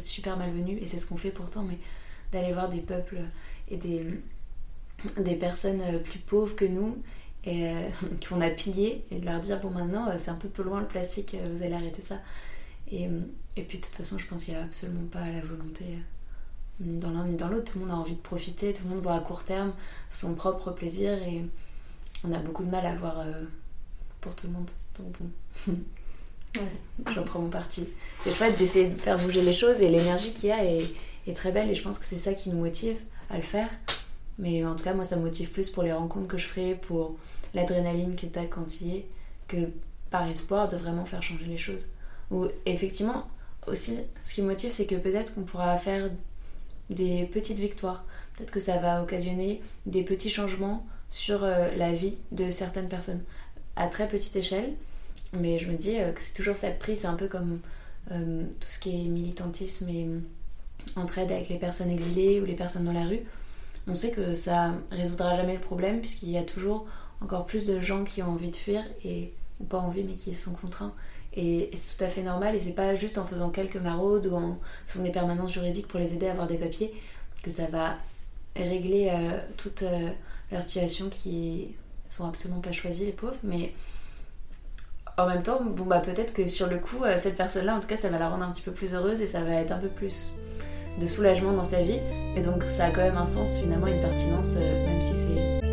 super 0.03 0.37
malvenu, 0.37 0.79
et 0.79 0.87
c'est 0.87 0.97
ce 0.97 1.05
qu'on 1.05 1.17
fait 1.17 1.29
pourtant, 1.29 1.61
mais 1.61 1.77
d'aller 2.31 2.51
voir 2.51 2.67
des 2.67 2.81
peuples 2.81 3.19
et 3.69 3.77
des, 3.77 4.07
des 5.17 5.35
personnes 5.35 5.83
plus 6.03 6.17
pauvres 6.17 6.55
que 6.55 6.65
nous 6.65 6.97
et 7.45 7.67
euh, 7.67 7.89
qu'on 8.27 8.41
a 8.41 8.49
pillé 8.49 9.05
et 9.11 9.19
de 9.19 9.25
leur 9.25 9.39
dire 9.39 9.59
bon 9.59 9.69
maintenant 9.69 10.09
euh, 10.09 10.15
c'est 10.17 10.31
un 10.31 10.35
peu 10.35 10.49
peu 10.49 10.63
loin 10.63 10.81
le 10.81 10.87
plastique, 10.87 11.33
euh, 11.33 11.53
vous 11.53 11.63
allez 11.63 11.73
arrêter 11.73 12.01
ça. 12.01 12.17
Et, 12.91 13.07
et 13.55 13.61
puis 13.61 13.77
de 13.77 13.83
toute 13.83 13.93
façon, 13.93 14.17
je 14.17 14.25
pense 14.25 14.43
qu'il 14.43 14.55
n'y 14.55 14.59
a 14.59 14.63
absolument 14.63 15.07
pas 15.11 15.27
la 15.29 15.41
volonté 15.41 15.85
ni 16.79 16.97
dans 16.97 17.11
l'un 17.11 17.25
ni 17.25 17.35
dans 17.35 17.47
l'autre. 17.47 17.73
Tout 17.73 17.79
le 17.79 17.85
monde 17.85 17.93
a 17.93 17.99
envie 17.99 18.15
de 18.15 18.21
profiter, 18.21 18.73
tout 18.73 18.83
le 18.85 18.95
monde 18.95 19.03
voit 19.03 19.13
à 19.13 19.19
court 19.19 19.43
terme 19.43 19.73
son 20.09 20.33
propre 20.33 20.71
plaisir 20.71 21.13
et 21.13 21.45
on 22.23 22.31
a 22.31 22.39
beaucoup 22.39 22.63
de 22.63 22.71
mal 22.71 22.85
à 22.87 22.95
voir 22.95 23.23
pour 24.21 24.35
tout 24.35 24.47
le 24.47 24.53
monde. 24.53 24.71
Donc 24.97 25.15
bon, 25.19 26.63
j'en 27.13 27.23
prends 27.23 27.41
mon 27.41 27.49
parti. 27.49 27.87
C'est 28.23 28.33
chouette 28.33 28.57
d'essayer 28.57 28.89
de 28.89 28.97
faire 28.97 29.19
bouger 29.19 29.43
les 29.43 29.53
choses 29.53 29.81
et 29.81 29.89
l'énergie 29.89 30.33
qu'il 30.33 30.49
y 30.49 30.51
a 30.51 30.65
est, 30.65 30.91
est 31.27 31.33
très 31.35 31.51
belle 31.51 31.69
et 31.69 31.75
je 31.75 31.83
pense 31.83 31.99
que 31.99 32.05
c'est 32.05 32.17
ça 32.17 32.33
qui 32.33 32.49
nous 32.49 32.57
motive 32.57 32.97
à 33.29 33.37
le 33.37 33.43
faire. 33.43 33.69
Mais 34.39 34.65
en 34.65 34.75
tout 34.75 34.83
cas, 34.83 34.93
moi, 34.93 35.05
ça 35.05 35.17
me 35.17 35.21
motive 35.21 35.51
plus 35.51 35.69
pour 35.69 35.83
les 35.83 35.93
rencontres 35.93 36.27
que 36.27 36.37
je 36.37 36.47
ferai, 36.47 36.73
pour 36.73 37.17
l'adrénaline 37.53 38.15
que 38.15 38.25
tu 38.25 38.39
as 38.39 38.45
quand 38.45 38.81
y 38.81 38.97
est, 38.97 39.05
que 39.47 39.69
par 40.09 40.27
espoir 40.27 40.67
de 40.69 40.77
vraiment 40.77 41.05
faire 41.05 41.23
changer 41.23 41.45
les 41.45 41.57
choses. 41.57 41.87
Ou 42.31 42.47
effectivement, 42.65 43.27
aussi, 43.67 43.97
ce 44.23 44.35
qui 44.35 44.41
me 44.41 44.47
motive, 44.47 44.71
c'est 44.71 44.85
que 44.85 44.95
peut-être 44.95 45.33
qu'on 45.33 45.41
pourra 45.41 45.77
faire 45.77 46.09
des 46.89 47.25
petites 47.25 47.59
victoires. 47.59 48.03
Peut-être 48.35 48.51
que 48.51 48.59
ça 48.59 48.77
va 48.77 49.01
occasionner 49.03 49.61
des 49.85 50.03
petits 50.03 50.29
changements 50.29 50.85
sur 51.09 51.43
euh, 51.43 51.69
la 51.75 51.93
vie 51.93 52.15
de 52.31 52.51
certaines 52.51 52.87
personnes, 52.87 53.23
à 53.75 53.87
très 53.87 54.07
petite 54.07 54.35
échelle. 54.35 54.73
Mais 55.33 55.59
je 55.59 55.69
me 55.71 55.77
dis 55.77 55.99
euh, 55.99 56.11
que 56.11 56.21
c'est 56.21 56.33
toujours 56.33 56.57
cette 56.57 56.79
prise, 56.79 57.01
c'est 57.01 57.07
un 57.07 57.15
peu 57.15 57.27
comme 57.27 57.59
euh, 58.11 58.43
tout 58.59 58.69
ce 58.69 58.79
qui 58.79 59.05
est 59.05 59.07
militantisme 59.07 59.89
et 59.89 60.07
entraide 60.95 61.31
avec 61.31 61.49
les 61.49 61.57
personnes 61.57 61.91
exilées 61.91 62.41
ou 62.41 62.45
les 62.45 62.55
personnes 62.55 62.85
dans 62.85 62.93
la 62.93 63.05
rue. 63.05 63.21
On 63.87 63.95
sait 63.95 64.11
que 64.11 64.33
ça 64.33 64.73
résoudra 64.91 65.35
jamais 65.35 65.55
le 65.55 65.59
problème 65.59 65.99
puisqu'il 65.99 66.29
y 66.29 66.37
a 66.37 66.43
toujours 66.43 66.87
encore 67.21 67.45
plus 67.45 67.65
de 67.65 67.81
gens 67.81 68.03
qui 68.03 68.21
ont 68.23 68.31
envie 68.31 68.51
de 68.51 68.55
fuir 68.55 68.83
et 69.03 69.33
ou 69.59 69.65
pas 69.65 69.77
envie 69.77 70.03
mais 70.03 70.13
qui 70.13 70.33
sont 70.33 70.53
contraints. 70.53 70.93
Et, 71.33 71.69
c'est 71.75 71.97
tout 71.97 72.03
à 72.03 72.07
fait 72.07 72.23
normal 72.23 72.55
et 72.55 72.59
c'est 72.59 72.73
pas 72.73 72.95
juste 72.95 73.17
en 73.17 73.25
faisant 73.25 73.49
quelques 73.49 73.77
maraudes 73.77 74.27
ou 74.27 74.35
en 74.35 74.57
faisant 74.87 75.03
des 75.03 75.11
permanences 75.11 75.53
juridiques 75.53 75.87
pour 75.87 75.99
les 75.99 76.13
aider 76.13 76.27
à 76.27 76.31
avoir 76.31 76.47
des 76.47 76.57
papiers 76.57 76.91
que 77.43 77.51
ça 77.51 77.67
va 77.67 77.97
régler 78.55 79.09
euh, 79.11 79.39
toute 79.57 79.83
euh, 79.83 80.09
leur 80.51 80.63
situation 80.63 81.09
qui 81.09 81.75
sont 82.09 82.27
absolument 82.27 82.61
pas 82.61 82.71
choisies 82.71 83.05
les 83.05 83.11
pauvres. 83.11 83.37
Mais 83.43 83.73
en 85.17 85.27
même 85.27 85.43
temps 85.43 85.61
bon 85.63 85.85
bah 85.85 85.99
peut-être 85.99 86.33
que 86.33 86.47
sur 86.47 86.67
le 86.67 86.77
coup 86.77 87.03
euh, 87.03 87.17
cette 87.17 87.35
personne 87.35 87.65
là 87.65 87.75
en 87.75 87.81
tout 87.81 87.89
cas 87.89 87.97
ça 87.97 88.07
va 88.07 88.17
la 88.17 88.29
rendre 88.29 88.43
un 88.43 88.51
petit 88.51 88.61
peu 88.61 88.71
plus 88.71 88.93
heureuse 88.93 89.21
et 89.21 89.27
ça 89.27 89.41
va 89.41 89.55
être 89.55 89.71
un 89.71 89.77
peu 89.77 89.89
plus 89.89 90.29
de 90.99 91.05
soulagement 91.05 91.53
dans 91.53 91.65
sa 91.65 91.81
vie. 91.83 91.99
Et 92.35 92.41
donc 92.41 92.63
ça 92.63 92.85
a 92.85 92.91
quand 92.91 93.01
même 93.01 93.17
un 93.17 93.25
sens 93.25 93.59
finalement 93.59 93.87
une 93.87 94.01
pertinence 94.01 94.55
même 94.55 95.01
si 95.01 95.15
c'est 95.15 95.68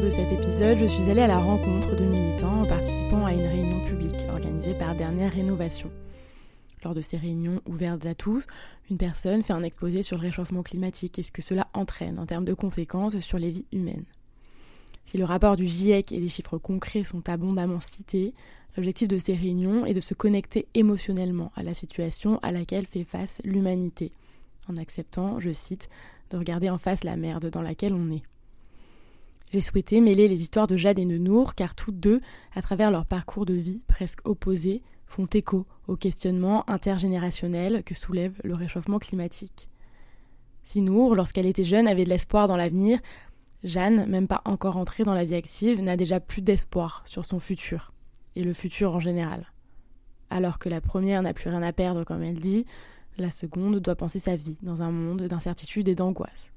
de 0.00 0.10
cet 0.10 0.30
épisode, 0.30 0.78
je 0.78 0.84
suis 0.84 1.10
allée 1.10 1.22
à 1.22 1.26
la 1.26 1.38
rencontre 1.38 1.96
de 1.96 2.04
militants 2.04 2.62
en 2.62 2.66
participant 2.66 3.24
à 3.24 3.32
une 3.32 3.46
réunion 3.46 3.82
publique 3.86 4.26
organisée 4.28 4.74
par 4.74 4.94
Dernière 4.94 5.32
Rénovation. 5.32 5.90
Lors 6.84 6.92
de 6.92 7.00
ces 7.00 7.16
réunions 7.16 7.62
ouvertes 7.66 8.04
à 8.04 8.14
tous, 8.14 8.46
une 8.90 8.98
personne 8.98 9.42
fait 9.42 9.54
un 9.54 9.62
exposé 9.62 10.02
sur 10.02 10.18
le 10.18 10.22
réchauffement 10.22 10.62
climatique 10.62 11.18
et 11.18 11.22
ce 11.22 11.32
que 11.32 11.40
cela 11.40 11.68
entraîne 11.72 12.18
en 12.18 12.26
termes 12.26 12.44
de 12.44 12.52
conséquences 12.52 13.18
sur 13.20 13.38
les 13.38 13.50
vies 13.50 13.66
humaines. 13.72 14.04
Si 15.06 15.16
le 15.16 15.24
rapport 15.24 15.56
du 15.56 15.66
GIEC 15.66 16.12
et 16.12 16.20
des 16.20 16.28
chiffres 16.28 16.58
concrets 16.58 17.04
sont 17.04 17.26
abondamment 17.28 17.80
cités, 17.80 18.34
l'objectif 18.76 19.08
de 19.08 19.18
ces 19.18 19.34
réunions 19.34 19.86
est 19.86 19.94
de 19.94 20.00
se 20.00 20.14
connecter 20.14 20.66
émotionnellement 20.74 21.52
à 21.56 21.62
la 21.62 21.74
situation 21.74 22.38
à 22.42 22.52
laquelle 22.52 22.86
fait 22.86 23.04
face 23.04 23.40
l'humanité, 23.44 24.12
en 24.68 24.76
acceptant, 24.76 25.40
je 25.40 25.52
cite, 25.52 25.88
de 26.30 26.36
regarder 26.36 26.68
en 26.68 26.78
face 26.78 27.04
la 27.04 27.16
merde 27.16 27.48
dans 27.50 27.62
laquelle 27.62 27.94
on 27.94 28.10
est. 28.10 28.22
J'ai 29.52 29.60
souhaité 29.60 30.00
mêler 30.00 30.26
les 30.26 30.42
histoires 30.42 30.66
de 30.66 30.76
Jade 30.76 30.98
et 30.98 31.06
de 31.06 31.18
Nour, 31.18 31.54
car 31.54 31.74
toutes 31.74 32.00
deux, 32.00 32.20
à 32.54 32.62
travers 32.62 32.90
leur 32.90 33.06
parcours 33.06 33.46
de 33.46 33.54
vie 33.54 33.82
presque 33.86 34.26
opposés, 34.26 34.82
font 35.06 35.26
écho 35.26 35.66
au 35.86 35.96
questionnement 35.96 36.68
intergénérationnel 36.68 37.84
que 37.84 37.94
soulève 37.94 38.34
le 38.42 38.54
réchauffement 38.54 38.98
climatique. 38.98 39.70
Si 40.64 40.82
Nour, 40.82 41.14
lorsqu'elle 41.14 41.46
était 41.46 41.64
jeune, 41.64 41.86
avait 41.86 42.04
de 42.04 42.10
l'espoir 42.10 42.48
dans 42.48 42.56
l'avenir, 42.56 42.98
Jeanne, 43.62 44.06
même 44.06 44.26
pas 44.26 44.42
encore 44.44 44.76
entrée 44.76 45.04
dans 45.04 45.14
la 45.14 45.24
vie 45.24 45.36
active, 45.36 45.80
n'a 45.80 45.96
déjà 45.96 46.18
plus 46.18 46.42
d'espoir 46.42 47.02
sur 47.06 47.24
son 47.24 47.38
futur, 47.38 47.92
et 48.34 48.42
le 48.42 48.52
futur 48.52 48.94
en 48.94 49.00
général. 49.00 49.52
Alors 50.28 50.58
que 50.58 50.68
la 50.68 50.80
première 50.80 51.22
n'a 51.22 51.34
plus 51.34 51.50
rien 51.50 51.62
à 51.62 51.72
perdre, 51.72 52.02
comme 52.02 52.24
elle 52.24 52.40
dit, 52.40 52.66
la 53.16 53.30
seconde 53.30 53.78
doit 53.78 53.94
penser 53.94 54.18
sa 54.18 54.34
vie 54.34 54.58
dans 54.62 54.82
un 54.82 54.90
monde 54.90 55.22
d'incertitude 55.22 55.88
et 55.88 55.94
d'angoisse. 55.94 56.52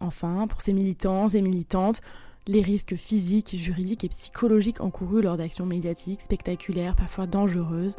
Enfin, 0.00 0.46
pour 0.46 0.60
ces 0.60 0.72
militants 0.72 1.28
et 1.28 1.40
militantes, 1.40 2.00
les 2.46 2.62
risques 2.62 2.96
physiques, 2.96 3.54
juridiques 3.56 4.04
et 4.04 4.08
psychologiques 4.08 4.80
encourus 4.80 5.22
lors 5.22 5.36
d'actions 5.36 5.66
médiatiques 5.66 6.22
spectaculaires, 6.22 6.96
parfois 6.96 7.26
dangereuses 7.26 7.96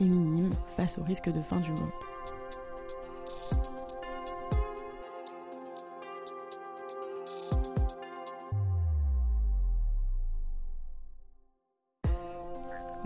et 0.00 0.04
minimes 0.04 0.50
face 0.76 0.98
au 0.98 1.02
risque 1.02 1.30
de 1.30 1.40
fin 1.40 1.60
du 1.60 1.70
monde. 1.70 1.90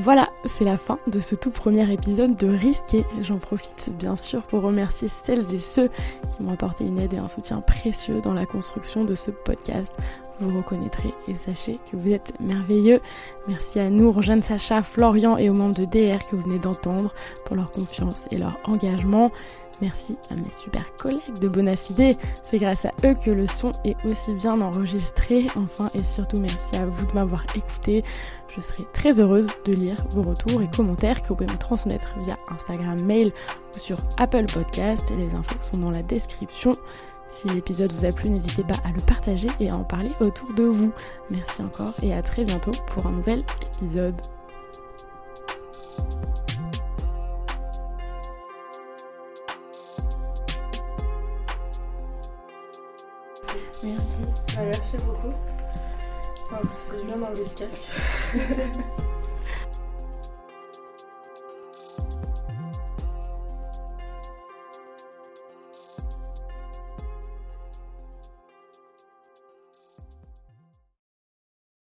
Voilà, 0.07 0.31
c'est 0.45 0.63
la 0.63 0.79
fin 0.79 0.99
de 1.09 1.19
ce 1.19 1.35
tout 1.35 1.51
premier 1.51 1.93
épisode 1.93 2.37
de 2.37 2.47
Risqué. 2.47 3.05
J'en 3.23 3.39
profite 3.39 3.91
bien 3.99 4.15
sûr 4.15 4.41
pour 4.43 4.63
remercier 4.63 5.09
celles 5.09 5.53
et 5.53 5.59
ceux 5.59 5.89
qui 6.31 6.45
m'ont 6.45 6.53
apporté 6.53 6.85
une 6.85 7.01
aide 7.01 7.15
et 7.15 7.19
un 7.19 7.27
soutien 7.27 7.61
précieux 7.61 8.21
dans 8.21 8.33
la 8.33 8.47
construction 8.47 9.03
de 9.03 9.17
ce 9.17 9.33
podcast. 9.33 9.93
Vous 10.39 10.57
reconnaîtrez 10.57 11.13
et 11.27 11.35
sachez 11.35 11.81
que 11.91 11.97
vous 11.97 12.13
êtes 12.13 12.39
merveilleux. 12.39 13.01
Merci 13.49 13.81
à 13.81 13.91
nous, 13.91 14.23
Jeanne 14.23 14.45
Sacha, 14.45 14.85
Florian 14.85 15.39
et 15.39 15.51
aux 15.51 15.55
membres 15.55 15.75
de 15.75 15.87
DR 15.87 16.25
que 16.25 16.37
vous 16.37 16.43
venez 16.45 16.61
d'entendre 16.61 17.13
pour 17.45 17.57
leur 17.57 17.73
confiance 17.73 18.23
et 18.31 18.37
leur 18.37 18.61
engagement. 18.63 19.33
Merci 19.83 20.17
à 20.31 20.35
mes 20.35 20.51
super 20.51 20.85
collègues 20.97 21.39
de 21.41 21.49
Bonafide. 21.49 22.17
C'est 22.45 22.59
grâce 22.59 22.87
à 22.87 22.93
eux 23.05 23.15
que 23.15 23.31
le 23.31 23.47
son 23.47 23.73
est 23.85 23.97
aussi 24.07 24.33
bien 24.35 24.61
enregistré. 24.61 25.47
Enfin 25.57 25.89
et 25.95 26.05
surtout 26.05 26.41
merci 26.41 26.77
à 26.77 26.87
vous 26.87 27.07
de 27.07 27.13
m'avoir 27.13 27.45
écouté. 27.55 28.03
Je 28.49 28.61
serai 28.63 28.85
très 28.93 29.21
heureuse 29.21 29.49
de 29.67 29.73
lire 29.73 29.97
vos 30.11 30.23
retours 30.23 30.63
et 30.63 30.71
commentaires 30.75 31.21
que 31.23 31.29
vous 31.29 31.37
pouvez 31.37 31.53
me 31.53 31.59
transmettre 31.59 32.17
via 32.23 32.39
Instagram, 32.49 33.01
mail 33.03 33.33
ou 33.75 33.79
sur 33.79 33.99
Apple 34.17 34.47
Podcast. 34.47 35.13
Les 35.17 35.35
infos 35.35 35.61
sont 35.61 35.79
dans 35.79 35.91
la 35.91 36.03
description. 36.03 36.73
Si 37.29 37.49
l'épisode 37.49 37.93
vous 37.93 38.05
a 38.05 38.11
plu, 38.11 38.31
n'hésitez 38.31 38.63
pas 38.63 38.79
à 38.85 38.93
le 38.93 39.01
partager 39.03 39.49
et 39.61 39.69
à 39.69 39.75
en 39.75 39.85
parler 39.85 40.13
autour 40.21 40.55
de 40.55 40.63
vous. 40.63 40.93
Merci 41.29 41.61
encore 41.61 41.93
et 42.03 42.15
à 42.15 42.23
très 42.23 42.45
bientôt 42.45 42.71
pour 42.87 43.07
un 43.07 43.13
nouvel 43.13 43.45
épisode. 43.75 44.15
Merci. 53.83 54.17
Ah, 54.57 54.63
merci 54.65 54.97
beaucoup. 55.05 55.35
C'est 56.97 57.05
bien 57.05 57.17
dans 57.17 57.31
le 57.31 57.45
casque. 57.57 57.93